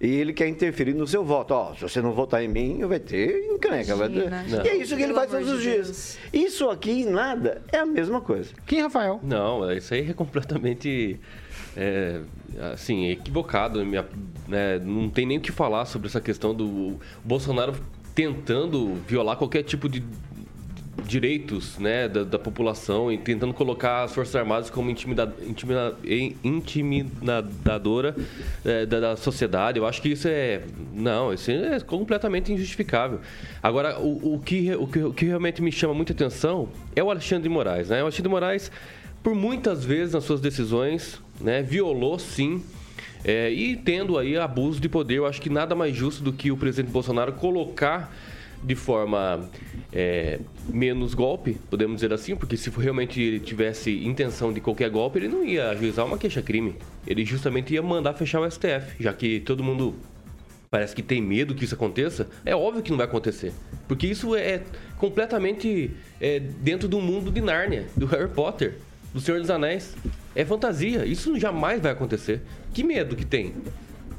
E 0.04 0.16
ele 0.16 0.34
quer 0.34 0.50
interferir 0.50 0.94
no 0.94 1.08
seu 1.08 1.24
voto. 1.24 1.54
Ó, 1.54 1.74
se 1.74 1.82
você 1.82 2.02
não 2.02 2.12
votar 2.12 2.44
em 2.44 2.48
mim, 2.50 2.86
vai 2.86 3.00
ter 3.00 3.50
encrenca. 3.50 3.96
Vai 3.96 4.10
ter... 4.10 4.30
E 4.66 4.68
é 4.68 4.76
isso 4.76 4.98
que 4.98 5.02
ele 5.02 5.14
faz 5.14 5.32
todos 5.32 5.50
os 5.50 5.62
dias. 5.62 6.20
Isso 6.34 6.70
aqui 6.70 6.92
em 6.92 7.06
nada 7.06 7.62
é 7.72 7.78
a 7.78 7.86
mesma 7.86 8.20
coisa. 8.20 8.52
Quem, 8.66 8.82
Rafael? 8.82 9.22
Não, 9.24 9.72
isso 9.72 9.94
aí 9.94 10.10
é 10.10 10.14
completamente 10.14 11.18
é, 11.78 12.20
assim, 12.74 13.12
equivocado. 13.12 13.86
Minha, 13.86 14.06
né, 14.46 14.78
não 14.80 15.10
tem 15.10 15.26
nem 15.26 15.38
o 15.38 15.42
que 15.42 15.54
falar 15.54 15.86
sobre 15.86 16.10
essa 16.10 16.20
questão 16.20 16.54
do 16.54 17.00
Bolsonaro 17.24 17.74
tentando 18.14 18.96
violar 19.08 19.38
qualquer 19.38 19.64
tipo 19.64 19.88
de 19.88 20.04
direitos 21.02 21.78
né, 21.80 22.08
da, 22.08 22.24
da 22.24 22.40
população 22.40 23.12
e 23.12 23.18
tentando 23.18 23.54
colocar 23.54 24.04
as 24.04 24.14
Forças 24.14 24.36
Armadas 24.36 24.70
como 24.70 24.90
intimida, 24.92 25.34
intimida, 25.42 25.98
intimidadora 26.44 28.16
é, 28.64 28.86
da, 28.86 29.00
da 29.00 29.16
sociedade. 29.16 29.80
Eu 29.80 29.86
acho 29.86 30.02
que 30.02 30.10
isso 30.10 30.28
é. 30.28 30.62
Não, 30.94 31.34
isso 31.34 31.50
é 31.50 31.80
completamente 31.80 32.54
injustificável. 32.54 33.20
Agora, 33.62 34.00
o, 34.00 34.36
o, 34.36 34.40
que, 34.40 34.74
o, 34.76 34.88
que, 34.88 35.04
o 35.04 35.14
que 35.14 35.26
realmente 35.26 35.62
me 35.62 35.72
chama 35.72 35.94
muita 35.94 36.14
atenção 36.14 36.70
é 36.96 37.04
o 37.04 37.10
Alexandre 37.10 37.44
de 37.44 37.50
Moraes. 37.50 37.90
Né? 37.90 38.00
O 38.00 38.04
Alexandre 38.04 38.24
de 38.24 38.30
Moraes, 38.30 38.72
por 39.24 39.34
muitas 39.34 39.84
vezes 39.84 40.14
nas 40.14 40.24
suas 40.24 40.42
decisões, 40.42 41.20
né, 41.42 41.64
violou 41.64 42.20
sim. 42.20 42.64
é, 43.26 43.52
e 43.52 43.76
tendo 43.76 44.18
aí 44.18 44.38
abuso 44.38 44.80
de 44.80 44.88
poder, 44.88 45.16
eu 45.16 45.26
acho 45.26 45.42
que 45.42 45.50
nada 45.50 45.74
mais 45.76 45.96
justo 45.96 46.24
do 46.24 46.32
que 46.32 46.52
o 46.52 46.58
presidente 46.58 46.92
Bolsonaro 46.92 47.34
colocar 47.34 48.14
de 48.64 48.76
forma 48.76 49.50
é, 49.92 50.40
menos 50.70 51.14
golpe, 51.14 51.58
podemos 51.70 51.98
dizer 51.98 52.14
assim, 52.14 52.36
porque 52.36 52.56
se 52.56 52.70
realmente 52.70 53.22
ele 53.22 53.40
tivesse 53.40 54.06
intenção 54.06 54.54
de 54.54 54.62
qualquer 54.62 54.90
golpe, 54.90 55.20
ele 55.20 55.28
não 55.28 55.44
ia 55.44 55.70
ajuizar 55.70 56.06
uma 56.06 56.18
queixa-crime. 56.18 56.76
Ele 57.06 57.26
justamente 57.26 57.74
ia 57.74 57.82
mandar 57.82 58.14
fechar 58.14 58.40
o 58.40 58.50
STF, 58.50 58.96
já 59.00 59.14
que 59.14 59.42
todo 59.42 59.64
mundo 59.64 59.96
parece 60.72 60.96
que 60.96 61.04
tem 61.04 61.22
medo 61.22 61.54
que 61.54 61.66
isso 61.66 61.76
aconteça. 61.76 62.28
É 62.44 62.56
óbvio 62.56 62.82
que 62.82 62.90
não 62.90 62.98
vai 62.98 63.06
acontecer, 63.06 63.54
porque 63.88 64.08
isso 64.08 64.36
é 64.36 64.62
completamente 64.98 65.92
é, 66.20 66.40
dentro 66.40 66.88
do 66.88 67.00
mundo 67.00 67.30
de 67.30 67.42
Nárnia, 67.42 67.86
do 67.96 68.06
Harry 68.06 68.30
Potter, 68.30 68.78
do 69.14 69.20
Senhor 69.20 69.40
dos 69.40 69.50
Anéis. 69.50 69.96
É 70.36 70.44
fantasia, 70.44 71.06
isso 71.06 71.40
jamais 71.40 71.80
vai 71.80 71.92
acontecer. 71.92 72.42
Que 72.74 72.84
medo 72.84 73.16
que 73.16 73.26
tem? 73.26 73.54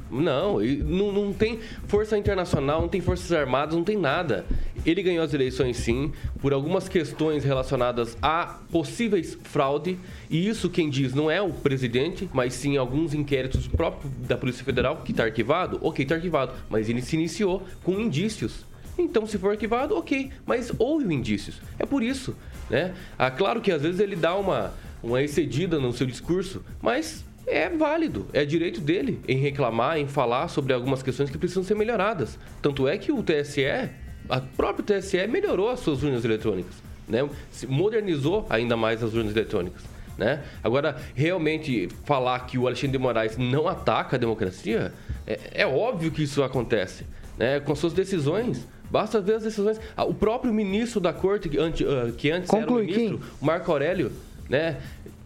Não, 0.09 0.59
não, 0.59 1.11
não 1.11 1.33
tem 1.33 1.59
força 1.87 2.17
internacional, 2.17 2.81
não 2.81 2.87
tem 2.87 3.01
forças 3.01 3.31
armadas, 3.31 3.75
não 3.75 3.83
tem 3.83 3.97
nada. 3.97 4.45
Ele 4.85 5.01
ganhou 5.01 5.23
as 5.23 5.33
eleições 5.33 5.77
sim, 5.77 6.11
por 6.39 6.53
algumas 6.53 6.87
questões 6.87 7.43
relacionadas 7.43 8.15
a 8.21 8.59
possíveis 8.71 9.37
fraude, 9.43 9.97
e 10.29 10.47
isso 10.47 10.69
quem 10.69 10.89
diz 10.89 11.13
não 11.13 11.29
é 11.29 11.41
o 11.41 11.49
presidente, 11.49 12.29
mas 12.31 12.53
sim 12.53 12.77
alguns 12.77 13.13
inquéritos 13.13 13.67
próprios 13.67 14.13
da 14.27 14.37
Polícia 14.37 14.63
Federal, 14.63 14.97
que 14.97 15.11
está 15.11 15.23
arquivado, 15.23 15.79
ok, 15.81 16.03
está 16.03 16.15
arquivado, 16.15 16.53
mas 16.69 16.87
ele 16.87 17.01
se 17.01 17.15
iniciou 17.15 17.63
com 17.83 17.99
indícios. 17.99 18.65
Então, 18.97 19.25
se 19.25 19.37
for 19.37 19.51
arquivado, 19.51 19.95
ok, 19.95 20.29
mas 20.45 20.71
houve 20.77 21.13
indícios. 21.13 21.61
É 21.79 21.85
por 21.85 22.01
isso, 22.01 22.35
né? 22.69 22.93
Ah, 23.17 23.29
claro 23.31 23.59
que 23.59 23.71
às 23.71 23.81
vezes 23.81 23.99
ele 23.99 24.15
dá 24.15 24.35
uma, 24.35 24.73
uma 25.03 25.21
excedida 25.21 25.79
no 25.79 25.91
seu 25.91 26.07
discurso, 26.07 26.63
mas 26.81 27.25
é 27.47 27.69
válido, 27.69 28.25
é 28.33 28.43
direito 28.43 28.81
dele 28.81 29.19
em 29.27 29.37
reclamar, 29.37 29.97
em 29.97 30.07
falar 30.07 30.47
sobre 30.47 30.73
algumas 30.73 31.03
questões 31.03 31.29
que 31.29 31.37
precisam 31.37 31.63
ser 31.63 31.75
melhoradas. 31.75 32.39
Tanto 32.61 32.87
é 32.87 32.97
que 32.97 33.11
o 33.11 33.21
TSE, 33.21 33.89
a 34.29 34.41
próprio 34.41 34.83
TSE 34.83 35.27
melhorou 35.27 35.69
as 35.69 35.79
suas 35.79 36.01
urnas 36.03 36.25
eletrônicas, 36.25 36.75
né? 37.07 37.27
Modernizou 37.67 38.45
ainda 38.49 38.75
mais 38.75 39.03
as 39.03 39.13
urnas 39.13 39.35
eletrônicas. 39.35 39.83
Né? 40.17 40.43
Agora, 40.63 40.95
realmente 41.13 41.89
falar 42.05 42.39
que 42.45 42.57
o 42.57 42.67
Alexandre 42.67 42.97
de 42.97 42.97
Moraes 42.97 43.37
não 43.37 43.67
ataca 43.67 44.15
a 44.15 44.19
democracia, 44.19 44.93
é, 45.27 45.39
é 45.53 45.67
óbvio 45.67 46.09
que 46.09 46.23
isso 46.23 46.41
acontece. 46.41 47.05
Né? 47.37 47.59
Com 47.59 47.75
suas 47.75 47.91
decisões, 47.91 48.65
basta 48.89 49.19
ver 49.19 49.35
as 49.35 49.43
decisões. 49.43 49.79
Ah, 49.95 50.05
O 50.05 50.13
próprio 50.13 50.53
ministro 50.53 51.01
da 51.01 51.11
corte, 51.11 51.49
que 51.49 51.57
antes, 51.57 51.85
ah, 51.85 52.11
que 52.17 52.31
antes 52.31 52.51
era 52.53 52.71
o 52.71 52.75
ministro, 52.75 53.19
o 53.41 53.45
Marco 53.45 53.69
Aurélio, 53.69 54.11
né? 54.49 54.77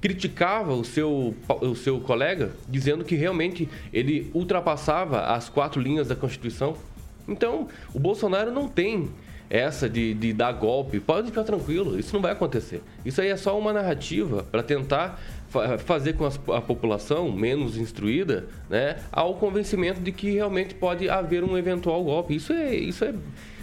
criticava 0.02 0.74
o 0.74 0.84
seu, 0.86 1.36
o 1.62 1.76
seu 1.76 2.00
colega, 2.00 2.52
dizendo 2.68 3.04
que 3.04 3.16
realmente 3.16 3.68
ele 3.92 4.32
ultrapassava 4.34 5.22
as 5.26 5.50
quatro 5.50 5.82
linhas 5.82 6.08
da 6.08 6.16
Constituição. 6.16 6.76
Então, 7.28 7.68
o 7.94 8.00
Bolsonaro 8.00 8.50
não 8.50 8.68
tem 8.68 9.10
essa 9.50 9.90
de, 9.90 10.14
de 10.14 10.32
dar 10.32 10.52
golpe. 10.54 11.00
Pode 11.00 11.28
ficar 11.28 11.44
tranquilo, 11.44 12.00
isso 12.00 12.14
não 12.14 12.22
vai 12.22 12.32
acontecer. 12.32 12.82
Isso 13.04 13.20
aí 13.20 13.28
é 13.28 13.36
só 13.36 13.60
uma 13.60 13.74
narrativa 13.74 14.46
para 14.50 14.64
tentar 14.64 15.20
fa- 15.50 15.78
fazer 15.80 16.14
com 16.14 16.26
a 16.26 16.62
população 16.62 17.32
menos 17.32 17.76
instruída, 17.76 18.48
né, 18.70 18.98
ao 19.12 19.34
convencimento 19.34 20.00
de 20.00 20.12
que 20.12 20.32
realmente 20.32 20.76
pode 20.76 21.10
haver 21.10 21.44
um 21.44 21.58
eventual 21.58 22.04
golpe. 22.04 22.36
Isso 22.36 22.54
é, 22.54 22.74
isso 22.76 23.04
é 23.04 23.14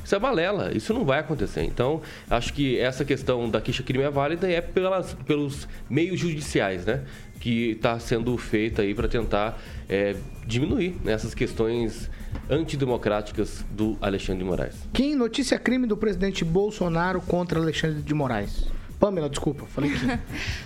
Isso 0.07 0.15
é 0.15 0.21
balela, 0.21 0.71
isso 0.73 0.95
não 0.95 1.05
vai 1.05 1.19
acontecer. 1.19 1.65
Então, 1.65 2.01
acho 2.31 2.53
que 2.53 2.79
essa 2.79 3.05
questão 3.05 3.51
da 3.51 3.61
queixa 3.61 3.83
crime 3.83 4.05
é 4.05 4.11
válida 4.11 4.49
e 4.49 4.55
é 4.55 4.61
pelas, 4.61 5.15
pelos 5.27 5.67
meios 5.91 6.21
judiciais, 6.21 6.87
né? 6.87 7.03
Que 7.41 7.73
está 7.73 7.99
sendo 7.99 8.39
feita 8.39 8.83
aí 8.83 8.95
para 8.95 9.09
tentar 9.09 9.61
é, 9.89 10.15
diminuir 10.47 10.95
né, 11.03 11.13
essas 11.13 11.35
questões 11.35 12.09
antidemocráticas 12.49 13.67
do 13.73 13.99
Alexandre 14.01 14.45
de 14.45 14.49
Moraes. 14.49 14.77
Kim, 14.93 15.17
notícia 15.17 15.59
crime 15.59 15.89
do 15.89 15.97
presidente 15.97 16.45
Bolsonaro 16.45 17.21
contra 17.21 17.59
Alexandre 17.59 18.01
de 18.01 18.15
Moraes. 18.15 18.65
Pamela, 19.01 19.29
desculpa, 19.29 19.67
falei 19.67 19.91
Kim. 19.91 20.07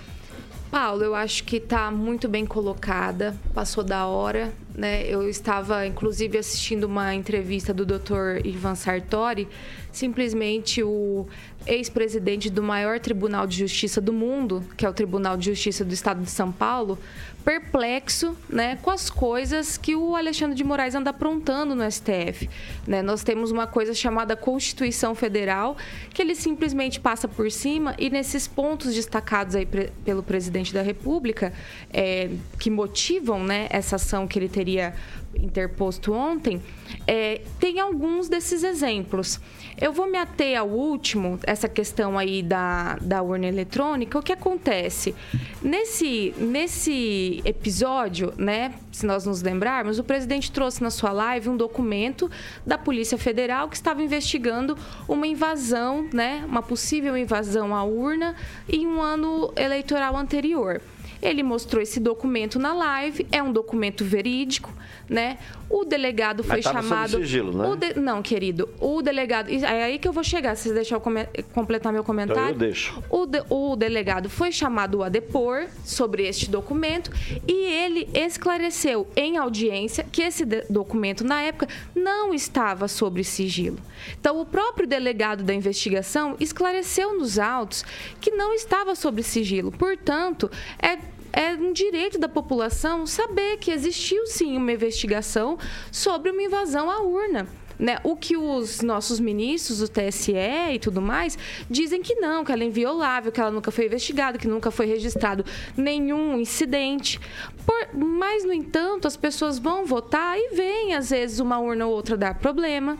Paulo, 0.70 1.02
eu 1.02 1.16
acho 1.16 1.42
que 1.42 1.56
está 1.56 1.90
muito 1.90 2.28
bem 2.28 2.46
colocada, 2.46 3.36
passou 3.52 3.82
da 3.82 4.06
hora. 4.06 4.52
Né? 4.72 5.04
Eu 5.08 5.28
estava, 5.28 5.84
inclusive, 5.84 6.38
assistindo 6.38 6.84
uma 6.84 7.12
entrevista 7.12 7.74
do 7.74 7.84
Dr. 7.84 8.44
Ivan 8.44 8.76
Sartori. 8.76 9.48
Simplesmente 9.90 10.80
o 10.82 11.26
ex-presidente 11.66 12.48
do 12.48 12.62
maior 12.62 13.00
tribunal 13.00 13.48
de 13.48 13.58
justiça 13.58 14.00
do 14.00 14.12
mundo, 14.12 14.64
que 14.76 14.86
é 14.86 14.88
o 14.88 14.92
Tribunal 14.92 15.36
de 15.36 15.46
Justiça 15.46 15.84
do 15.84 15.92
Estado 15.92 16.22
de 16.22 16.30
São 16.30 16.52
Paulo, 16.52 16.96
perplexo 17.44 18.36
né, 18.48 18.78
com 18.82 18.90
as 18.90 19.08
coisas 19.08 19.76
que 19.76 19.96
o 19.96 20.14
Alexandre 20.14 20.54
de 20.54 20.62
Moraes 20.62 20.94
anda 20.94 21.10
aprontando 21.10 21.74
no 21.74 21.90
STF. 21.90 22.48
Né? 22.86 23.02
Nós 23.02 23.22
temos 23.22 23.50
uma 23.50 23.66
coisa 23.66 23.94
chamada 23.94 24.36
Constituição 24.36 25.14
Federal, 25.14 25.76
que 26.12 26.22
ele 26.22 26.34
simplesmente 26.34 27.00
passa 27.00 27.26
por 27.26 27.50
cima 27.50 27.94
e 27.98 28.10
nesses 28.10 28.46
pontos 28.46 28.94
destacados 28.94 29.54
aí 29.54 29.66
pelo 30.04 30.22
presidente 30.22 30.72
da 30.72 30.82
República, 30.82 31.52
é, 31.92 32.30
que 32.58 32.70
motivam 32.70 33.42
né, 33.42 33.66
essa 33.70 33.96
ação 33.96 34.26
que 34.26 34.38
ele 34.38 34.48
teria 34.48 34.94
interposto 35.34 36.12
ontem, 36.12 36.60
é, 37.06 37.40
tem 37.58 37.80
alguns 37.80 38.28
desses 38.28 38.62
exemplos. 38.62 39.40
Eu 39.80 39.92
vou 39.92 40.10
me 40.10 40.18
ater 40.18 40.58
ao 40.58 40.68
último, 40.68 41.38
essa 41.44 41.68
questão 41.68 42.18
aí 42.18 42.42
da, 42.42 42.96
da 43.00 43.22
urna 43.22 43.46
eletrônica. 43.46 44.18
O 44.18 44.22
que 44.22 44.32
acontece? 44.32 45.14
Nesse, 45.62 46.34
nesse 46.36 47.40
episódio, 47.44 48.32
né, 48.36 48.74
se 48.92 49.06
nós 49.06 49.24
nos 49.24 49.40
lembrarmos, 49.42 49.98
o 49.98 50.04
presidente 50.04 50.52
trouxe 50.52 50.82
na 50.82 50.90
sua 50.90 51.12
live 51.12 51.48
um 51.48 51.56
documento 51.56 52.30
da 52.66 52.76
Polícia 52.76 53.16
Federal 53.16 53.68
que 53.68 53.76
estava 53.76 54.02
investigando 54.02 54.76
uma 55.08 55.26
invasão, 55.26 56.08
né, 56.12 56.44
uma 56.46 56.62
possível 56.62 57.16
invasão 57.16 57.74
à 57.74 57.82
urna 57.82 58.36
em 58.68 58.86
um 58.86 59.00
ano 59.00 59.52
eleitoral 59.56 60.16
anterior. 60.16 60.80
Ele 61.22 61.42
mostrou 61.42 61.82
esse 61.82 62.00
documento 62.00 62.58
na 62.58 62.72
live, 62.72 63.26
é 63.30 63.42
um 63.42 63.52
documento 63.52 64.04
verídico, 64.04 64.72
né? 65.08 65.38
O 65.70 65.84
delegado 65.84 66.42
foi 66.42 66.60
chamado. 66.60 67.18
Sigilo, 67.18 67.56
né? 67.56 67.76
De... 67.76 68.00
Não, 68.00 68.20
querido. 68.20 68.68
O 68.80 69.00
delegado. 69.00 69.48
É 69.48 69.84
aí 69.84 69.98
que 70.00 70.08
eu 70.08 70.12
vou 70.12 70.24
chegar, 70.24 70.56
se 70.56 70.68
você 70.68 70.74
deixar 70.74 70.96
eu 70.96 71.00
come... 71.00 71.24
completar 71.54 71.92
meu 71.92 72.02
comentário. 72.02 72.42
Então 72.42 72.52
eu 72.52 72.58
deixo. 72.58 73.00
O, 73.08 73.24
de... 73.24 73.40
o 73.48 73.76
delegado 73.76 74.28
foi 74.28 74.50
chamado 74.50 75.04
a 75.04 75.08
depor 75.08 75.66
sobre 75.84 76.26
este 76.26 76.50
documento 76.50 77.12
e 77.46 77.52
ele 77.52 78.08
esclareceu 78.12 79.06
em 79.14 79.36
audiência 79.36 80.04
que 80.10 80.22
esse 80.22 80.44
de... 80.44 80.62
documento, 80.68 81.22
na 81.22 81.40
época, 81.40 81.68
não 81.94 82.34
estava 82.34 82.88
sobre 82.88 83.22
sigilo. 83.22 83.78
Então, 84.18 84.40
o 84.40 84.46
próprio 84.46 84.88
delegado 84.88 85.44
da 85.44 85.54
investigação 85.54 86.34
esclareceu 86.40 87.16
nos 87.16 87.38
autos 87.38 87.84
que 88.20 88.32
não 88.32 88.52
estava 88.54 88.96
sobre 88.96 89.22
sigilo. 89.22 89.70
Portanto, 89.70 90.50
é 90.82 90.98
é 91.32 91.52
um 91.52 91.72
direito 91.72 92.18
da 92.18 92.28
população 92.28 93.06
saber 93.06 93.58
que 93.58 93.70
existiu 93.70 94.26
sim 94.26 94.56
uma 94.56 94.72
investigação 94.72 95.58
sobre 95.90 96.30
uma 96.30 96.42
invasão 96.42 96.90
à 96.90 97.00
urna. 97.00 97.46
Né? 97.78 97.98
O 98.04 98.14
que 98.14 98.36
os 98.36 98.82
nossos 98.82 99.18
ministros, 99.18 99.78
do 99.78 99.88
TSE 99.88 100.34
e 100.74 100.78
tudo 100.78 101.00
mais, 101.00 101.38
dizem 101.70 102.02
que 102.02 102.14
não, 102.16 102.44
que 102.44 102.52
ela 102.52 102.62
é 102.62 102.66
inviolável, 102.66 103.32
que 103.32 103.40
ela 103.40 103.50
nunca 103.50 103.70
foi 103.70 103.86
investigada, 103.86 104.36
que 104.36 104.46
nunca 104.46 104.70
foi 104.70 104.84
registrado 104.84 105.46
nenhum 105.74 106.38
incidente. 106.38 107.18
Por, 107.64 107.88
mas, 107.94 108.44
no 108.44 108.52
entanto, 108.52 109.08
as 109.08 109.16
pessoas 109.16 109.58
vão 109.58 109.86
votar 109.86 110.36
e 110.38 110.54
veem, 110.54 110.94
às 110.94 111.08
vezes, 111.08 111.40
uma 111.40 111.58
urna 111.58 111.86
ou 111.86 111.94
outra 111.94 112.18
dar 112.18 112.34
problema. 112.34 112.98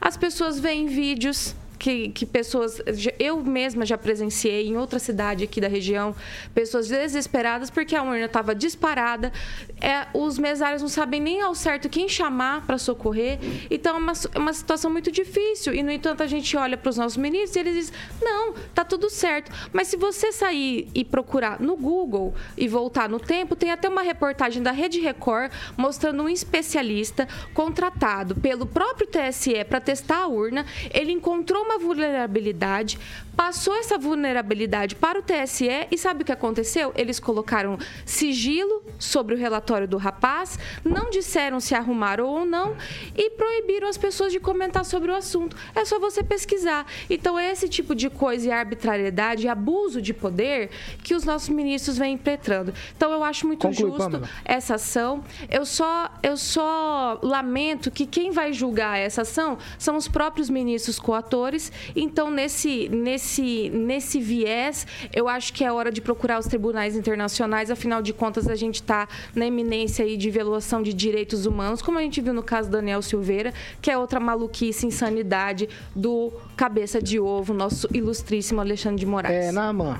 As 0.00 0.16
pessoas 0.16 0.60
veem 0.60 0.86
vídeos 0.86 1.56
que, 1.80 2.10
que 2.10 2.26
pessoas. 2.26 2.80
Eu 3.18 3.42
mesma 3.42 3.86
já 3.86 3.96
presenciei 3.96 4.68
em 4.68 4.76
outra 4.76 4.98
cidade 4.98 5.44
aqui 5.44 5.62
da 5.62 5.66
região, 5.66 6.14
pessoas 6.54 6.88
desesperadas 6.88 7.70
porque 7.70 7.96
a 7.96 8.02
urna 8.02 8.26
estava 8.26 8.54
disparada. 8.54 9.32
É, 9.80 10.06
os 10.12 10.38
mesários 10.38 10.82
não 10.82 10.90
sabem 10.90 11.20
nem 11.20 11.40
ao 11.40 11.54
certo 11.54 11.88
quem 11.88 12.06
chamar 12.06 12.66
para 12.66 12.76
socorrer. 12.76 13.38
Então 13.70 13.96
é 13.96 13.98
uma, 13.98 14.12
uma 14.36 14.52
situação 14.52 14.90
muito 14.90 15.10
difícil. 15.10 15.72
E, 15.74 15.82
no 15.82 15.90
entanto, 15.90 16.22
a 16.22 16.26
gente 16.26 16.54
olha 16.54 16.76
para 16.76 16.90
os 16.90 16.98
nossos 16.98 17.16
ministros 17.16 17.56
e 17.56 17.60
eles 17.60 17.74
dizem: 17.74 17.94
não, 18.20 18.52
tá 18.74 18.84
tudo 18.84 19.08
certo. 19.08 19.50
Mas 19.72 19.88
se 19.88 19.96
você 19.96 20.30
sair 20.32 20.86
e 20.94 21.02
procurar 21.02 21.58
no 21.60 21.76
Google 21.76 22.34
e 22.58 22.68
voltar 22.68 23.08
no 23.08 23.18
tempo, 23.18 23.56
tem 23.56 23.70
até 23.70 23.88
uma 23.88 24.02
reportagem 24.02 24.62
da 24.62 24.70
Rede 24.70 25.00
Record 25.00 25.50
mostrando 25.78 26.22
um 26.22 26.28
especialista 26.28 27.26
contratado 27.54 28.34
pelo 28.34 28.66
próprio 28.66 29.06
TSE 29.06 29.64
para 29.64 29.80
testar 29.80 30.24
a 30.24 30.26
urna. 30.26 30.66
Ele 30.92 31.12
encontrou 31.12 31.69
uma 31.70 31.78
vulnerabilidade, 31.78 32.98
passou 33.36 33.74
essa 33.76 33.96
vulnerabilidade 33.96 34.96
para 34.96 35.18
o 35.18 35.22
TSE 35.22 35.86
e 35.90 35.96
sabe 35.96 36.22
o 36.22 36.26
que 36.26 36.32
aconteceu? 36.32 36.92
Eles 36.96 37.20
colocaram 37.20 37.78
sigilo 38.04 38.82
sobre 38.98 39.34
o 39.34 39.38
relatório 39.38 39.86
do 39.86 39.96
rapaz, 39.96 40.58
não 40.84 41.10
disseram 41.10 41.60
se 41.60 41.74
arrumaram 41.74 42.26
ou 42.26 42.44
não 42.44 42.76
e 43.16 43.30
proibiram 43.30 43.88
as 43.88 43.96
pessoas 43.96 44.32
de 44.32 44.40
comentar 44.40 44.84
sobre 44.84 45.10
o 45.10 45.14
assunto. 45.14 45.56
É 45.74 45.84
só 45.84 45.98
você 45.98 46.22
pesquisar. 46.22 46.86
Então, 47.08 47.38
é 47.38 47.50
esse 47.50 47.68
tipo 47.68 47.94
de 47.94 48.10
coisa 48.10 48.48
e 48.48 48.50
arbitrariedade 48.50 49.46
e 49.46 49.48
abuso 49.48 50.02
de 50.02 50.12
poder 50.12 50.70
que 51.02 51.14
os 51.14 51.24
nossos 51.24 51.48
ministros 51.48 51.96
vêm 51.96 52.14
impetrando. 52.14 52.74
Então, 52.96 53.12
eu 53.12 53.22
acho 53.22 53.46
muito 53.46 53.66
Conclui, 53.66 53.90
justo 53.90 53.98
Pamela. 53.98 54.28
essa 54.44 54.74
ação. 54.74 55.24
Eu 55.48 55.64
só, 55.64 56.10
eu 56.22 56.36
só 56.36 57.18
lamento 57.22 57.90
que 57.90 58.06
quem 58.06 58.30
vai 58.30 58.52
julgar 58.52 58.98
essa 58.98 59.22
ação 59.22 59.56
são 59.78 59.96
os 59.96 60.08
próprios 60.08 60.50
ministros 60.50 60.98
coatores 60.98 61.59
então, 61.94 62.30
nesse, 62.30 62.88
nesse, 62.88 63.68
nesse 63.70 64.20
viés, 64.20 64.86
eu 65.12 65.28
acho 65.28 65.52
que 65.52 65.64
é 65.64 65.72
hora 65.72 65.90
de 65.90 66.00
procurar 66.00 66.38
os 66.38 66.46
tribunais 66.46 66.96
internacionais. 66.96 67.70
Afinal 67.70 68.00
de 68.00 68.12
contas, 68.12 68.48
a 68.48 68.54
gente 68.54 68.76
está 68.76 69.08
na 69.34 69.46
eminência 69.46 70.04
aí 70.04 70.16
de 70.16 70.30
violação 70.30 70.82
de 70.82 70.92
direitos 70.92 71.46
humanos, 71.46 71.82
como 71.82 71.98
a 71.98 72.02
gente 72.02 72.20
viu 72.20 72.32
no 72.32 72.42
caso 72.42 72.70
Daniel 72.70 73.02
Silveira, 73.02 73.52
que 73.80 73.90
é 73.90 73.98
outra 73.98 74.20
maluquice, 74.20 74.86
insanidade 74.86 75.68
do 75.94 76.32
cabeça 76.56 77.00
de 77.02 77.18
ovo, 77.18 77.52
nosso 77.52 77.88
ilustríssimo 77.92 78.60
Alexandre 78.60 79.00
de 79.00 79.06
Moraes. 79.06 79.46
É, 79.46 79.52
Naman. 79.52 79.98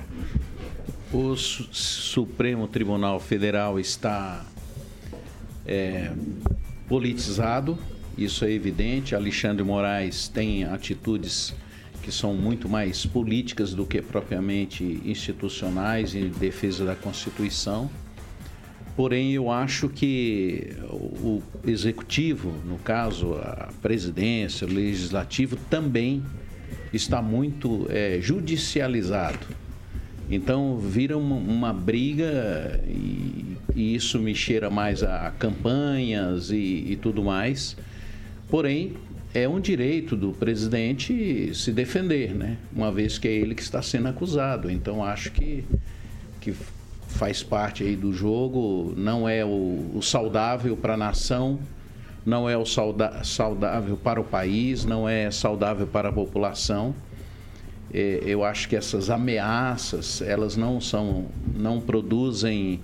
O 1.12 1.34
Supremo 1.36 2.68
Tribunal 2.68 3.18
Federal 3.18 3.80
está 3.80 4.44
é, 5.66 6.12
politizado 6.88 7.76
isso 8.24 8.44
é 8.44 8.52
evidente. 8.52 9.14
Alexandre 9.14 9.64
Moraes 9.64 10.28
tem 10.28 10.64
atitudes 10.64 11.54
que 12.02 12.10
são 12.10 12.34
muito 12.34 12.68
mais 12.68 13.04
políticas 13.04 13.74
do 13.74 13.84
que 13.84 14.00
propriamente 14.00 15.00
institucionais 15.04 16.14
em 16.14 16.28
defesa 16.28 16.84
da 16.84 16.94
Constituição. 16.94 17.90
Porém, 18.96 19.32
eu 19.32 19.50
acho 19.50 19.88
que 19.88 20.76
o 20.90 21.42
executivo, 21.66 22.52
no 22.66 22.78
caso 22.78 23.34
a 23.34 23.70
presidência, 23.80 24.66
o 24.66 24.70
legislativo, 24.70 25.56
também 25.68 26.22
está 26.92 27.22
muito 27.22 27.86
é, 27.88 28.18
judicializado. 28.20 29.46
Então, 30.30 30.78
vira 30.78 31.16
uma, 31.16 31.36
uma 31.36 31.72
briga 31.72 32.80
e, 32.86 33.56
e, 33.74 33.94
isso 33.94 34.18
me 34.18 34.34
cheira 34.34 34.70
mais 34.70 35.02
a 35.02 35.32
campanhas 35.38 36.50
e, 36.50 36.84
e 36.88 36.98
tudo 37.00 37.22
mais. 37.22 37.76
Porém, 38.50 38.94
é 39.32 39.48
um 39.48 39.60
direito 39.60 40.16
do 40.16 40.32
presidente 40.32 41.54
se 41.54 41.72
defender, 41.72 42.34
né? 42.34 42.56
Uma 42.74 42.90
vez 42.90 43.16
que 43.16 43.28
é 43.28 43.32
ele 43.32 43.54
que 43.54 43.62
está 43.62 43.80
sendo 43.80 44.08
acusado. 44.08 44.70
Então, 44.70 45.04
acho 45.04 45.30
que, 45.30 45.64
que 46.40 46.52
faz 47.06 47.42
parte 47.42 47.84
aí 47.84 47.94
do 47.94 48.12
jogo, 48.12 48.92
não 48.96 49.28
é 49.28 49.44
o, 49.44 49.92
o 49.94 50.02
saudável 50.02 50.76
para 50.76 50.94
a 50.94 50.96
nação, 50.96 51.60
não 52.26 52.48
é 52.48 52.56
o 52.56 52.66
sauda, 52.66 53.22
saudável 53.22 53.96
para 53.96 54.20
o 54.20 54.24
país, 54.24 54.84
não 54.84 55.08
é 55.08 55.30
saudável 55.30 55.86
para 55.86 56.08
a 56.08 56.12
população. 56.12 56.94
É, 57.92 58.22
eu 58.24 58.44
acho 58.44 58.68
que 58.68 58.76
essas 58.76 59.10
ameaças, 59.10 60.22
elas 60.22 60.56
não 60.56 60.80
são, 60.80 61.26
não 61.56 61.80
produzem 61.80 62.80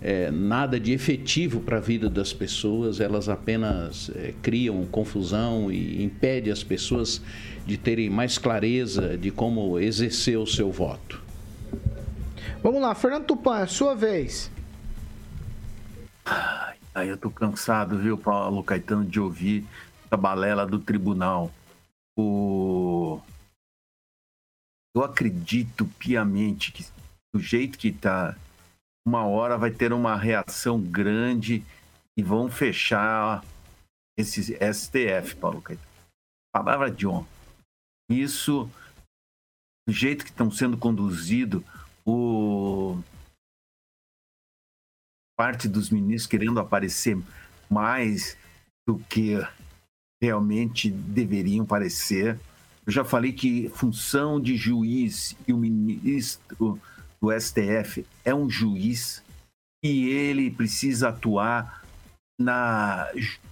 é, 0.00 0.30
nada 0.30 0.78
de 0.78 0.92
efetivo 0.92 1.60
para 1.60 1.78
a 1.78 1.80
vida 1.80 2.08
das 2.08 2.32
pessoas, 2.32 3.00
elas 3.00 3.28
apenas 3.28 4.10
é, 4.14 4.32
criam 4.42 4.86
confusão 4.86 5.70
e 5.70 6.02
impedem 6.02 6.52
as 6.52 6.62
pessoas 6.62 7.20
de 7.66 7.76
terem 7.76 8.08
mais 8.08 8.38
clareza 8.38 9.16
de 9.18 9.30
como 9.30 9.78
exercer 9.78 10.38
o 10.38 10.46
seu 10.46 10.70
voto. 10.70 11.22
Vamos 12.62 12.80
lá, 12.80 12.94
Fernando 12.94 13.26
Tupan, 13.26 13.60
é 13.60 13.66
sua 13.66 13.94
vez. 13.94 14.50
Ai, 16.94 17.10
eu 17.10 17.16
tô 17.16 17.30
cansado, 17.30 17.98
viu, 17.98 18.18
Paulo 18.18 18.62
Caetano, 18.62 19.04
de 19.04 19.20
ouvir 19.20 19.64
a 20.10 20.16
balela 20.16 20.66
do 20.66 20.78
tribunal. 20.78 21.50
o... 22.16 23.20
eu 24.94 25.02
acredito 25.04 25.84
piamente 25.98 26.72
que 26.72 26.84
do 27.32 27.40
jeito 27.40 27.78
que 27.78 27.88
está, 27.88 28.34
uma 29.08 29.24
hora 29.24 29.56
vai 29.56 29.70
ter 29.70 29.90
uma 29.90 30.14
reação 30.14 30.78
grande 30.78 31.64
e 32.14 32.22
vão 32.22 32.50
fechar 32.50 33.42
esse 34.18 34.54
STF, 34.54 35.34
Paulo 35.36 35.62
Caetano. 35.62 35.88
Palavra 36.52 36.90
de 36.90 37.06
honra. 37.06 37.26
Isso, 38.10 38.70
do 39.86 39.94
jeito 39.94 40.24
que 40.24 40.30
estão 40.30 40.50
sendo 40.50 40.76
conduzido, 40.76 41.64
o 42.04 43.02
parte 45.38 45.68
dos 45.68 45.88
ministros 45.88 46.26
querendo 46.26 46.60
aparecer 46.60 47.16
mais 47.70 48.36
do 48.86 48.98
que 48.98 49.36
realmente 50.20 50.90
deveriam 50.90 51.64
parecer. 51.64 52.38
Eu 52.84 52.92
já 52.92 53.04
falei 53.04 53.32
que 53.32 53.68
função 53.70 54.40
de 54.40 54.56
juiz 54.56 55.36
e 55.46 55.52
o 55.52 55.56
ministro 55.56 56.78
do 57.20 57.30
STF 57.32 58.06
é 58.24 58.34
um 58.34 58.48
juiz 58.48 59.22
e 59.82 60.08
ele 60.08 60.50
precisa 60.50 61.08
atuar 61.08 61.82
na 62.38 63.08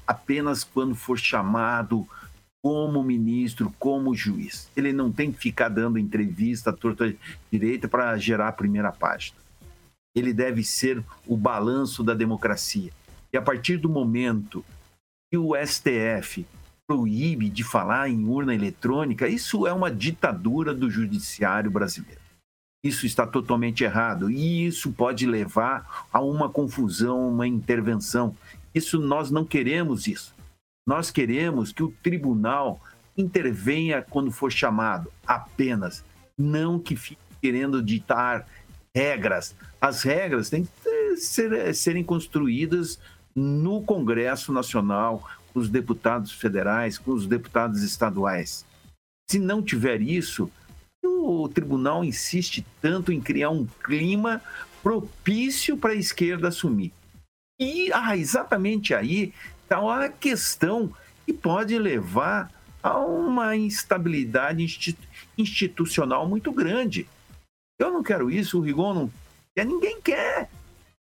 apenas 0.07 0.63
quando 0.63 0.95
for 0.95 1.19
chamado 1.19 2.07
como 2.63 3.03
ministro, 3.03 3.73
como 3.79 4.15
juiz. 4.15 4.69
Ele 4.77 4.93
não 4.93 5.13
tem 5.13 5.33
que 5.33 5.39
ficar 5.39 5.69
dando 5.69 5.99
entrevista 5.99 6.73
torta 6.73 7.15
direita 7.51 7.87
para 7.87 8.17
gerar 8.19 8.49
a 8.49 8.53
primeira 8.53 8.91
página. 8.91 9.39
Ele 10.15 10.33
deve 10.33 10.65
ser 10.65 11.03
o 11.27 11.37
balanço 11.37 12.03
da 12.03 12.15
democracia. 12.15 12.91
E 13.33 13.37
a 13.37 13.43
partir 13.43 13.77
do 13.77 13.89
momento 13.89 14.65
que 15.31 15.37
o 15.37 15.53
STF 15.55 16.47
proíbe 16.89 17.51
de 17.51 17.63
falar 17.63 18.09
em 18.09 18.25
urna 18.25 18.55
eletrônica, 18.55 19.29
isso 19.29 19.67
é 19.67 19.73
uma 19.73 19.91
ditadura 19.91 20.73
do 20.75 20.89
judiciário 20.89 21.71
brasileiro. 21.71 22.26
Isso 22.87 23.05
está 23.05 23.27
totalmente 23.27 23.83
errado 23.83 24.31
e 24.31 24.65
isso 24.65 24.93
pode 24.93 25.27
levar 25.27 26.07
a 26.13 26.21
uma 26.21 26.49
confusão, 26.49 27.29
uma 27.29 27.47
intervenção. 27.47 28.37
Isso 28.73 29.01
nós 29.01 29.29
não 29.29 29.45
queremos 29.45 30.07
isso. 30.07 30.33
Nós 30.87 31.11
queremos 31.11 31.73
que 31.73 31.83
o 31.83 31.93
tribunal 32.01 32.81
intervenha 33.17 34.03
quando 34.03 34.31
for 34.31 34.53
chamado, 34.53 35.11
apenas, 35.27 36.05
não 36.39 36.79
que 36.79 36.95
fique 36.95 37.21
querendo 37.43 37.83
ditar 37.83 38.47
regras. 38.95 39.57
As 39.81 40.03
regras 40.03 40.49
têm 40.49 40.65
que 40.65 41.17
ser, 41.17 41.75
serem 41.75 42.05
construídas 42.05 43.01
no 43.35 43.83
Congresso 43.83 44.53
Nacional, 44.53 45.29
com 45.53 45.59
os 45.59 45.69
deputados 45.69 46.31
federais, 46.31 46.99
com 46.99 47.11
os 47.11 47.27
deputados 47.27 47.83
estaduais. 47.83 48.65
Se 49.29 49.41
não 49.41 49.61
tiver 49.61 50.01
isso, 50.01 50.49
o 51.17 51.49
tribunal 51.49 52.05
insiste 52.05 52.67
tanto 52.81 53.13
em 53.13 53.21
criar 53.21 53.51
um 53.51 53.67
clima 53.85 54.43
propício 54.83 55.77
para 55.77 55.93
a 55.93 55.97
esquerda 55.97 56.49
assumir. 56.49 56.93
E 57.59 57.91
ah, 57.93 58.17
exatamente 58.17 58.95
aí 58.95 59.33
está 59.63 60.05
a 60.05 60.09
questão 60.09 60.93
que 61.25 61.33
pode 61.33 61.79
levar 61.79 62.53
a 62.83 62.99
uma 62.99 63.57
instabilidade 63.57 64.65
institucional 65.37 66.29
muito 66.29 66.53
grande. 66.53 67.09
Eu 67.79 67.91
não 67.91 68.03
quero 68.03 68.31
isso, 68.31 68.59
o 68.59 68.63
Rigon 68.63 68.95
não 68.95 69.11
quer, 69.55 69.67
ninguém 69.67 70.01
quer. 70.01 70.49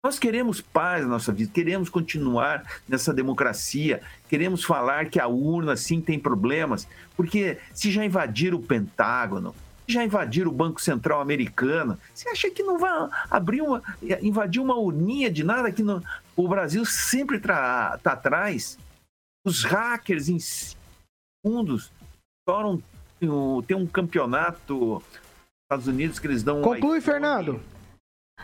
Nós 0.05 0.19
queremos 0.19 0.59
paz 0.59 1.03
na 1.03 1.11
nossa 1.11 1.31
vida, 1.31 1.49
queremos 1.53 1.89
continuar 1.89 2.63
nessa 2.87 3.13
democracia, 3.13 4.01
queremos 4.27 4.63
falar 4.63 5.09
que 5.09 5.17
a 5.17 5.27
urna 5.27 5.77
sim 5.77 6.01
tem 6.01 6.19
problemas, 6.19 6.85
porque 7.15 7.57
se 7.73 7.89
já 7.89 8.03
invadiram 8.03 8.57
o 8.57 8.61
Pentágono, 8.61 9.55
já 9.87 10.03
invadiram 10.03 10.49
o 10.49 10.53
Banco 10.53 10.81
Central 10.81 11.21
americano. 11.21 11.97
Você 12.13 12.29
acha 12.29 12.49
que 12.49 12.63
não 12.63 12.77
vai 12.77 13.09
abrir 13.29 13.61
uma, 13.61 13.81
invadir 14.21 14.61
uma 14.61 14.75
urninha 14.75 15.29
de 15.29 15.43
nada 15.43 15.71
que 15.71 15.83
o 16.35 16.47
Brasil 16.47 16.85
sempre 16.85 17.37
está 17.37 17.99
atrás? 18.03 18.77
Os 19.45 19.63
hackers 19.63 20.29
em 20.29 20.39
segundos 20.39 21.91
foram 22.47 22.81
tem 23.65 23.77
um 23.77 23.87
campeonato 23.87 24.73
nos 24.75 25.03
Estados 25.65 25.87
Unidos 25.87 26.19
que 26.19 26.27
eles 26.27 26.43
dão 26.43 26.59
um 26.59 26.61
Conclui, 26.61 26.97
iPhone, 26.97 27.01
Fernando. 27.01 27.61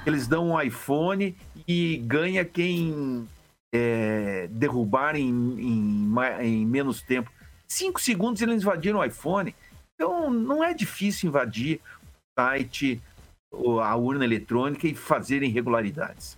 Eles 0.05 0.27
dão 0.27 0.51
um 0.51 0.61
iPhone 0.61 1.35
e 1.67 1.97
ganha 1.97 2.45
quem 2.45 3.27
é, 3.73 4.47
derrubar 4.47 5.15
em, 5.15 5.29
em, 5.29 6.13
em 6.41 6.65
menos 6.65 7.01
tempo. 7.01 7.29
Cinco 7.67 7.99
segundos 7.99 8.41
eles 8.41 8.61
invadiram 8.61 8.99
o 8.99 9.03
iPhone. 9.03 9.53
Então, 9.99 10.29
não 10.29 10.63
é 10.63 10.73
difícil 10.73 11.27
invadir 11.27 11.81
o 12.01 12.39
site, 12.39 13.01
a 13.83 13.95
urna 13.97 14.23
eletrônica 14.23 14.87
e 14.87 14.95
fazer 14.95 15.43
irregularidades. 15.43 16.37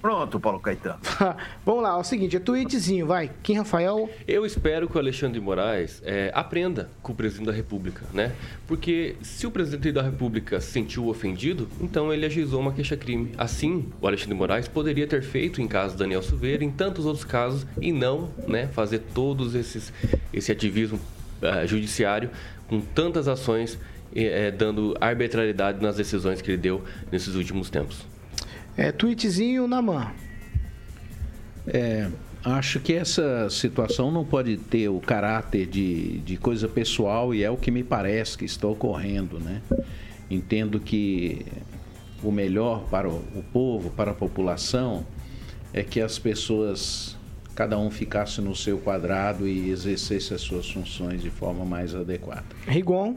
Pronto, 0.00 0.38
Paulo 0.40 0.60
Caetano. 0.60 0.98
Vamos 1.64 1.82
lá, 1.82 1.90
é 1.90 1.96
o 1.96 2.04
seguinte, 2.04 2.36
é 2.36 2.40
tweetzinho, 2.40 3.06
vai. 3.06 3.30
Kim 3.42 3.54
Rafael? 3.54 4.08
Eu 4.26 4.44
espero 4.44 4.88
que 4.88 4.96
o 4.96 4.98
Alexandre 4.98 5.38
de 5.38 5.44
Moraes 5.44 6.02
é, 6.04 6.30
aprenda 6.34 6.90
com 7.02 7.12
o 7.12 7.14
presidente 7.14 7.46
da 7.46 7.52
República, 7.52 8.04
né? 8.12 8.32
Porque 8.66 9.16
se 9.22 9.46
o 9.46 9.50
presidente 9.50 9.92
da 9.92 10.02
República 10.02 10.60
se 10.60 10.72
sentiu 10.72 11.08
ofendido, 11.08 11.68
então 11.80 12.12
ele 12.12 12.26
ajuizou 12.26 12.60
uma 12.60 12.72
queixa-crime. 12.72 13.32
Assim, 13.38 13.90
o 14.00 14.06
Alexandre 14.06 14.34
de 14.34 14.38
Moraes 14.38 14.68
poderia 14.68 15.06
ter 15.06 15.22
feito 15.22 15.60
em 15.60 15.68
caso 15.68 15.96
Daniel 15.96 16.22
Silveira, 16.22 16.64
em 16.64 16.70
tantos 16.70 17.06
outros 17.06 17.24
casos, 17.24 17.66
e 17.80 17.92
não 17.92 18.30
né, 18.46 18.66
fazer 18.68 19.00
todos 19.14 19.54
esses 19.54 19.92
esse 20.32 20.52
ativismo 20.52 20.98
uh, 21.42 21.66
judiciário 21.66 22.30
com 22.68 22.80
tantas 22.80 23.28
ações, 23.28 23.74
uh, 23.74 24.56
dando 24.56 24.96
arbitrariedade 25.00 25.82
nas 25.82 25.96
decisões 25.96 26.42
que 26.42 26.50
ele 26.50 26.58
deu 26.58 26.82
nesses 27.10 27.34
últimos 27.34 27.70
tempos. 27.70 28.04
É, 28.76 28.92
tweetzinho 28.92 29.66
na 29.66 29.80
mão. 29.80 30.10
É, 31.66 32.08
acho 32.44 32.78
que 32.78 32.92
essa 32.92 33.48
situação 33.50 34.10
não 34.10 34.24
pode 34.24 34.56
ter 34.56 34.88
o 34.88 35.00
caráter 35.00 35.66
de, 35.66 36.18
de 36.18 36.36
coisa 36.36 36.68
pessoal 36.68 37.34
e 37.34 37.42
é 37.42 37.50
o 37.50 37.56
que 37.56 37.70
me 37.70 37.82
parece 37.82 38.36
que 38.38 38.44
está 38.44 38.68
ocorrendo, 38.68 39.40
né? 39.40 39.62
Entendo 40.30 40.78
que 40.78 41.44
o 42.22 42.30
melhor 42.30 42.84
para 42.88 43.08
o, 43.08 43.16
o 43.34 43.44
povo, 43.52 43.90
para 43.90 44.10
a 44.12 44.14
população, 44.14 45.04
é 45.72 45.82
que 45.82 46.00
as 46.00 46.18
pessoas, 46.18 47.16
cada 47.54 47.78
um 47.78 47.90
ficasse 47.90 48.40
no 48.40 48.54
seu 48.54 48.78
quadrado 48.78 49.46
e 49.46 49.70
exercesse 49.70 50.32
as 50.32 50.40
suas 50.40 50.70
funções 50.70 51.22
de 51.22 51.30
forma 51.30 51.64
mais 51.64 51.94
adequada. 51.94 52.44
Rigon. 52.66 53.16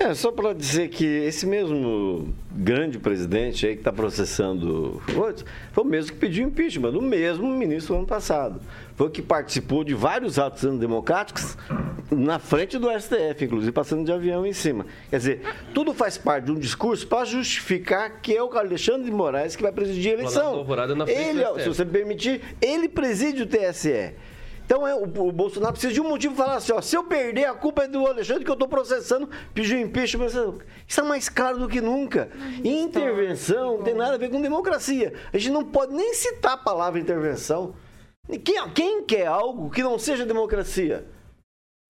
É, 0.00 0.14
só 0.14 0.30
para 0.30 0.52
dizer 0.52 0.88
que 0.90 1.04
esse 1.04 1.44
mesmo 1.44 2.32
grande 2.52 3.00
presidente 3.00 3.66
aí 3.66 3.74
que 3.74 3.80
está 3.80 3.92
processando 3.92 5.02
outros, 5.16 5.44
foi 5.72 5.82
o 5.82 5.86
mesmo 5.86 6.12
que 6.12 6.18
pediu 6.18 6.46
impeachment, 6.46 6.92
do 6.92 7.02
mesmo 7.02 7.48
ministro 7.48 7.96
ano 7.96 8.06
passado. 8.06 8.60
Foi 8.94 9.08
o 9.08 9.10
que 9.10 9.20
participou 9.20 9.82
de 9.82 9.94
vários 9.94 10.38
atos 10.38 10.64
antidemocráticos 10.64 11.56
na 12.12 12.38
frente 12.38 12.78
do 12.78 12.88
STF, 12.96 13.44
inclusive 13.44 13.72
passando 13.72 14.04
de 14.04 14.12
avião 14.12 14.46
em 14.46 14.52
cima. 14.52 14.86
Quer 15.10 15.16
dizer, 15.16 15.40
tudo 15.74 15.92
faz 15.92 16.16
parte 16.16 16.44
de 16.44 16.52
um 16.52 16.58
discurso 16.58 17.04
para 17.06 17.24
justificar 17.24 18.20
que 18.20 18.36
é 18.36 18.42
o 18.42 18.56
Alexandre 18.56 19.04
de 19.04 19.10
Moraes 19.10 19.56
que 19.56 19.62
vai 19.62 19.72
presidir 19.72 20.12
a 20.12 20.14
eleição. 20.14 20.64
Ele, 21.10 21.42
se 21.62 21.68
você 21.68 21.84
me 21.84 21.90
permitir, 21.90 22.40
ele 22.60 22.88
preside 22.88 23.42
o 23.42 23.46
TSE. 23.46 24.14
Então 24.68 24.86
é, 24.86 24.94
o, 24.94 25.04
o, 25.04 25.32
Bolsonaro 25.32 25.72
precisa 25.72 25.94
de 25.94 26.00
um 26.02 26.06
motivo 26.06 26.34
para 26.34 26.44
falar 26.44 26.56
assim: 26.58 26.72
ó, 26.72 26.80
se 26.82 26.94
eu 26.94 27.02
perder, 27.02 27.46
a 27.46 27.54
culpa 27.54 27.84
é 27.84 27.88
do 27.88 28.06
Alexandre 28.06 28.44
que 28.44 28.50
eu 28.50 28.52
estou 28.52 28.68
processando, 28.68 29.26
pediu 29.54 29.80
impeachment. 29.80 30.26
Isso 30.86 31.00
é 31.00 31.02
mais 31.02 31.30
claro 31.30 31.58
do 31.58 31.66
que 31.66 31.80
nunca. 31.80 32.28
Intervenção 32.62 33.78
não 33.78 33.82
tem 33.82 33.94
nada 33.94 34.16
a 34.16 34.18
ver 34.18 34.28
com 34.28 34.42
democracia. 34.42 35.14
A 35.32 35.38
gente 35.38 35.52
não 35.52 35.64
pode 35.64 35.94
nem 35.94 36.12
citar 36.12 36.52
a 36.52 36.56
palavra 36.58 37.00
intervenção. 37.00 37.74
Quem, 38.44 38.68
quem 38.74 39.04
quer 39.04 39.26
algo 39.26 39.70
que 39.70 39.82
não 39.82 39.98
seja 39.98 40.26
democracia? 40.26 41.06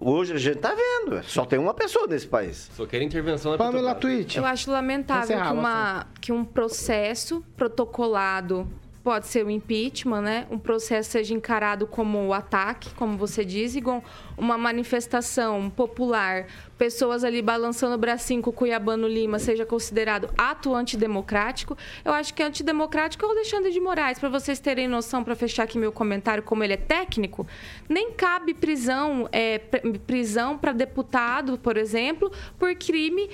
Hoje 0.01 0.35
a 0.35 0.39
gente 0.39 0.59
está 0.59 0.73
vendo, 0.73 1.21
só 1.25 1.45
tem 1.45 1.59
uma 1.59 1.75
pessoa 1.75 2.07
nesse 2.07 2.29
país. 2.29 2.71
Só 2.77 2.87
quer 2.87 3.03
intervenção 3.03 3.51
na 3.51 3.59
Pamela 3.59 3.97
Twitch. 3.97 4.37
Eu 4.37 4.47
acho 4.47 4.71
lamentável 4.71 5.37
que, 5.37 5.53
uma, 5.53 6.07
que 6.21 6.31
um 6.31 6.45
processo 6.45 7.45
protocolado 7.57 8.69
pode 9.09 9.27
ser 9.27 9.43
o 9.43 9.49
impeachment, 9.49 10.21
né? 10.21 10.47
Um 10.51 10.59
processo 10.59 11.13
seja 11.13 11.33
encarado 11.33 11.87
como 11.87 12.27
o 12.27 12.35
ataque, 12.35 12.91
como 12.91 13.17
você 13.17 13.43
diz, 13.43 13.75
igual 13.75 14.05
uma 14.37 14.59
manifestação 14.59 15.71
popular 15.71 16.47
pessoas 16.79 17.25
ali 17.25 17.43
balançando 17.43 17.97
o 17.97 17.99
bracinho 17.99 18.41
com 18.41 18.51
o 18.51 18.53
Cuiabano 18.53 19.09
Lima 19.09 19.39
seja 19.41 19.67
considerado 19.67 20.31
ato 20.39 20.75
antidemocrático, 20.75 21.77
eu 22.05 22.13
acho 22.13 22.33
que 22.33 22.43
antidemocrático 22.43 23.25
é 23.25 23.29
o 23.29 23.33
Alexandre 23.33 23.73
de 23.73 23.81
Moraes. 23.81 24.19
Para 24.19 24.29
vocês 24.29 24.61
terem 24.61 24.87
noção, 24.87 25.25
para 25.25 25.35
fechar 25.35 25.65
aqui 25.65 25.77
meu 25.77 25.91
comentário, 25.91 26.43
como 26.43 26.63
ele 26.63 26.75
é 26.75 26.77
técnico, 26.77 27.47
nem 27.89 28.13
cabe 28.13 28.55
prisão 28.55 29.29
é, 29.33 29.59
prisão 30.07 30.57
para 30.57 30.73
deputado, 30.73 31.59
por 31.59 31.77
exemplo, 31.77 32.31
por 32.59 32.73
crime, 32.77 33.29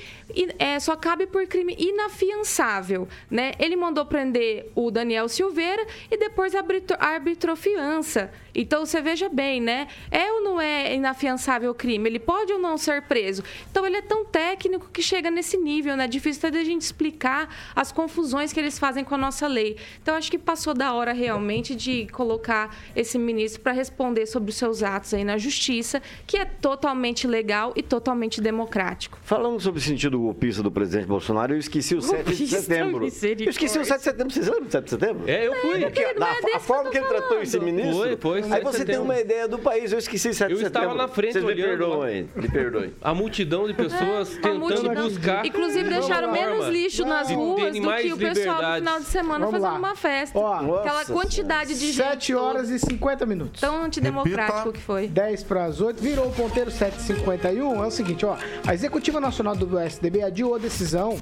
é, 0.58 0.80
só 0.80 0.96
cabe 0.96 1.26
por 1.26 1.46
crime 1.46 1.76
inafiançável. 1.78 3.06
Né? 3.30 3.52
Ele 3.58 3.76
mandou 3.76 4.06
prender 4.06 4.70
o 4.74 4.90
Daniel 4.90 5.28
Silveira 5.28 5.63
segunda-feira 5.64 5.86
e 6.10 6.16
depois 6.16 6.54
arbitrou, 6.54 6.98
arbitrou 7.00 7.56
fiança. 7.56 8.30
Então 8.54 8.86
você 8.86 9.00
veja 9.00 9.28
bem, 9.28 9.60
né? 9.60 9.88
É 10.10 10.30
ou 10.30 10.42
não 10.42 10.60
é 10.60 10.94
inafiançável 10.94 11.72
o 11.72 11.74
crime? 11.74 12.08
Ele 12.08 12.20
pode 12.20 12.52
ou 12.52 12.58
não 12.58 12.78
ser 12.78 13.02
preso? 13.02 13.42
Então 13.70 13.84
ele 13.84 13.96
é 13.96 14.02
tão 14.02 14.24
técnico 14.24 14.88
que 14.92 15.02
chega 15.02 15.30
nesse 15.30 15.56
nível, 15.56 15.96
né? 15.96 16.06
Difícil 16.06 16.40
até 16.48 16.58
da 16.58 16.64
gente 16.64 16.82
explicar 16.82 17.48
as 17.74 17.90
confusões 17.90 18.52
que 18.52 18.60
eles 18.60 18.78
fazem 18.78 19.02
com 19.02 19.14
a 19.14 19.18
nossa 19.18 19.48
lei. 19.48 19.76
Então 20.00 20.14
acho 20.14 20.30
que 20.30 20.38
passou 20.38 20.72
da 20.72 20.92
hora 20.92 21.12
realmente 21.12 21.74
de 21.74 22.06
colocar 22.08 22.76
esse 22.94 23.18
ministro 23.18 23.60
para 23.60 23.72
responder 23.72 24.26
sobre 24.26 24.50
os 24.50 24.56
seus 24.56 24.82
atos 24.82 25.12
aí 25.14 25.24
na 25.24 25.36
justiça, 25.36 26.00
que 26.26 26.36
é 26.36 26.44
totalmente 26.44 27.26
legal 27.26 27.72
e 27.74 27.82
totalmente 27.82 28.40
democrático. 28.40 29.18
Falando 29.22 29.58
sobre 29.58 29.80
o 29.80 29.82
sentido 29.82 30.18
golpista 30.18 30.62
do 30.62 30.70
presidente 30.70 31.06
Bolsonaro, 31.06 31.54
eu 31.54 31.58
esqueci 31.58 31.96
o 31.96 32.02
7 32.02 32.36
de 32.36 32.46
setembro. 32.46 33.04
Eu 33.04 33.50
esqueci 33.50 33.78
o 33.78 33.84
7 33.84 33.98
de 33.98 34.04
setembro. 34.04 34.32
Vocês 34.32 34.46
lembram 34.46 34.66
do 34.66 34.70
7 34.70 34.84
de 34.84 34.90
setembro? 34.90 35.28
É, 35.28 35.43
eu 35.46 35.54
fui. 35.56 35.80
Porque 35.80 36.14
não 36.14 36.26
é 36.26 36.54
a 36.54 36.60
forma 36.60 36.90
que 36.90 36.96
ele 36.98 37.04
tô 37.06 37.10
tratou 37.14 37.42
esse 37.42 37.58
falando. 37.58 37.72
ministro. 37.74 37.94
Foi, 37.96 38.16
foi, 38.16 38.42
7 38.42 38.54
Aí 38.54 38.62
você 38.62 38.78
tem 38.78 38.86
setembro. 38.86 39.02
uma 39.04 39.20
ideia 39.20 39.48
do 39.48 39.58
país. 39.58 39.92
Eu 39.92 39.98
esqueci 39.98 40.32
7 40.34 40.50
Eu 40.52 40.56
de 40.58 40.64
setembro. 40.64 40.88
estava 40.88 40.94
na 41.02 41.08
frente 41.08 41.32
Vocês 41.32 41.44
me 41.44 41.52
olhando 41.52 41.68
perdoem. 41.78 42.28
Me 42.34 42.48
perdoem. 42.48 42.94
A 43.02 43.14
multidão 43.14 43.66
de 43.66 43.74
pessoas 43.74 44.32
É, 44.32 44.40
tentando 44.40 44.58
multidão. 44.60 44.94
buscar. 45.08 45.44
Inclusive 45.46 45.88
deixaram 45.88 46.32
menos 46.32 46.66
lixo 46.68 47.04
nas 47.04 47.30
ruas 47.30 47.72
do 47.74 47.94
que 47.96 48.12
o 48.12 48.16
pessoal 48.16 48.62
no 48.62 48.74
final 48.76 48.98
de 49.00 49.06
semana 49.06 49.46
Vamos 49.46 49.60
fazendo 49.60 49.72
lá. 49.72 49.78
uma 49.78 49.96
festa. 49.96 50.38
Ó, 50.38 50.78
Aquela 50.80 51.04
quantidade 51.04 51.74
de 51.74 51.86
gente. 51.86 51.96
7 51.96 52.34
horas 52.34 52.70
e 52.70 52.78
50 52.78 53.26
minutos. 53.26 53.60
Tão 53.60 53.82
antidemocrático 53.82 54.72
que 54.72 54.80
foi. 54.80 55.08
10 55.08 55.42
para 55.44 55.64
as 55.64 55.80
8, 55.80 56.02
virou 56.02 56.26
o 56.28 56.32
ponteiro 56.32 56.70
751. 56.70 57.82
É 57.82 57.86
o 57.86 57.90
seguinte, 57.90 58.24
ó. 58.24 58.36
A 58.66 58.74
Executiva 58.74 59.20
Nacional 59.20 59.54
do 59.56 59.78
SDB 59.78 60.22
adiou 60.22 60.54
a 60.54 60.58
decisão 60.58 61.18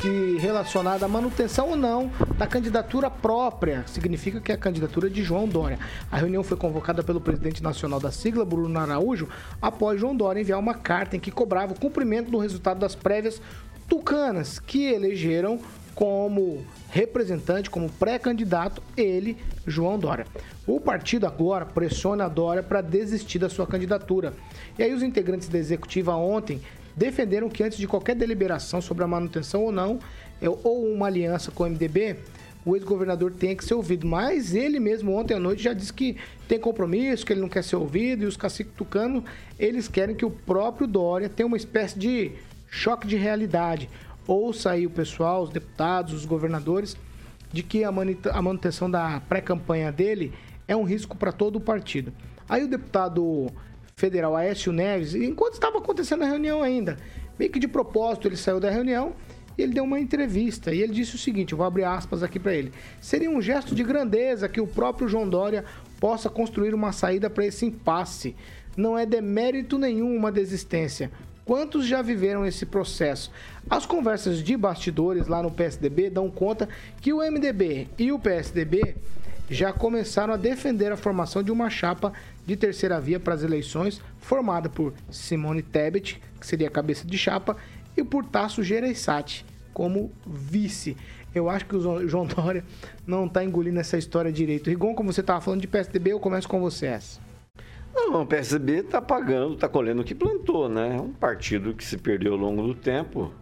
que 0.00 0.36
relacionada 0.40 1.04
à 1.06 1.08
manutenção 1.08 1.68
ou 1.70 1.76
não 1.76 2.10
da 2.36 2.44
candidatura 2.46 3.08
própria. 3.08 3.61
Significa 3.86 4.40
que 4.40 4.50
é 4.50 4.54
a 4.54 4.58
candidatura 4.58 5.08
de 5.08 5.22
João 5.22 5.46
Dória. 5.46 5.78
A 6.10 6.16
reunião 6.16 6.42
foi 6.42 6.56
convocada 6.56 7.02
pelo 7.02 7.20
presidente 7.20 7.62
nacional 7.62 8.00
da 8.00 8.10
sigla, 8.10 8.44
Bruno 8.44 8.78
Araújo, 8.78 9.28
após 9.60 10.00
João 10.00 10.16
Dória 10.16 10.40
enviar 10.40 10.58
uma 10.58 10.74
carta 10.74 11.16
em 11.16 11.20
que 11.20 11.30
cobrava 11.30 11.72
o 11.72 11.78
cumprimento 11.78 12.30
do 12.30 12.38
resultado 12.38 12.80
das 12.80 12.94
prévias 12.94 13.40
tucanas, 13.88 14.58
que 14.58 14.86
elegeram 14.86 15.60
como 15.94 16.64
representante, 16.90 17.70
como 17.70 17.90
pré-candidato, 17.90 18.82
ele, 18.96 19.36
João 19.66 19.98
Dória. 19.98 20.26
O 20.66 20.80
partido 20.80 21.26
agora 21.26 21.66
pressiona 21.66 22.24
a 22.24 22.28
Dória 22.28 22.62
para 22.62 22.80
desistir 22.80 23.38
da 23.38 23.48
sua 23.48 23.66
candidatura. 23.66 24.32
E 24.78 24.82
aí 24.82 24.92
os 24.92 25.02
integrantes 25.02 25.48
da 25.48 25.58
executiva 25.58 26.14
ontem 26.16 26.60
defenderam 26.96 27.48
que 27.48 27.62
antes 27.62 27.78
de 27.78 27.86
qualquer 27.86 28.14
deliberação 28.14 28.80
sobre 28.80 29.04
a 29.04 29.06
manutenção 29.06 29.64
ou 29.64 29.72
não, 29.72 29.98
é, 30.40 30.48
ou 30.48 30.84
uma 30.92 31.06
aliança 31.06 31.50
com 31.50 31.64
o 31.64 31.66
MDB, 31.66 32.16
o 32.64 32.76
ex-governador 32.76 33.32
tem 33.32 33.56
que 33.56 33.64
ser 33.64 33.74
ouvido. 33.74 34.06
Mas 34.06 34.54
ele 34.54 34.78
mesmo 34.78 35.12
ontem 35.12 35.34
à 35.34 35.40
noite 35.40 35.62
já 35.62 35.72
disse 35.72 35.92
que 35.92 36.16
tem 36.46 36.58
compromisso, 36.58 37.26
que 37.26 37.32
ele 37.32 37.40
não 37.40 37.48
quer 37.48 37.64
ser 37.64 37.76
ouvido, 37.76 38.22
e 38.22 38.26
os 38.26 38.36
caciques 38.36 38.72
tucanos, 38.74 39.24
eles 39.58 39.88
querem 39.88 40.14
que 40.14 40.24
o 40.24 40.30
próprio 40.30 40.86
Dória 40.86 41.28
tenha 41.28 41.46
uma 41.46 41.56
espécie 41.56 41.98
de 41.98 42.32
choque 42.68 43.06
de 43.06 43.16
realidade. 43.16 43.88
Ouça 44.26 44.70
aí 44.70 44.86
o 44.86 44.90
pessoal, 44.90 45.42
os 45.42 45.50
deputados, 45.50 46.14
os 46.14 46.24
governadores, 46.24 46.96
de 47.52 47.62
que 47.62 47.84
a 47.84 47.92
manutenção 47.92 48.90
da 48.90 49.20
pré-campanha 49.28 49.90
dele 49.90 50.32
é 50.66 50.76
um 50.76 50.84
risco 50.84 51.16
para 51.16 51.32
todo 51.32 51.56
o 51.56 51.60
partido. 51.60 52.12
Aí 52.48 52.64
o 52.64 52.68
deputado 52.68 53.50
federal 53.96 54.34
Aécio 54.34 54.72
Neves, 54.72 55.14
enquanto 55.14 55.54
estava 55.54 55.78
acontecendo 55.78 56.22
a 56.22 56.26
reunião 56.26 56.62
ainda, 56.62 56.96
meio 57.38 57.50
que 57.50 57.58
de 57.58 57.68
propósito 57.68 58.28
ele 58.28 58.36
saiu 58.36 58.58
da 58.58 58.70
reunião 58.70 59.12
ele 59.62 59.74
deu 59.74 59.84
uma 59.84 60.00
entrevista 60.00 60.72
e 60.72 60.80
ele 60.80 60.92
disse 60.92 61.14
o 61.14 61.18
seguinte, 61.18 61.52
eu 61.52 61.58
vou 61.58 61.66
abrir 61.66 61.84
aspas 61.84 62.22
aqui 62.22 62.38
para 62.38 62.54
ele. 62.54 62.72
Seria 63.00 63.30
um 63.30 63.40
gesto 63.40 63.74
de 63.74 63.82
grandeza 63.82 64.48
que 64.48 64.60
o 64.60 64.66
próprio 64.66 65.08
João 65.08 65.28
Dória 65.28 65.64
possa 66.00 66.28
construir 66.28 66.74
uma 66.74 66.92
saída 66.92 67.30
para 67.30 67.46
esse 67.46 67.64
impasse. 67.64 68.34
Não 68.76 68.98
é 68.98 69.06
demérito 69.06 69.78
nenhum 69.78 70.16
uma 70.16 70.32
desistência. 70.32 71.10
Quantos 71.44 71.86
já 71.86 72.02
viveram 72.02 72.46
esse 72.46 72.64
processo? 72.64 73.30
As 73.68 73.84
conversas 73.84 74.42
de 74.42 74.56
bastidores 74.56 75.26
lá 75.26 75.42
no 75.42 75.50
PSDB 75.50 76.08
dão 76.08 76.30
conta 76.30 76.68
que 77.00 77.12
o 77.12 77.18
MDB 77.18 77.88
e 77.98 78.12
o 78.12 78.18
PSDB 78.18 78.96
já 79.50 79.72
começaram 79.72 80.32
a 80.32 80.36
defender 80.36 80.92
a 80.92 80.96
formação 80.96 81.42
de 81.42 81.50
uma 81.50 81.68
chapa 81.68 82.12
de 82.46 82.56
terceira 82.56 83.00
via 83.00 83.20
para 83.20 83.34
as 83.34 83.42
eleições, 83.42 84.00
formada 84.18 84.68
por 84.68 84.94
Simone 85.10 85.62
Tebet, 85.62 86.22
que 86.40 86.46
seria 86.46 86.68
a 86.68 86.70
cabeça 86.70 87.06
de 87.06 87.18
chapa, 87.18 87.56
e 87.96 88.02
por 88.02 88.24
Tasso 88.24 88.62
Gereissati 88.62 89.44
como 89.72 90.10
vice. 90.26 90.96
Eu 91.34 91.48
acho 91.48 91.66
que 91.66 91.76
o 91.76 92.08
João 92.08 92.26
Dória 92.26 92.64
não 93.06 93.26
está 93.26 93.42
engolindo 93.44 93.80
essa 93.80 93.96
história 93.96 94.30
direito. 94.30 94.68
Rigon, 94.68 94.94
como 94.94 95.12
você 95.12 95.20
estava 95.20 95.40
falando 95.40 95.60
de 95.60 95.66
PSDB, 95.66 96.12
eu 96.12 96.20
começo 96.20 96.48
com 96.48 96.60
você 96.60 96.86
essa. 96.86 97.20
Não, 97.94 98.22
o 98.22 98.26
PSDB 98.26 98.80
está 98.80 99.02
pagando, 99.02 99.54
está 99.54 99.68
colhendo 99.68 100.02
o 100.02 100.04
que 100.04 100.14
plantou, 100.14 100.68
né? 100.68 100.96
É 100.96 101.00
um 101.00 101.12
partido 101.12 101.74
que 101.74 101.84
se 101.84 101.98
perdeu 101.98 102.32
ao 102.32 102.38
longo 102.38 102.62
do 102.62 102.74
tempo. 102.74 103.32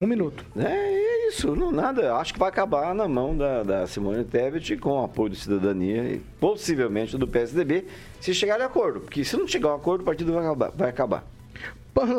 Um 0.00 0.06
minuto. 0.06 0.46
É, 0.56 0.64
é 0.64 1.28
isso, 1.28 1.54
não 1.56 1.72
nada. 1.72 2.14
Acho 2.14 2.32
que 2.32 2.38
vai 2.38 2.48
acabar 2.48 2.94
na 2.94 3.08
mão 3.08 3.36
da, 3.36 3.62
da 3.62 3.86
Simone 3.86 4.24
Tebet 4.24 4.76
com 4.76 4.92
o 4.92 5.04
apoio 5.04 5.30
do 5.30 5.36
Cidadania 5.36 6.04
e 6.04 6.18
possivelmente 6.40 7.18
do 7.18 7.26
PSDB, 7.26 7.84
se 8.20 8.32
chegar 8.32 8.60
a 8.60 8.66
acordo. 8.66 9.00
Porque 9.00 9.24
se 9.24 9.36
não 9.36 9.46
chegar 9.46 9.70
a 9.70 9.74
acordo, 9.74 10.02
o 10.02 10.04
partido 10.04 10.32
vai 10.32 10.44
acabar. 10.44 10.70
Vai 10.70 10.88
acabar. 10.88 11.37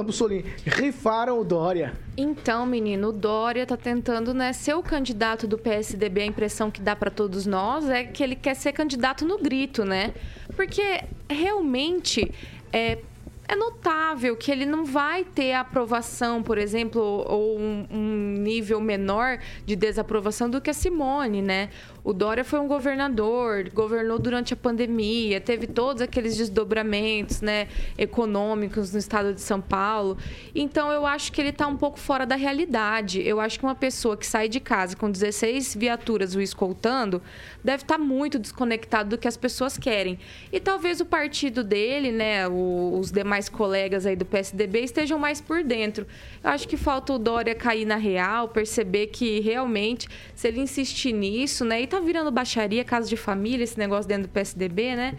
Bussolini, 0.03 0.45
rifaram 0.65 1.39
o 1.39 1.43
Dória. 1.43 1.93
Então, 2.17 2.65
menino, 2.65 3.09
o 3.09 3.11
Dória 3.13 3.65
tá 3.65 3.78
tentando, 3.78 4.34
né, 4.34 4.51
ser 4.51 4.74
o 4.74 4.84
candidato 4.84 5.47
do 5.47 5.57
PSDB. 5.57 6.22
A 6.22 6.26
impressão 6.26 6.70
que 6.70 6.82
dá 6.82 6.95
para 6.95 7.09
todos 7.09 7.45
nós 7.45 7.89
é 7.89 8.03
que 8.03 8.22
ele 8.22 8.36
quer 8.36 8.55
ser 8.55 8.74
candidato 8.74 9.26
no 9.26 9.38
grito, 9.38 9.86
né? 9.86 10.13
Porque 10.55 11.01
realmente 11.30 12.30
é, 12.74 12.99
é 13.47 13.55
notável 13.55 14.36
que 14.36 14.51
ele 14.51 14.65
não 14.65 14.86
vai 14.86 15.24
ter 15.24 15.53
aprovação, 15.53 16.43
por 16.43 16.57
exemplo, 16.57 17.01
ou 17.01 17.57
um, 17.57 17.88
um 17.89 18.34
nível 18.38 18.80
menor 18.80 19.39
de 19.65 19.76
desaprovação 19.76 20.49
do 20.49 20.59
que 20.61 20.70
a 20.70 20.74
Simone, 20.74 21.41
né? 21.41 21.70
O 22.10 22.14
Dória 22.14 22.43
foi 22.43 22.60
um 22.60 22.68
governador, 22.68 23.70
governou 23.70 24.18
durante 24.18 24.51
a 24.51 24.57
pandemia, 24.57 25.39
teve 25.39 25.68
todos 25.68 26.01
aqueles 26.01 26.36
desdobramentos, 26.36 27.39
né, 27.39 27.68
econômicos 27.99 28.91
no 28.91 28.97
estado 28.97 29.32
de 29.32 29.41
São 29.41 29.62
Paulo. 29.62 30.18
Então 30.55 30.91
eu 30.91 31.05
acho 31.05 31.32
que 31.32 31.39
ele 31.39 31.49
está 31.51 31.68
um 31.68 31.78
pouco 31.78 31.99
fora 31.99 32.26
da 32.26 32.36
realidade. 32.36 33.22
Eu 33.22 33.39
acho 33.39 33.60
que 33.60 33.64
uma 33.64 33.76
pessoa 33.76 34.18
que 34.18 34.26
sai 34.26 34.49
de 34.49 34.60
casa 34.60 34.95
com 34.95 35.12
16 35.12 35.76
viaturas 35.76 36.34
o 36.34 36.41
escoltando 36.41 37.22
deve 37.64 37.84
estar 37.84 37.99
muito 37.99 38.39
desconectado 38.39 39.12
do 39.12 39.18
que 39.20 39.28
as 39.28 39.38
pessoas 39.38 39.78
querem. 39.78 40.18
E 40.51 40.60
talvez 40.60 40.99
o 40.99 41.05
partido 41.05 41.64
dele, 41.64 42.12
né, 42.12 42.47
o- 42.47 42.97
os 42.99 43.12
demais 43.12 43.49
colegas 43.49 44.07
aí 44.07 44.16
do 44.16 44.26
PSDB 44.26 44.80
estejam 44.80 45.20
mais 45.20 45.39
por 45.41 45.64
dentro. 45.64 46.07
Eu 46.43 46.49
acho 46.49 46.68
que 46.68 46.76
falta 46.76 47.14
o 47.14 47.20
Dória 47.20 47.53
cair 47.53 47.86
na 47.86 47.97
real, 47.97 48.47
perceber 48.47 49.07
que 49.07 49.39
realmente, 49.41 50.07
se 50.34 50.47
ele 50.47 50.60
insistir 50.60 51.14
nisso, 51.14 51.64
né, 51.64 51.84
e 51.84 51.86
tá 51.86 51.99
virando 52.04 52.32
baixaria, 52.32 52.84
casa 52.84 53.08
de 53.08 53.18
família, 53.18 53.64
esse 53.64 53.78
negócio 53.78 54.08
dentro 54.08 54.24
do 54.24 54.30
PSDB, 54.30 54.95
né? 54.95 55.16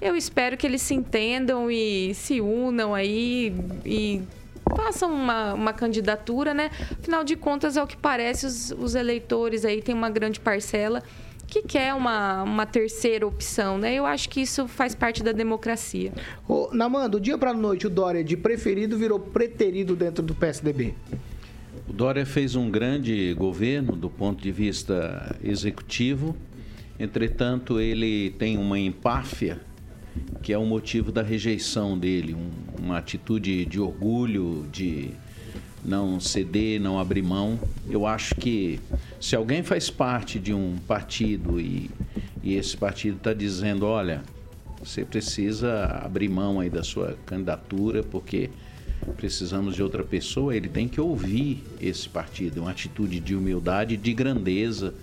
Eu 0.00 0.16
espero 0.16 0.56
que 0.56 0.66
eles 0.66 0.82
se 0.82 0.94
entendam 0.94 1.70
e 1.70 2.12
se 2.14 2.40
unam 2.40 2.94
aí 2.94 3.54
e 3.84 4.22
façam 4.76 5.12
uma, 5.12 5.54
uma 5.54 5.72
candidatura, 5.72 6.52
né? 6.52 6.70
Afinal 7.00 7.24
de 7.24 7.36
contas, 7.36 7.76
é 7.76 7.82
o 7.82 7.86
que 7.86 7.96
parece, 7.96 8.46
os, 8.46 8.70
os 8.72 8.94
eleitores 8.94 9.64
aí 9.64 9.80
tem 9.80 9.94
uma 9.94 10.10
grande 10.10 10.40
parcela 10.40 11.02
que 11.46 11.62
quer 11.62 11.94
uma, 11.94 12.42
uma 12.42 12.66
terceira 12.66 13.26
opção, 13.26 13.78
né? 13.78 13.94
Eu 13.94 14.06
acho 14.06 14.28
que 14.28 14.40
isso 14.40 14.66
faz 14.66 14.94
parte 14.94 15.22
da 15.22 15.32
democracia. 15.32 16.12
Ô, 16.48 16.70
Namã, 16.72 17.08
do 17.08 17.20
dia 17.20 17.36
pra 17.38 17.52
noite, 17.52 17.86
o 17.86 17.90
Dória 17.90 18.24
de 18.24 18.36
preferido 18.36 18.96
virou 18.98 19.20
preterido 19.20 19.94
dentro 19.94 20.22
do 20.22 20.34
PSDB. 20.34 20.94
O 21.88 21.92
Dória 21.92 22.24
fez 22.24 22.54
um 22.56 22.70
grande 22.70 23.34
governo 23.34 23.94
do 23.94 24.08
ponto 24.08 24.42
de 24.42 24.50
vista 24.50 25.36
executivo, 25.42 26.34
entretanto, 26.98 27.78
ele 27.78 28.30
tem 28.38 28.56
uma 28.56 28.78
empáfia 28.78 29.60
que 30.42 30.52
é 30.52 30.58
o 30.58 30.64
motivo 30.64 31.10
da 31.10 31.22
rejeição 31.22 31.98
dele, 31.98 32.34
um- 32.34 32.50
uma 32.82 32.98
atitude 32.98 33.64
de 33.66 33.80
orgulho, 33.80 34.64
de 34.70 35.10
não 35.84 36.20
ceder, 36.20 36.80
não 36.80 36.98
abrir 37.00 37.22
mão. 37.22 37.58
Eu 37.90 38.06
acho 38.06 38.34
que 38.36 38.78
se 39.20 39.34
alguém 39.34 39.62
faz 39.62 39.90
parte 39.90 40.38
de 40.38 40.54
um 40.54 40.76
partido 40.86 41.60
e, 41.60 41.90
e 42.42 42.54
esse 42.54 42.76
partido 42.76 43.16
está 43.16 43.34
dizendo, 43.34 43.84
olha, 43.86 44.22
você 44.82 45.04
precisa 45.04 45.84
abrir 46.04 46.28
mão 46.28 46.60
aí 46.60 46.70
da 46.70 46.82
sua 46.84 47.16
candidatura 47.26 48.02
porque 48.04 48.50
precisamos 49.16 49.74
de 49.74 49.82
outra 49.82 50.02
pessoa, 50.02 50.54
ele 50.54 50.68
tem 50.68 50.88
que 50.88 51.00
ouvir 51.00 51.62
esse 51.80 52.08
partido, 52.08 52.62
uma 52.62 52.70
atitude 52.70 53.20
de 53.20 53.34
humildade, 53.34 53.96
de 53.96 54.14
grandeza, 54.14 54.94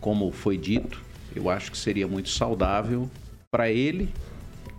como 0.00 0.30
foi 0.30 0.56
dito. 0.56 1.00
Eu 1.34 1.48
acho 1.48 1.70
que 1.70 1.78
seria 1.78 2.06
muito 2.06 2.28
saudável 2.28 3.10
para 3.50 3.70
ele, 3.70 4.08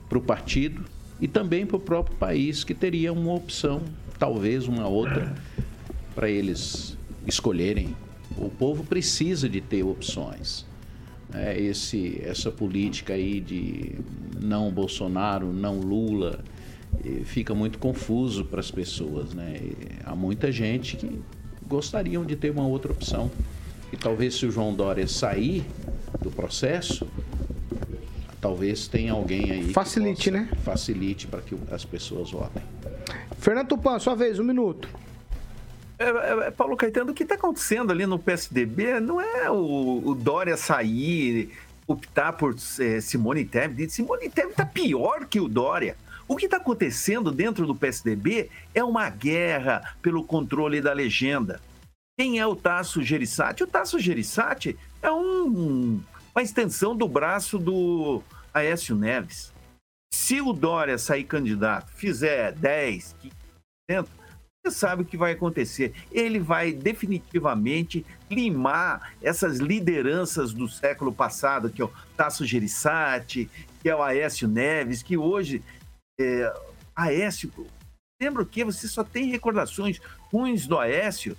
para 0.07 0.17
o 0.17 0.21
partido 0.21 0.83
e 1.19 1.27
também 1.27 1.65
para 1.65 1.77
o 1.77 1.79
próprio 1.79 2.15
país, 2.17 2.63
que 2.63 2.73
teria 2.73 3.11
uma 3.11 3.33
opção, 3.33 3.81
talvez 4.19 4.67
uma 4.67 4.87
outra, 4.87 5.35
para 6.13 6.29
eles 6.29 6.97
escolherem. 7.25 7.95
O 8.37 8.49
povo 8.49 8.83
precisa 8.83 9.47
de 9.47 9.61
ter 9.61 9.83
opções. 9.83 10.65
é, 11.33 11.59
esse, 11.59 12.21
essa 12.23 12.51
política 12.51 13.13
aí 13.13 13.39
de 13.39 13.95
não 14.39 14.71
Bolsonaro, 14.71 15.51
não 15.51 15.79
Lula, 15.79 16.43
fica 17.25 17.53
muito 17.53 17.77
confuso 17.77 18.45
para 18.45 18.59
as 18.59 18.71
pessoas. 18.71 19.33
Né? 19.33 19.59
Há 20.05 20.15
muita 20.15 20.51
gente 20.51 20.97
que 20.97 21.21
gostariam 21.67 22.25
de 22.25 22.35
ter 22.35 22.51
uma 22.51 22.65
outra 22.65 22.91
opção. 22.91 23.31
E 23.91 23.97
talvez 23.97 24.35
se 24.35 24.45
o 24.45 24.51
João 24.51 24.73
Dória 24.73 25.07
sair 25.07 25.63
do 26.19 26.31
processo, 26.31 27.07
talvez 28.41 28.87
tenha 28.87 29.13
alguém 29.13 29.51
aí. 29.51 29.71
Facilite, 29.71 30.31
né? 30.31 30.49
Facilite 30.63 31.27
para 31.27 31.41
que 31.41 31.55
as 31.71 31.85
pessoas 31.85 32.31
votem. 32.31 32.63
Fernando 33.37 33.67
Tupan, 33.67 33.99
sua 33.99 34.15
vez, 34.15 34.39
um 34.39 34.43
minuto. 34.43 34.87
É, 35.99 36.05
é, 36.05 36.47
é, 36.47 36.51
Paulo 36.51 36.75
Caetano, 36.75 37.11
o 37.11 37.13
que 37.13 37.23
está 37.23 37.35
acontecendo 37.35 37.91
ali 37.91 38.05
no 38.05 38.17
PSDB 38.17 38.99
não 38.99 39.21
é 39.21 39.49
o, 39.49 40.01
o 40.05 40.15
Dória 40.15 40.57
sair, 40.57 41.51
optar 41.87 42.33
por 42.33 42.55
é, 42.79 42.99
Simone 42.99 43.45
Tebet. 43.45 43.91
Simone 43.91 44.29
Tebet 44.29 44.51
está 44.51 44.65
pior 44.65 45.25
que 45.25 45.39
o 45.39 45.47
Dória. 45.47 45.95
O 46.27 46.35
que 46.37 46.45
está 46.45 46.57
acontecendo 46.57 47.31
dentro 47.31 47.67
do 47.67 47.75
PSDB 47.75 48.49
é 48.73 48.83
uma 48.83 49.09
guerra 49.09 49.95
pelo 50.01 50.23
controle 50.23 50.81
da 50.81 50.93
legenda. 50.93 51.59
Quem 52.17 52.39
é 52.39 52.45
o 52.45 52.55
Tasso 52.55 53.01
Gereissati? 53.01 53.63
O 53.63 53.67
Tasso 53.67 53.99
Gereissati 53.99 54.77
é 55.01 55.11
um, 55.11 56.01
uma 56.33 56.41
extensão 56.41 56.95
do 56.95 57.07
braço 57.07 57.57
do 57.57 58.21
Aécio 58.53 58.95
Neves. 58.95 59.51
Se 60.13 60.39
o 60.39 60.53
Dória 60.53 60.97
sair 60.97 61.23
candidato, 61.23 61.91
fizer 61.91 62.53
10, 62.53 63.15
15%, 63.89 64.07
você 64.65 64.71
sabe 64.71 65.01
o 65.01 65.05
que 65.05 65.17
vai 65.17 65.33
acontecer. 65.33 65.93
Ele 66.11 66.39
vai 66.39 66.71
definitivamente 66.71 68.05
limar 68.31 69.13
essas 69.21 69.57
lideranças 69.57 70.53
do 70.53 70.69
século 70.69 71.11
passado, 71.11 71.69
que 71.69 71.81
é 71.81 71.85
o 71.85 71.91
Tasso 72.15 72.45
Gereissati, 72.45 73.49
que 73.81 73.89
é 73.89 73.95
o 73.95 74.01
Aécio 74.01 74.47
Neves, 74.47 75.03
que 75.03 75.17
hoje 75.17 75.61
é, 76.19 76.53
Aécio, 76.95 77.51
lembra 78.21 78.45
que 78.45 78.63
você 78.63 78.87
só 78.87 79.03
tem 79.03 79.29
recordações 79.29 79.99
ruins 80.31 80.67
do 80.67 80.77
Aécio, 80.77 81.37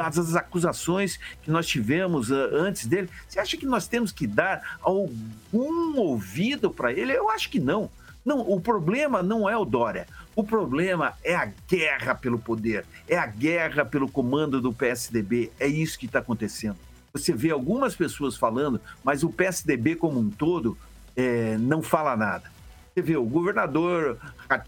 as 0.00 0.34
acusações 0.34 1.18
que 1.42 1.50
nós 1.50 1.66
tivemos 1.66 2.30
uh, 2.30 2.48
antes 2.52 2.86
dele. 2.86 3.08
Você 3.28 3.38
acha 3.38 3.56
que 3.56 3.66
nós 3.66 3.86
temos 3.86 4.10
que 4.10 4.26
dar 4.26 4.78
algum 4.80 5.96
ouvido 5.98 6.70
para 6.70 6.92
ele? 6.92 7.12
Eu 7.12 7.30
acho 7.30 7.50
que 7.50 7.60
não. 7.60 7.90
Não, 8.24 8.40
o 8.40 8.60
problema 8.60 9.22
não 9.22 9.48
é 9.48 9.56
o 9.56 9.64
Dória. 9.64 10.06
O 10.34 10.44
problema 10.44 11.14
é 11.22 11.34
a 11.34 11.50
guerra 11.68 12.14
pelo 12.14 12.38
poder, 12.38 12.86
é 13.08 13.18
a 13.18 13.26
guerra 13.26 13.84
pelo 13.84 14.10
comando 14.10 14.60
do 14.60 14.72
PSDB. 14.72 15.50
É 15.58 15.66
isso 15.66 15.98
que 15.98 16.06
está 16.06 16.20
acontecendo. 16.20 16.76
Você 17.12 17.32
vê 17.32 17.50
algumas 17.50 17.94
pessoas 17.94 18.36
falando, 18.36 18.80
mas 19.02 19.22
o 19.22 19.30
PSDB 19.30 19.96
como 19.96 20.20
um 20.20 20.30
todo 20.30 20.78
é, 21.16 21.58
não 21.58 21.82
fala 21.82 22.16
nada. 22.16 22.50
Você 22.92 23.02
vê, 23.02 23.16
o 23.16 23.24
governador, 23.24 24.18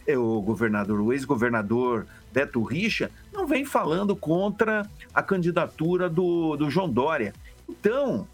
é, 0.06 0.16
o 0.16 0.40
governador, 0.40 1.00
o 1.00 1.12
ex-governador 1.12 2.06
Beto 2.32 2.62
Richa 2.62 3.10
não 3.32 3.46
vem 3.46 3.64
falando 3.64 4.14
contra 4.14 4.88
a 5.12 5.22
candidatura 5.22 6.08
do, 6.08 6.56
do 6.56 6.70
João 6.70 6.88
Dória. 6.88 7.34
Então, 7.68 8.26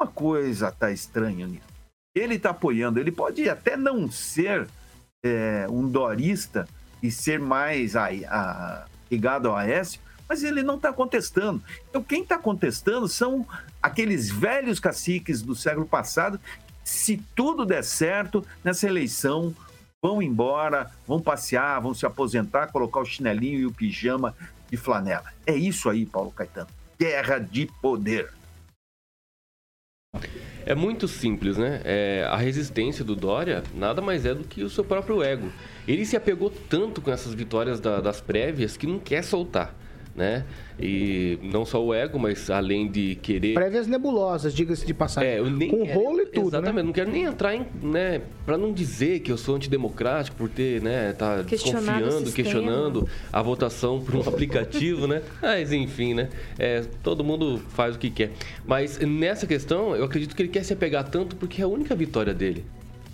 uma 0.00 0.08
coisa 0.08 0.72
tá 0.72 0.90
estranha 0.90 1.46
nisso. 1.46 1.64
Ele 2.14 2.34
está 2.34 2.50
apoiando, 2.50 2.98
ele 2.98 3.12
pode 3.12 3.48
até 3.48 3.76
não 3.76 4.10
ser 4.10 4.66
é, 5.24 5.66
um 5.70 5.88
dorista 5.88 6.66
e 7.02 7.10
ser 7.10 7.38
mais 7.38 7.94
a, 7.94 8.08
a, 8.08 8.86
ligado 9.10 9.48
ao 9.48 9.56
Aécio, 9.56 10.00
mas 10.28 10.42
ele 10.42 10.62
não 10.62 10.76
está 10.76 10.92
contestando. 10.92 11.62
Então, 11.88 12.02
quem 12.02 12.22
está 12.22 12.38
contestando 12.38 13.06
são 13.06 13.46
aqueles 13.80 14.30
velhos 14.30 14.80
caciques 14.80 15.42
do 15.42 15.54
século 15.54 15.86
passado 15.86 16.40
se 16.86 17.20
tudo 17.34 17.66
der 17.66 17.82
certo 17.82 18.46
nessa 18.62 18.86
eleição, 18.86 19.52
vão 20.00 20.22
embora, 20.22 20.88
vão 21.04 21.20
passear, 21.20 21.80
vão 21.80 21.92
se 21.92 22.06
aposentar, 22.06 22.68
colocar 22.68 23.00
o 23.00 23.04
chinelinho 23.04 23.58
e 23.58 23.66
o 23.66 23.72
pijama 23.72 24.32
de 24.70 24.76
flanela. 24.76 25.32
É 25.44 25.52
isso 25.52 25.90
aí, 25.90 26.06
Paulo 26.06 26.30
Caetano. 26.30 26.68
Guerra 26.96 27.40
de 27.40 27.66
poder. 27.82 28.32
É 30.64 30.76
muito 30.76 31.08
simples, 31.08 31.56
né? 31.56 31.82
É, 31.84 32.24
a 32.30 32.36
resistência 32.36 33.04
do 33.04 33.16
Dória 33.16 33.64
nada 33.74 34.00
mais 34.00 34.24
é 34.24 34.32
do 34.32 34.44
que 34.44 34.62
o 34.62 34.70
seu 34.70 34.84
próprio 34.84 35.24
ego. 35.24 35.50
Ele 35.88 36.06
se 36.06 36.16
apegou 36.16 36.50
tanto 36.50 37.02
com 37.02 37.10
essas 37.10 37.34
vitórias 37.34 37.80
da, 37.80 38.00
das 38.00 38.20
prévias 38.20 38.76
que 38.76 38.86
não 38.86 39.00
quer 39.00 39.24
soltar 39.24 39.74
né? 40.16 40.44
E 40.80 41.38
não 41.42 41.64
só 41.64 41.82
o 41.84 41.92
ego, 41.92 42.18
mas 42.18 42.50
além 42.50 42.88
de 42.90 43.14
querer. 43.16 43.54
Prévias 43.54 43.86
nebulosas, 43.86 44.54
diga-se 44.54 44.86
de 44.86 44.94
passagem. 44.94 45.30
É, 45.30 45.38
eu 45.38 45.50
nem 45.50 45.70
com 45.70 45.84
quero, 45.84 46.00
rolo 46.00 46.20
e 46.20 46.26
tudo. 46.26 46.48
Exatamente, 46.48 46.76
né? 46.76 46.82
não 46.82 46.92
quero 46.92 47.10
nem 47.10 47.24
entrar 47.24 47.54
em. 47.54 47.66
Né, 47.82 48.22
para 48.44 48.56
não 48.56 48.72
dizer 48.72 49.20
que 49.20 49.30
eu 49.30 49.36
sou 49.36 49.56
antidemocrático 49.56 50.36
por 50.36 50.48
ter, 50.48 50.80
né? 50.82 51.12
Tá 51.12 51.42
desconfiando, 51.42 52.32
questionando 52.32 53.08
a 53.32 53.42
votação 53.42 54.00
por 54.00 54.16
um 54.16 54.20
aplicativo, 54.28 55.06
né? 55.06 55.22
Mas 55.40 55.72
enfim, 55.72 56.14
né? 56.14 56.28
É, 56.58 56.82
todo 57.02 57.22
mundo 57.22 57.60
faz 57.68 57.96
o 57.96 57.98
que 57.98 58.10
quer. 58.10 58.32
Mas 58.66 58.98
nessa 58.98 59.46
questão, 59.46 59.94
eu 59.94 60.04
acredito 60.04 60.34
que 60.34 60.42
ele 60.42 60.48
quer 60.48 60.64
se 60.64 60.72
apegar 60.72 61.04
tanto 61.08 61.36
porque 61.36 61.60
é 61.60 61.64
a 61.64 61.68
única 61.68 61.94
vitória 61.94 62.32
dele. 62.32 62.64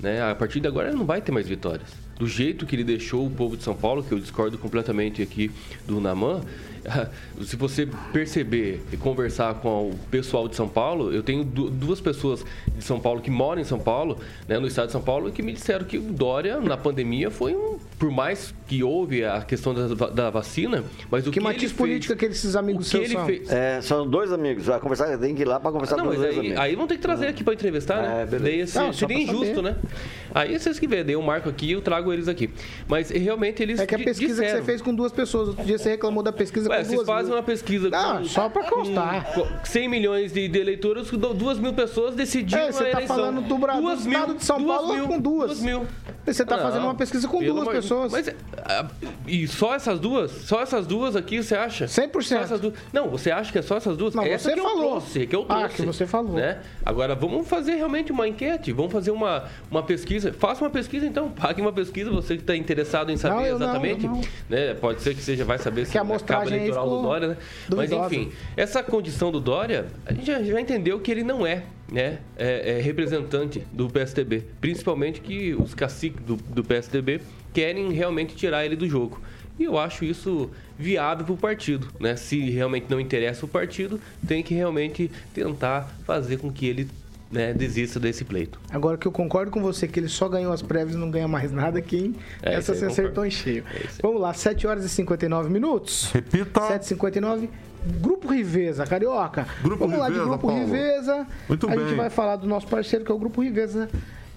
Né? 0.00 0.20
A 0.20 0.34
partir 0.34 0.58
de 0.58 0.66
agora 0.66 0.88
ele 0.88 0.98
não 0.98 1.06
vai 1.06 1.20
ter 1.20 1.30
mais 1.30 1.46
vitórias. 1.46 1.88
Do 2.18 2.26
jeito 2.26 2.66
que 2.66 2.74
ele 2.74 2.82
deixou 2.82 3.24
o 3.24 3.30
povo 3.30 3.56
de 3.56 3.62
São 3.62 3.74
Paulo, 3.74 4.02
que 4.02 4.12
eu 4.12 4.18
discordo 4.18 4.58
completamente 4.58 5.22
aqui 5.22 5.50
do 5.86 6.00
Naman, 6.00 6.42
se 7.42 7.56
você 7.56 7.88
perceber 8.12 8.82
e 8.92 8.96
conversar 8.96 9.54
com 9.54 9.90
o 9.90 9.98
pessoal 10.10 10.48
de 10.48 10.56
São 10.56 10.68
Paulo, 10.68 11.12
eu 11.12 11.22
tenho 11.22 11.44
duas 11.44 12.00
pessoas 12.00 12.44
de 12.76 12.82
São 12.84 13.00
Paulo 13.00 13.20
que 13.20 13.30
moram 13.30 13.60
em 13.60 13.64
São 13.64 13.78
Paulo, 13.78 14.18
né, 14.48 14.58
no 14.58 14.66
estado 14.66 14.86
de 14.86 14.92
São 14.92 15.02
Paulo, 15.02 15.30
que 15.30 15.42
me 15.42 15.52
disseram 15.52 15.84
que 15.84 15.98
o 15.98 16.02
Dória, 16.02 16.60
na 16.60 16.76
pandemia, 16.76 17.30
foi 17.30 17.54
um. 17.54 17.78
Por 17.98 18.10
mais 18.10 18.52
que 18.66 18.82
houve 18.82 19.24
a 19.24 19.42
questão 19.42 19.72
da, 19.72 20.08
da 20.08 20.30
vacina, 20.30 20.84
mas 21.10 21.26
o 21.26 21.30
que. 21.30 21.38
Que 21.38 21.40
matiz 21.40 21.72
política 21.72 22.16
que 22.16 22.26
esses 22.26 22.56
amigos 22.56 22.88
seus 22.88 23.10
são? 23.10 23.26
Fez... 23.26 23.50
É, 23.50 23.80
são 23.80 24.08
dois 24.08 24.32
amigos. 24.32 24.66
Vai 24.66 24.80
conversar, 24.80 25.16
tem 25.18 25.34
que 25.34 25.42
ir 25.42 25.44
lá 25.44 25.60
para 25.60 25.70
conversar 25.70 25.96
não, 25.96 26.04
com 26.06 26.10
os 26.10 26.16
dois 26.16 26.32
aí, 26.32 26.38
amigos. 26.38 26.58
Aí 26.58 26.74
vão 26.74 26.86
ter 26.86 26.96
que 26.96 27.02
trazer 27.02 27.28
aqui 27.28 27.44
para 27.44 27.54
entrevistar, 27.54 28.02
né? 28.02 28.22
É, 28.22 28.38
Daí, 28.38 28.62
assim, 28.62 28.78
não, 28.78 28.92
seria 28.92 29.18
injusto, 29.18 29.56
saber. 29.56 29.62
né? 29.62 29.76
Aí 30.34 30.58
vocês 30.58 30.78
que 30.78 30.86
vêem, 30.86 31.10
eu 31.10 31.22
marco 31.22 31.48
aqui 31.48 31.66
e 31.66 31.72
eu 31.72 31.82
trago 31.82 32.12
eles 32.12 32.26
aqui. 32.28 32.50
Mas 32.88 33.10
realmente 33.10 33.62
eles. 33.62 33.78
É 33.78 33.86
que 33.86 33.94
a 33.94 33.98
pesquisa 33.98 34.34
disseram. 34.34 34.58
que 34.58 34.64
você 34.64 34.66
fez 34.66 34.82
com 34.82 34.94
duas 34.94 35.12
pessoas. 35.12 35.48
Outro 35.48 35.64
dia 35.64 35.78
você 35.78 35.90
reclamou 35.90 36.22
da 36.22 36.32
pesquisa 36.32 36.71
Ué, 36.72 36.78
duas. 36.78 36.86
Vocês 36.88 37.06
fazem 37.06 37.32
uma 37.32 37.42
pesquisa 37.42 37.90
não, 37.90 38.18
com, 38.18 38.24
só 38.24 38.48
para 38.48 38.64
constar. 38.64 39.32
Com 39.34 39.46
100 39.64 39.88
milhões 39.88 40.32
de, 40.32 40.48
de 40.48 40.58
eleitores, 40.58 41.10
duas 41.10 41.58
mil 41.58 41.72
pessoas 41.72 42.14
decidiram 42.14 42.62
é, 42.62 42.72
você 42.72 42.84
está 42.84 43.00
falando 43.02 43.42
do, 43.42 43.58
Brasil, 43.58 43.82
do 43.82 43.94
estado 43.94 44.34
de 44.34 44.44
São 44.44 44.64
Paulo 44.64 44.94
mil, 44.94 45.06
com 45.06 45.20
duas. 45.20 45.46
Duas 45.48 45.60
mil. 45.60 45.86
Você 46.24 46.42
está 46.42 46.58
fazendo 46.58 46.84
uma 46.84 46.94
pesquisa 46.94 47.26
com 47.26 47.42
duas 47.42 47.68
pessoas. 47.68 48.12
Mas, 48.12 48.28
ah, 48.58 48.86
e 49.26 49.46
só 49.48 49.74
essas 49.74 49.98
duas? 49.98 50.30
Só 50.30 50.62
essas 50.62 50.86
duas 50.86 51.16
aqui, 51.16 51.42
você 51.42 51.56
acha? 51.56 51.86
100%. 51.86 52.22
Só 52.22 52.36
essas 52.38 52.60
duas? 52.60 52.74
Não, 52.92 53.08
você 53.08 53.30
acha 53.30 53.50
que 53.50 53.58
é 53.58 53.62
só 53.62 53.76
essas 53.76 53.96
duas? 53.96 54.14
Não, 54.14 54.24
Essa 54.24 54.50
você 54.50 54.54
que 54.54 54.60
falou. 54.60 54.84
Eu 54.84 54.90
trouxe, 54.90 55.26
que 55.26 55.36
eu 55.36 55.44
trouxe. 55.44 55.64
Ah, 55.64 55.68
que 55.68 55.82
você 55.82 56.06
falou. 56.06 56.34
Né? 56.34 56.60
Agora, 56.84 57.14
vamos 57.14 57.48
fazer 57.48 57.74
realmente 57.74 58.12
uma 58.12 58.28
enquete, 58.28 58.72
vamos 58.72 58.92
fazer 58.92 59.10
uma, 59.10 59.44
uma 59.70 59.82
pesquisa. 59.82 60.32
Faça 60.32 60.62
uma 60.62 60.70
pesquisa, 60.70 61.06
então. 61.06 61.30
Pague 61.30 61.60
uma 61.60 61.72
pesquisa, 61.72 62.10
você 62.10 62.36
que 62.36 62.42
está 62.42 62.56
interessado 62.56 63.10
em 63.10 63.16
saber 63.16 63.50
não, 63.50 63.56
exatamente. 63.56 64.06
Não, 64.06 64.14
não. 64.14 64.22
Né? 64.48 64.74
Pode 64.74 65.02
ser 65.02 65.14
que 65.14 65.22
seja, 65.22 65.44
vai 65.44 65.58
saber 65.58 65.86
se 65.86 65.92
que 65.92 65.98
a 65.98 66.02
acaba 66.02 66.46
eleitoral 66.46 66.88
do 66.88 67.02
Dória, 67.02 67.28
né? 67.28 67.36
Mas, 67.74 67.90
enfim, 67.90 68.32
essa 68.56 68.82
condição 68.82 69.32
do 69.32 69.40
Dória, 69.40 69.86
a 70.06 70.12
gente 70.12 70.26
já, 70.26 70.42
já 70.42 70.60
entendeu 70.60 71.00
que 71.00 71.10
ele 71.10 71.24
não 71.24 71.46
é 71.46 71.64
né, 71.92 72.20
é, 72.36 72.78
é 72.78 72.80
representante 72.80 73.62
do 73.72 73.88
PSDB. 73.88 74.44
Principalmente 74.60 75.20
que 75.20 75.54
os 75.54 75.74
caciques 75.74 76.24
do, 76.24 76.36
do 76.36 76.64
PSDB 76.64 77.20
querem 77.52 77.92
realmente 77.92 78.34
tirar 78.34 78.64
ele 78.64 78.74
do 78.74 78.88
jogo. 78.88 79.20
E 79.58 79.64
eu 79.64 79.78
acho 79.78 80.04
isso 80.04 80.50
viável 80.78 81.24
para 81.24 81.34
o 81.34 81.36
partido. 81.36 81.88
Né? 82.00 82.16
Se 82.16 82.50
realmente 82.50 82.86
não 82.88 82.98
interessa 82.98 83.44
o 83.44 83.48
partido, 83.48 84.00
tem 84.26 84.42
que 84.42 84.54
realmente 84.54 85.10
tentar 85.34 85.94
fazer 86.06 86.38
com 86.38 86.50
que 86.50 86.66
ele 86.66 86.88
né, 87.30 87.52
desista 87.52 88.00
desse 88.00 88.24
pleito. 88.24 88.58
Agora 88.70 88.96
que 88.96 89.06
eu 89.06 89.12
concordo 89.12 89.50
com 89.50 89.60
você 89.62 89.86
que 89.86 90.00
ele 90.00 90.08
só 90.08 90.28
ganhou 90.28 90.52
as 90.52 90.60
prévias 90.60 90.94
e 90.94 90.98
não 90.98 91.10
ganha 91.10 91.28
mais 91.28 91.52
nada 91.52 91.78
aqui, 91.78 92.14
é, 92.42 92.54
essa 92.54 92.74
você 92.74 92.86
acertou 92.86 93.24
em 93.24 93.30
cheio. 93.30 93.64
É 93.74 93.86
Vamos 94.02 94.20
lá, 94.20 94.34
7 94.34 94.66
horas 94.66 94.84
e 94.84 94.88
59 94.88 95.50
minutos. 95.50 96.10
Repita. 96.12 96.60
7h59. 96.60 97.48
Grupo 98.00 98.28
Riveza, 98.28 98.86
Carioca. 98.86 99.46
Grupo 99.62 99.86
Vamos 99.86 99.96
Riveza, 99.96 100.18
lá 100.18 100.24
de 100.24 100.28
Grupo 100.28 100.46
Paulo. 100.46 100.64
Riveza. 100.64 101.26
Muito 101.48 101.66
a 101.66 101.70
bem. 101.70 101.86
gente 101.86 101.96
vai 101.96 102.10
falar 102.10 102.36
do 102.36 102.46
nosso 102.46 102.66
parceiro, 102.66 103.04
que 103.04 103.10
é 103.10 103.14
o 103.14 103.18
Grupo 103.18 103.42
Riveza. 103.42 103.88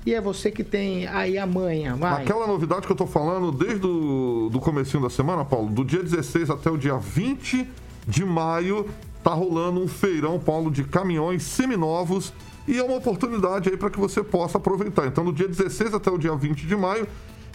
E 0.05 0.13
é 0.13 0.21
você 0.21 0.51
que 0.51 0.63
tem 0.63 1.07
aí 1.07 1.37
a 1.37 1.47
manha, 1.47 1.95
vai. 1.95 2.21
Aquela 2.21 2.45
novidade 2.45 2.85
que 2.85 2.91
eu 2.91 2.95
tô 2.95 3.07
falando 3.07 3.51
desde 3.51 3.85
o 3.87 4.49
do 4.51 4.59
comecinho 4.59 5.01
da 5.01 5.09
semana, 5.09 5.43
Paulo, 5.43 5.69
do 5.69 5.83
dia 5.83 6.03
16 6.03 6.51
até 6.51 6.69
o 6.69 6.77
dia 6.77 6.95
20 6.95 7.67
de 8.07 8.23
maio, 8.23 8.87
tá 9.23 9.33
rolando 9.33 9.81
um 9.81 9.87
feirão, 9.87 10.39
Paulo, 10.39 10.69
de 10.69 10.83
caminhões 10.83 11.41
seminovos 11.41 12.31
e 12.67 12.77
é 12.77 12.83
uma 12.83 12.97
oportunidade 12.97 13.69
aí 13.69 13.77
para 13.77 13.89
que 13.89 13.99
você 13.99 14.23
possa 14.23 14.59
aproveitar. 14.59 15.07
Então, 15.07 15.25
do 15.25 15.33
dia 15.33 15.47
16 15.47 15.95
até 15.95 16.11
o 16.11 16.19
dia 16.19 16.35
20 16.35 16.67
de 16.67 16.75
maio, 16.75 17.07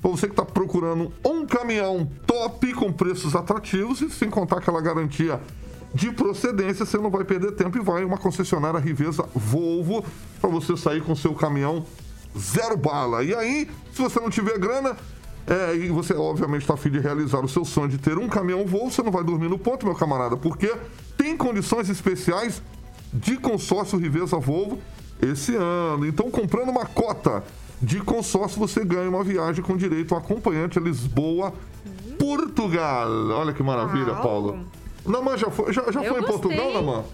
para 0.03 0.11
você 0.11 0.27
que 0.27 0.33
está 0.33 0.45
procurando 0.45 1.13
um 1.25 1.47
caminhão 1.47 2.09
top 2.27 2.73
com 2.75 2.93
preços 2.93 3.37
atrativos 3.37 4.01
e 4.01 4.11
sem 4.11 4.29
contar 4.29 4.59
aquela 4.59 4.81
garantia 4.81 5.41
de 5.93 6.11
procedência, 6.13 6.87
você 6.87 6.99
não 6.99 7.11
vai 7.11 7.25
perder 7.25 7.53
tempo 7.53 7.77
e 7.77 7.81
vai 7.81 8.03
em 8.03 8.05
uma 8.05 8.19
concessionária 8.19 8.79
Riveza 8.79 9.25
Volvo 9.35 10.05
para 10.41 10.49
você 10.49 10.77
sair 10.77 11.03
com 11.03 11.15
seu 11.17 11.35
caminhão 11.35 11.85
zero 12.39 12.77
bala. 12.77 13.25
E 13.25 13.35
aí, 13.35 13.69
se 13.93 14.01
você 14.01 14.21
não 14.21 14.31
tiver 14.31 14.59
grana, 14.59 14.97
é, 15.47 15.75
e 15.75 15.89
você 15.89 16.15
obviamente 16.15 16.63
está 16.63 16.75
afim 16.75 16.91
de 16.91 17.01
realizar 17.01 17.41
o 17.41 17.49
seu 17.49 17.65
sonho 17.65 17.89
de 17.89 17.99
ter 17.99 18.19
um 18.19 18.29
caminhão 18.29 18.65
Volvo, 18.65 18.91
você 18.91 19.03
não 19.03 19.11
vai 19.11 19.25
dormir 19.25 19.49
no 19.49 19.59
ponto, 19.59 19.85
meu 19.85 19.95
camarada, 19.95 20.37
porque 20.37 20.73
tem 21.17 21.37
condições 21.37 21.89
especiais 21.89 22.63
de 23.13 23.37
consórcio 23.37 23.99
Riveza 23.99 24.39
Volvo 24.39 24.79
esse 25.21 25.57
ano. 25.57 26.07
Então, 26.07 26.31
comprando 26.31 26.69
uma 26.69 26.87
cota 26.87 27.43
de 27.83 27.99
consórcio, 28.01 28.59
você 28.59 28.85
ganha 28.85 29.09
uma 29.09 29.25
viagem 29.25 29.65
com 29.65 29.77
direito 29.77 30.15
a 30.15 30.19
acompanhante 30.19 30.79
a 30.79 30.83
Lisboa, 30.83 31.53
Portugal. 32.19 33.09
Olha 33.31 33.53
que 33.53 33.63
maravilha. 33.63 34.15
Paulo. 34.15 34.67
Namã 35.07 35.37
já 35.37 35.51
foi, 35.51 35.73
já, 35.73 35.83
já 35.91 36.03
foi 36.03 36.21
em. 36.21 36.25
Portugal, 36.25 36.73
Namã? 36.73 37.05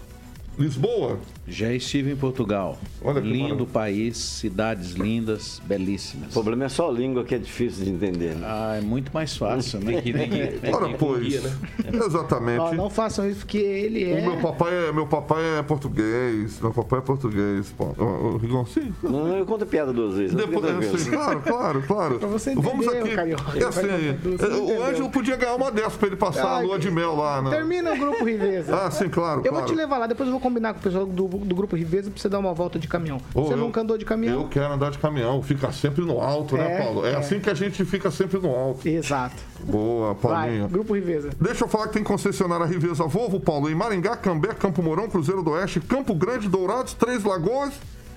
Lisboa? 0.57 1.19
Já 1.47 1.71
estive 1.71 2.11
em 2.11 2.15
Portugal. 2.15 2.77
Olha 3.01 3.21
que 3.21 3.27
Lindo 3.27 3.43
maravilha. 3.43 3.67
país, 3.71 4.17
cidades 4.17 4.93
lindas, 4.93 5.61
belíssimas. 5.65 6.29
O 6.29 6.33
problema 6.33 6.65
é 6.65 6.69
só 6.69 6.89
a 6.89 6.91
língua 6.91 7.23
que 7.23 7.35
é 7.35 7.37
difícil 7.37 7.85
de 7.85 7.91
entender. 7.91 8.35
Né? 8.35 8.45
Ah, 8.49 8.75
é 8.77 8.81
muito 8.81 9.11
mais 9.13 9.37
fácil, 9.37 9.79
né? 9.79 10.01
Que, 10.01 10.11
que, 10.11 10.69
Ora, 10.73 10.87
que 10.87 10.91
com 10.93 10.97
pois. 10.97 11.23
guia, 11.25 11.41
né? 11.41 11.57
Exatamente. 12.05 12.59
Ó, 12.59 12.73
não 12.73 12.89
façam 12.89 13.29
isso 13.29 13.41
porque 13.41 13.57
ele 13.59 14.03
O 14.13 14.17
é. 14.17 14.21
meu 14.21 14.37
papai 14.37 14.73
é, 14.89 14.91
meu 14.91 15.07
papai 15.07 15.59
é 15.59 15.61
português. 15.63 16.59
Meu 16.59 16.73
papai 16.73 16.99
é 16.99 17.01
português. 17.01 17.73
Pô. 17.77 17.85
O, 17.97 18.03
o 18.03 18.37
Rigon, 18.37 18.65
sim. 18.65 18.91
Não, 19.03 19.37
eu 19.37 19.45
conto 19.45 19.65
piada 19.65 19.93
duas 19.93 20.15
vezes. 20.15 20.33
não 20.35 20.45
Depois, 20.47 20.65
é, 20.65 20.67
tranquilo. 20.69 20.97
sim, 20.97 21.11
claro, 21.11 21.41
claro, 21.41 21.83
claro. 21.87 22.19
Pra 22.19 22.27
você 22.27 22.51
entender, 22.51 22.67
Vamos 22.67 22.87
aqui. 22.87 23.15
carioca. 23.15 23.57
É 23.57 23.63
assim, 23.63 23.87
é, 23.87 24.17
não 24.49 24.65
o. 24.65 24.83
Ângelo 24.83 25.09
podia 25.09 25.35
ganhar 25.37 25.55
uma 25.55 25.71
dessas 25.71 25.95
pra 25.95 26.07
ele 26.07 26.15
passar 26.17 26.45
a 26.45 26.57
Ai, 26.57 26.65
lua 26.65 26.77
de 26.79 26.89
mel 26.91 27.15
lá, 27.15 27.41
né? 27.41 27.51
Termina 27.51 27.93
o 27.93 27.97
grupo 27.97 28.25
Riveza. 28.25 28.75
Ah, 28.75 28.91
sim, 28.91 29.07
claro. 29.07 29.39
Eu 29.45 29.51
vou 29.51 29.61
claro. 29.61 29.67
te 29.67 29.75
levar 29.75 29.97
lá, 29.99 30.07
depois 30.07 30.27
eu 30.27 30.31
vou 30.33 30.41
combinar 30.47 30.73
com 30.73 30.79
o 30.79 30.83
pessoal 30.83 31.05
do, 31.05 31.27
do 31.27 31.55
grupo 31.55 31.75
Riveza 31.75 32.09
pra 32.09 32.19
você 32.21 32.29
dar 32.29 32.39
uma 32.39 32.53
volta 32.53 32.79
de 32.79 32.87
caminhão. 32.87 33.17
Ô, 33.33 33.43
você 33.43 33.53
eu- 33.53 33.57
nunca 33.57 33.81
andou 33.81 33.97
de 33.97 34.05
caminhão? 34.05 34.41
Eu 34.41 34.47
quero 34.47 34.73
andar 34.73 34.91
de 34.91 34.97
caminhão, 34.97 35.41
fica 35.43 35.71
sempre 35.71 36.03
no 36.05 36.19
alto, 36.21 36.55
né, 36.57 36.73
É, 36.73 36.83
Paulo? 36.83 37.05
É, 37.05 37.11
é. 37.13 37.15
assim 37.15 37.39
que 37.39 37.49
a 37.49 37.53
gente 37.53 37.83
fica 37.85 38.09
sempre 38.11 38.39
no 38.39 38.49
alto. 38.55 38.87
Exato. 38.87 39.35
Boa, 39.63 40.13
Vai, 40.13 40.21
Paulinho. 40.49 40.67
grupo 40.69 40.93
Riveza. 40.95 41.29
Deixa 41.39 41.63
eu 41.63 41.67
falar 41.67 41.87
que 41.87 41.93
tem 41.93 42.03
concessionária 42.03 42.65
Riveza 42.65 43.03
Volvo, 43.05 43.39
Paulo, 43.39 43.69
em 43.69 43.75
Maringá, 43.75 44.15
Cambé, 44.15 44.49
Campo 44.53 44.81
Mourão, 44.81 45.09
Cruzeiro 45.09 45.43
do 45.43 45.51
Oeste, 45.51 45.79
Campo 45.79 46.13
Grande, 46.15 46.47
Dourados, 46.47 46.93
Três 46.93 47.23
Lagoas 47.23 47.73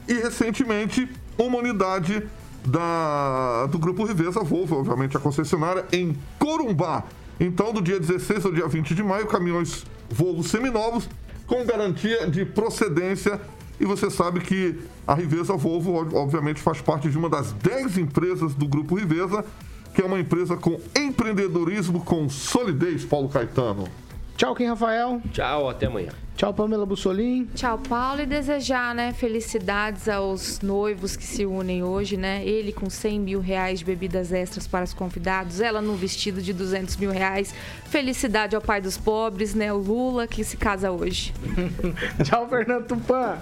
e, 0.09 0.15
recentemente, 0.15 1.09
uma 1.39 1.59
unidade 1.59 2.23
da, 2.65 3.67
do 3.67 3.79
Grupo 3.79 4.05
Riveza 4.05 4.41
Volvo, 4.41 4.77
obviamente 4.79 5.17
a 5.17 5.21
concessionária, 5.21 5.85
em 5.93 6.17
Corumbá. 6.39 7.05
Então, 7.39 7.73
do 7.73 7.81
dia 7.81 7.99
16 7.99 8.45
ao 8.45 8.53
dia 8.53 8.69
20 8.69 8.95
de 8.95 9.03
maio, 9.03 9.27
caminhões 9.27 9.85
Volvo 10.11 10.43
seminovos 10.43 11.09
com 11.51 11.65
garantia 11.67 12.29
de 12.31 12.45
procedência. 12.45 13.41
E 13.81 13.85
você 13.85 14.09
sabe 14.09 14.39
que 14.41 14.79
a 15.05 15.15
Riveza 15.15 15.57
Volvo, 15.57 15.97
ob- 16.01 16.15
obviamente, 16.15 16.61
faz 16.61 16.81
parte 16.81 17.09
de 17.11 17.19
uma 17.19 17.29
das 17.29 17.51
10 17.55 17.99
empresas 17.99 18.55
do 18.55 18.69
Grupo 18.69 18.95
Riveza, 18.95 19.45
que 19.93 20.01
é 20.01 20.05
uma 20.05 20.21
empresa 20.21 20.57
com 20.57 20.79
empreendedorismo 20.97 22.05
com 22.05 22.29
solidez, 22.29 23.05
Paulo 23.05 23.29
Caetano. 23.29 23.89
Tchau, 24.37 24.55
Kim 24.55 24.67
Rafael. 24.67 25.21
Tchau, 25.33 25.69
até 25.69 25.87
amanhã. 25.87 26.13
Tchau, 26.41 26.55
Pamela 26.55 26.87
Bussolim. 26.87 27.45
Tchau, 27.55 27.77
Paulo, 27.87 28.23
e 28.23 28.25
desejar, 28.25 28.95
né, 28.95 29.13
felicidades 29.13 30.09
aos 30.09 30.59
noivos 30.63 31.15
que 31.15 31.23
se 31.23 31.45
unem 31.45 31.83
hoje, 31.83 32.17
né? 32.17 32.43
Ele 32.43 32.73
com 32.73 32.89
100 32.89 33.21
mil 33.21 33.41
reais 33.41 33.81
de 33.81 33.85
bebidas 33.85 34.33
extras 34.33 34.67
para 34.67 34.83
os 34.87 34.95
convidados, 34.95 35.61
ela 35.61 35.83
num 35.83 35.97
vestido 35.97 36.41
de 36.41 36.55
200 36.55 36.97
mil 36.97 37.11
reais. 37.11 37.55
Felicidade 37.91 38.57
ao 38.57 38.63
pai 38.63 38.81
dos 38.81 38.97
pobres, 38.97 39.55
né? 39.55 39.71
O 39.71 39.77
Lula 39.77 40.27
que 40.27 40.43
se 40.43 40.57
casa 40.57 40.91
hoje. 40.91 41.35
Tchau, 42.25 42.49
Fernando 42.49 42.87
Tupan. 42.87 43.37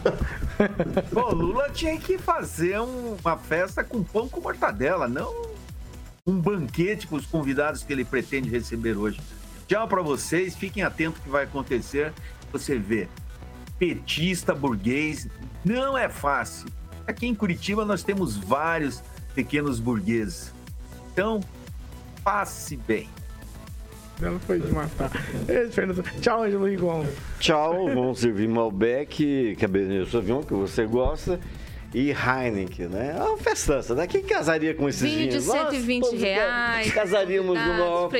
Pô, 1.14 1.32
Lula 1.32 1.70
tinha 1.70 1.96
que 2.00 2.18
fazer 2.18 2.80
um- 2.80 3.16
uma 3.24 3.36
festa 3.36 3.84
com 3.84 4.02
pão 4.02 4.28
com 4.28 4.40
mortadela, 4.40 5.06
não 5.06 5.32
um 6.26 6.34
banquete 6.40 7.06
para 7.06 7.18
os 7.18 7.26
convidados 7.26 7.84
que 7.84 7.92
ele 7.92 8.04
pretende 8.04 8.50
receber 8.50 8.96
hoje. 8.96 9.20
Tchau 9.68 9.86
para 9.86 10.02
vocês, 10.02 10.56
fiquem 10.56 10.82
atentos 10.82 11.20
que 11.22 11.28
vai 11.28 11.44
acontecer. 11.44 12.12
Você 12.52 12.78
vê, 12.78 13.08
petista, 13.78 14.54
burguês, 14.54 15.28
não 15.64 15.96
é 15.96 16.08
fácil. 16.08 16.68
Aqui 17.06 17.26
em 17.26 17.34
Curitiba 17.34 17.84
nós 17.84 18.02
temos 18.02 18.36
vários 18.36 19.02
pequenos 19.34 19.80
burgueses. 19.80 20.52
Então, 21.12 21.40
passe 22.22 22.76
bem. 22.76 23.08
Ela 24.20 24.38
foi 24.40 24.58
de 24.58 24.72
matar. 24.72 25.10
Tchau, 26.20 26.42
Ângelo 26.42 26.66
Rigon. 26.66 27.06
Tchau, 27.38 27.86
vamos 27.86 28.18
servir 28.18 28.48
Malbec, 28.48 29.56
Cabernet 29.60 30.10
Sauvignon, 30.10 30.42
que 30.42 30.54
você 30.54 30.84
gosta, 30.86 31.38
e 31.94 32.10
Heineken, 32.10 32.88
né? 32.88 33.16
É 33.18 33.22
uma 33.22 33.38
festança, 33.38 33.94
né? 33.94 34.06
Quem 34.06 34.22
casaria 34.22 34.74
com 34.74 34.88
esses 34.88 35.02
Vinho 35.02 35.30
de 35.30 35.38
vinhos? 35.38 35.46
Nós 35.46 35.70
120 35.70 36.02
todos 36.02 36.20
reais, 36.20 36.92
Casaríamos 36.92 37.58
no 37.58 37.64
maior 37.66 38.10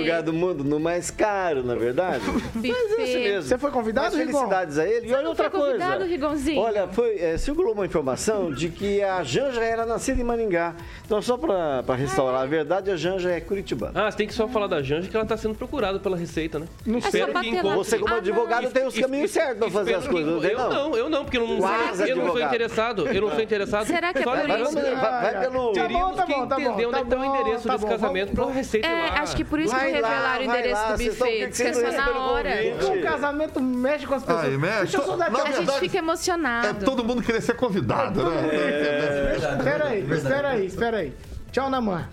lugar 0.00 0.22
do 0.22 0.32
mundo, 0.32 0.62
no 0.62 0.78
mais 0.78 1.10
caro, 1.10 1.62
na 1.62 1.74
verdade. 1.74 2.22
Mas 2.54 2.64
é 2.98 3.02
assim 3.02 3.22
mesmo. 3.22 3.42
Você 3.48 3.58
foi 3.58 3.70
convidado, 3.70 4.16
Mas 4.16 4.26
Rigon? 4.26 4.38
felicidades 4.38 4.78
a 4.78 4.86
ele. 4.86 5.08
E 5.08 5.14
olha 5.14 5.28
outra 5.28 5.50
foi 5.50 5.60
convidado, 5.60 5.96
coisa. 5.98 6.10
Rigonzinho? 6.10 6.60
Olha, 6.60 6.88
foi, 6.88 7.18
é, 7.18 7.38
circulou 7.38 7.72
uma 7.72 7.86
informação 7.86 8.52
de 8.52 8.68
que 8.68 9.02
a 9.02 9.22
Janja 9.22 9.62
era 9.62 9.86
nascida 9.86 10.20
em 10.20 10.24
Maringá. 10.24 10.74
Então, 11.04 11.22
só 11.22 11.38
para 11.38 11.82
restaurar 11.94 12.42
a 12.42 12.46
verdade, 12.46 12.90
a 12.90 12.96
Janja 12.96 13.30
é 13.30 13.40
curitibana. 13.40 14.06
Ah, 14.06 14.10
você 14.10 14.18
tem 14.18 14.26
que 14.26 14.34
só 14.34 14.46
falar 14.46 14.66
da 14.66 14.82
Janja 14.82 15.08
que 15.08 15.16
ela 15.16 15.24
tá 15.26 15.36
sendo 15.36 15.54
procurada 15.54 15.98
pela 15.98 16.16
Receita, 16.16 16.58
né? 16.58 16.66
Não 16.84 16.98
É 16.98 17.62
lá. 17.62 17.74
Você, 17.76 17.98
como 17.98 18.14
Ah, 18.14 18.18
advogado, 18.18 18.64
não. 18.64 18.70
tem 18.70 18.86
os 18.86 18.98
caminhos 18.98 19.30
certos 19.30 19.58
para 19.58 19.70
fazer 19.70 19.94
as 19.94 20.06
coisas, 20.06 20.44
Eu 20.44 20.58
não, 20.58 20.96
eu 20.96 21.08
não, 21.08 21.24
porque 21.24 21.38
eu 21.38 21.46
não, 21.46 21.54
eu 21.54 21.60
não 21.60 21.94
sou 21.94 22.04
advogado. 22.04 22.50
Interessado. 22.92 23.06
Eu 23.16 23.20
não 23.22 23.30
sou 23.30 23.40
interessado. 23.40 23.86
Será 23.86 24.12
que 24.12 24.18
é 24.18 24.22
por 24.22 24.36
teríamos- 24.38 24.68
isso? 24.68 24.80
Vai, 24.80 24.94
vai- 24.94 25.32
vai 25.32 25.40
pelo. 25.40 25.52
Tá 25.52 25.58
bom, 25.58 25.72
Teríamos 25.72 26.16
tá 26.16 26.26
que 26.26 26.32
bom, 26.34 26.46
tá 26.46 26.54
bom, 26.56 26.60
entender 26.62 26.86
onde 26.86 26.92
tá 26.92 26.98
é 27.00 27.04
que 27.04 27.10
tá 27.10 27.16
o 27.16 27.18
bom, 27.18 27.24
endereço 27.40 27.66
tá 27.68 27.72
desse 27.74 27.84
bom, 27.84 27.90
casamento 27.90 28.34
vamos- 28.34 28.50
pra 28.52 28.54
Receita 28.60 28.86
É, 28.88 29.10
lá. 29.10 29.20
acho 29.22 29.36
que 29.36 29.44
por 29.44 29.60
isso 29.60 29.74
Vai 29.74 29.92
que 29.92 30.00
lá, 30.00 30.08
revelaram 30.08 30.40
o 30.40 30.44
endereço 30.44 30.82
lá, 30.82 30.92
do 30.96 31.04
buffet. 31.04 31.42
esse 31.42 31.82
na 31.96 32.18
hora. 32.18 32.50
O 32.98 33.02
casamento 33.02 33.60
mexe 33.60 34.06
com 34.06 34.14
as 34.14 34.22
pessoas. 34.24 34.44
Aí, 34.44 34.58
mexe. 34.58 34.92
Só 34.96 35.16
Na 35.16 35.26
A 35.26 35.52
gente 35.52 35.78
fica 35.80 35.96
É 35.96 36.00
emocionado. 36.00 36.84
todo 36.84 37.04
mundo 37.04 37.22
querer 37.22 37.40
ser 37.42 37.54
convidado, 37.56 38.22
né? 38.30 39.36
Espera 39.36 39.84
aí, 39.88 40.00
espera 40.10 40.48
aí, 40.48 40.66
espera 40.66 40.96
aí. 40.98 41.12
Tchau, 41.52 41.68
Namã. 41.70 42.08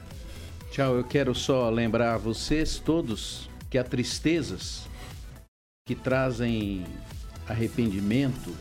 Tchau, 0.71 0.95
eu 0.97 1.03
quero 1.03 1.33
só 1.33 1.69
lembrar 1.69 2.15
a 2.15 2.17
vocês 2.17 2.77
todos 2.83 3.49
que 3.69 3.77
há 3.77 3.83
tristezas 3.83 4.87
que 5.87 5.95
trazem 5.95 6.85
arrependimento 7.47 8.53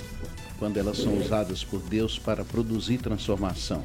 quando 0.59 0.76
elas 0.76 0.98
são 0.98 1.18
usadas 1.18 1.62
por 1.62 1.80
Deus 1.80 2.18
para 2.18 2.44
produzir 2.44 2.98
transformação. 2.98 3.82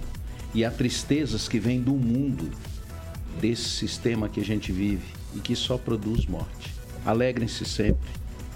E 0.53 0.65
há 0.65 0.71
tristezas 0.71 1.47
que 1.47 1.59
vêm 1.59 1.81
do 1.81 1.93
mundo, 1.93 2.49
desse 3.39 3.69
sistema 3.69 4.29
que 4.29 4.39
a 4.39 4.43
gente 4.43 4.71
vive 4.71 5.05
e 5.35 5.39
que 5.39 5.55
só 5.55 5.77
produz 5.77 6.25
morte. 6.25 6.73
Alegrem-se 7.05 7.65
sempre, 7.65 8.09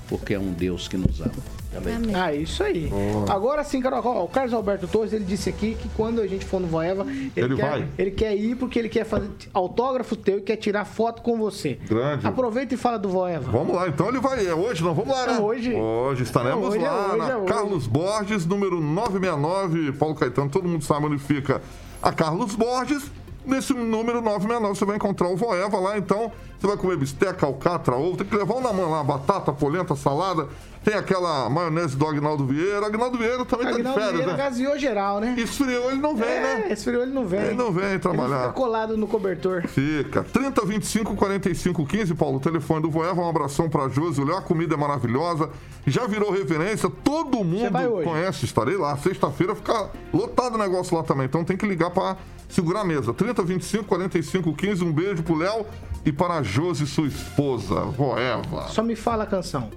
porque 0.08 0.34
é 0.34 0.40
um 0.40 0.52
Deus 0.52 0.88
que 0.88 0.98
nos 0.98 1.20
ama. 1.22 1.32
Amém. 1.78 2.16
Ah, 2.16 2.34
isso 2.34 2.64
aí. 2.64 2.90
Agora 3.30 3.62
sim, 3.64 3.82
Carol, 3.82 4.02
ó, 4.06 4.24
o 4.24 4.28
Carlos 4.30 4.54
Alberto 4.54 4.88
Torres, 4.88 5.12
ele 5.12 5.26
disse 5.26 5.50
aqui 5.50 5.76
que 5.76 5.90
quando 5.90 6.22
a 6.22 6.28
gente 6.28 6.46
for 6.46 6.62
no 6.62 6.68
Voeva, 6.68 7.06
ele, 7.06 7.32
Ele 7.36 7.56
quer, 7.58 7.70
vai? 7.70 7.88
ele 7.98 8.12
quer 8.12 8.34
ir 8.36 8.56
porque 8.56 8.80
ele 8.80 8.88
quer 8.88 9.04
fazer 9.04 9.30
autógrafo 9.54 10.16
teu 10.16 10.38
e 10.38 10.42
quer 10.42 10.56
tirar 10.56 10.86
foto 10.86 11.22
com 11.22 11.38
você. 11.38 11.78
Grande. 11.86 12.26
Aproveita 12.26 12.74
e 12.74 12.78
fala 12.78 12.98
do 12.98 13.10
Voeva. 13.10 13.52
Vamos 13.52 13.76
lá, 13.76 13.90
então 13.90 14.08
ele 14.08 14.22
vai. 14.22 14.48
É 14.48 14.56
hoje, 14.56 14.82
não? 14.82 14.94
Vamos 14.94 15.14
lá, 15.14 15.28
né? 15.28 15.34
É 15.38 15.40
hoje. 15.42 15.74
Hoje 15.74 16.24
estaremos 16.24 16.64
É 16.64 16.68
hoje, 16.70 16.86
é 16.86 16.90
lá 16.90 17.08
hoje, 17.10 17.18
na 17.18 17.30
é 17.32 17.36
hoje. 17.36 17.48
Carlos 17.48 17.88
Borges, 17.88 18.46
número 18.46 18.80
969. 18.80 19.92
Paulo 19.94 20.16
Caetano, 20.16 20.50
todo 20.50 20.68
mundo 20.70 20.84
sabe 20.86 21.08
onde 21.08 21.18
fica 21.18 21.62
a 22.02 22.14
Carlos 22.14 22.56
Borges. 22.56 23.12
Nesse 23.46 23.74
número 23.74 24.22
969 24.22 24.76
você 24.76 24.86
vai 24.86 24.96
encontrar 24.96 25.28
o 25.28 25.36
Voeva 25.36 25.78
lá, 25.78 25.98
então 25.98 26.32
você 26.66 26.68
vai 26.68 26.78
comer 26.78 26.98
bisteca, 26.98 27.46
alcatra, 27.46 27.96
ovo, 27.96 28.18
tem 28.18 28.26
que 28.26 28.36
levar 28.36 28.56
um 28.56 28.62
na 28.62 28.74
mão 28.74 28.90
lá, 28.90 29.04
batata, 29.04 29.54
polenta, 29.54 29.96
salada. 29.96 30.48
Tem 30.84 30.94
aquela 30.94 31.50
maionese 31.50 31.96
do 31.96 32.06
Agnaldo 32.06 32.46
Vieira. 32.46 32.86
Agnaldo 32.86 33.18
Vieira 33.18 33.44
também 33.44 33.66
tá 33.66 33.72
de 33.78 33.84
férias, 33.84 34.12
Vieira 34.12 34.32
né? 34.34 34.38
gaseou 34.38 34.78
geral, 34.78 35.20
né? 35.20 35.34
Esfriou, 35.36 35.90
ele 35.92 36.00
não 36.00 36.16
vem, 36.16 36.28
É, 36.30 36.42
né? 36.60 36.68
esfriou, 36.72 37.02
ele 37.02 37.12
não 37.12 37.26
vem. 37.26 37.40
Ele 37.42 37.56
não 37.56 37.72
vem 37.72 37.98
trabalhar. 37.98 38.36
Ele 38.36 38.42
fica 38.50 38.54
colado 38.54 38.96
no 38.96 39.08
cobertor. 39.08 39.64
Fica. 39.68 40.24
30 40.24 40.64
25 40.64 41.16
45 41.16 41.86
15, 41.88 42.14
Paulo. 42.14 42.38
O 42.38 42.40
telefone 42.40 42.84
do 42.84 42.92
Voeva. 42.92 43.20
Um 43.20 43.28
abração 43.28 43.68
pra 43.68 43.90
Josi. 43.90 44.24
Léo, 44.24 44.38
a 44.38 44.42
comida 44.44 44.76
é 44.76 44.78
maravilhosa. 44.78 45.50
Já 45.88 46.06
virou 46.06 46.32
referência. 46.32 46.88
Todo 47.04 47.44
mundo 47.44 47.72
conhece. 48.04 48.46
Estarei 48.46 48.78
lá. 48.78 48.96
Sexta-feira 48.98 49.56
fica 49.56 49.90
lotado 50.14 50.54
o 50.54 50.58
negócio 50.60 50.96
lá 50.96 51.02
também. 51.02 51.26
Então 51.26 51.44
tem 51.44 51.58
que 51.58 51.66
ligar 51.66 51.90
pra 51.90 52.16
segurar 52.48 52.82
a 52.82 52.86
mesa. 52.86 53.12
30 53.12 53.42
25 53.42 53.86
45 53.86 54.54
15. 54.54 54.84
Um 54.84 54.92
beijo 54.92 55.24
pro 55.24 55.34
Léo 55.36 55.66
e 56.06 56.12
para 56.12 56.44
Josi, 56.44 56.86
sua 56.86 57.08
esposa. 57.08 57.82
Voeva. 57.82 58.68
Só 58.70 58.84
me 58.84 58.96
fala 58.96 59.24
a 59.24 59.28
canção. 59.28 59.70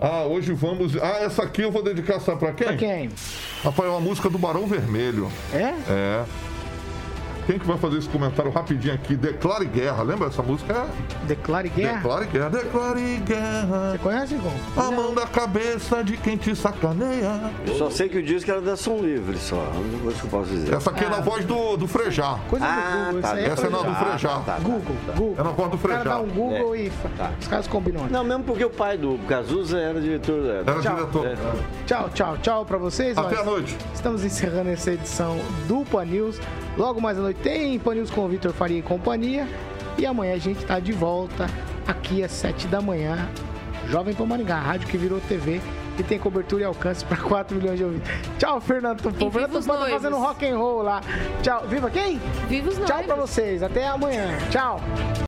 Ah, 0.00 0.24
hoje 0.24 0.52
vamos. 0.52 0.96
Ah, 0.96 1.18
essa 1.20 1.44
aqui 1.44 1.62
eu 1.62 1.70
vou 1.70 1.82
dedicar, 1.82 2.18
sabe 2.20 2.38
pra 2.38 2.52
quem? 2.52 2.66
Pra 2.66 2.76
quem? 2.76 3.10
Rapaz, 3.62 3.88
é 3.88 3.92
uma 3.92 4.00
música 4.00 4.28
do 4.28 4.38
Barão 4.38 4.66
Vermelho. 4.66 5.30
É? 5.52 5.74
É. 5.88 6.24
Quem 7.46 7.60
que 7.60 7.66
vai 7.66 7.78
fazer 7.78 7.98
esse 7.98 8.08
comentário 8.08 8.50
rapidinho 8.50 8.92
aqui? 8.94 9.14
Declare 9.14 9.64
Guerra. 9.66 10.02
Lembra 10.02 10.26
essa 10.26 10.42
música? 10.42 10.84
Declare 11.28 11.68
guerra. 11.68 11.94
Declare 11.98 12.26
Guerra. 12.26 12.48
Declare 12.50 13.16
Guerra. 13.24 13.90
Você 13.92 13.98
conhece, 13.98 14.34
Gon? 14.34 14.52
A 14.76 14.90
mão 14.90 15.14
da 15.14 15.26
cabeça 15.28 16.02
de 16.02 16.16
quem 16.16 16.36
te 16.36 16.56
sacaneia. 16.56 17.52
Eu 17.64 17.74
só 17.76 17.88
sei 17.88 18.08
que 18.08 18.18
o 18.18 18.22
disco 18.22 18.50
era 18.50 18.60
da 18.60 18.76
Som 18.76 18.98
Livre, 18.98 19.38
só. 19.38 19.54
A 19.56 19.78
única 19.78 19.98
coisa 20.02 20.18
que 20.18 20.26
eu 20.26 20.30
posso 20.30 20.50
dizer. 20.50 20.74
Essa 20.74 20.90
aqui 20.90 21.04
é 21.04 21.08
na 21.08 21.20
voz 21.20 21.44
do, 21.44 21.76
do 21.76 21.86
Frejá. 21.86 22.36
Coisa 22.50 22.66
Ah, 22.66 22.80
do 22.80 23.04
Google. 23.06 23.22
tá. 23.22 23.28
Isso 23.28 23.36
aí 23.36 23.44
é 23.44 23.48
Essa 23.48 23.66
é 23.66 23.70
na 23.70 23.78
do 23.78 23.94
Frejá. 23.94 24.28
tá, 24.28 24.40
tá. 24.40 24.58
Google, 24.58 24.96
Google. 25.16 25.34
É 25.38 25.42
na 25.44 25.50
voz 25.50 25.70
do 25.70 25.76
O 25.76 25.78
cara 25.78 26.00
Frejá. 26.00 26.16
dá 26.16 26.20
um 26.20 26.28
Google 26.28 26.76
e 26.76 26.92
os 27.40 27.46
caras 27.48 27.66
combinam. 27.68 28.06
Não, 28.10 28.24
mesmo 28.24 28.42
porque 28.42 28.64
o 28.64 28.70
pai 28.70 28.98
do 28.98 29.18
Cazuza 29.28 29.78
era 29.78 30.00
diretor 30.00 30.42
da. 30.42 30.72
Era 30.72 30.80
diretor. 30.80 31.26
É. 31.26 31.36
Tchau, 31.86 32.10
tchau, 32.12 32.38
tchau 32.42 32.64
pra 32.64 32.76
vocês. 32.78 33.16
Até 33.16 33.38
a 33.40 33.44
noite. 33.44 33.76
Estamos 33.94 34.24
encerrando 34.24 34.70
essa 34.70 34.90
edição 34.90 35.38
do 35.68 35.84
Pan 35.84 36.04
News. 36.06 36.40
Logo 36.76 37.00
mais 37.00 37.18
à 37.18 37.22
noite 37.22 37.40
tem 37.40 37.78
Pan 37.78 37.94
News 37.94 38.10
com 38.10 38.24
o 38.24 38.28
Vitor 38.28 38.52
Faria 38.52 38.78
e 38.78 38.82
companhia. 38.82 39.48
E 39.96 40.04
amanhã 40.04 40.34
a 40.34 40.38
gente 40.38 40.64
tá 40.64 40.78
de 40.78 40.92
volta 40.92 41.46
aqui 41.86 42.22
às 42.22 42.32
7 42.32 42.66
da 42.68 42.80
manhã. 42.80 43.28
Jovem 43.88 44.14
Pan 44.14 44.26
Maringá, 44.26 44.58
rádio 44.58 44.88
que 44.88 44.98
virou 44.98 45.20
TV 45.20 45.60
e 45.98 46.02
tem 46.02 46.18
cobertura 46.18 46.62
e 46.62 46.64
alcance 46.64 47.04
para 47.04 47.16
4 47.16 47.56
milhões 47.56 47.78
de 47.78 47.84
ouvintes. 47.84 48.10
Tchau, 48.38 48.60
Fernando 48.60 49.00
Tupão. 49.00 49.28
E 49.28 49.30
Fernando 49.30 49.60
Tupão 49.60 49.78
tá 49.78 49.86
fazendo 49.86 50.16
rock 50.18 50.46
and 50.46 50.58
roll 50.58 50.82
lá. 50.82 51.00
Tchau. 51.42 51.64
Viva 51.66 51.90
quem? 51.90 52.18
Viva 52.48 52.68
os 52.68 52.76
Tchau 52.78 53.02
noivos. 53.06 53.30
vocês. 53.30 53.62
Até 53.62 53.86
amanhã. 53.86 54.36
Tchau. 54.50 54.80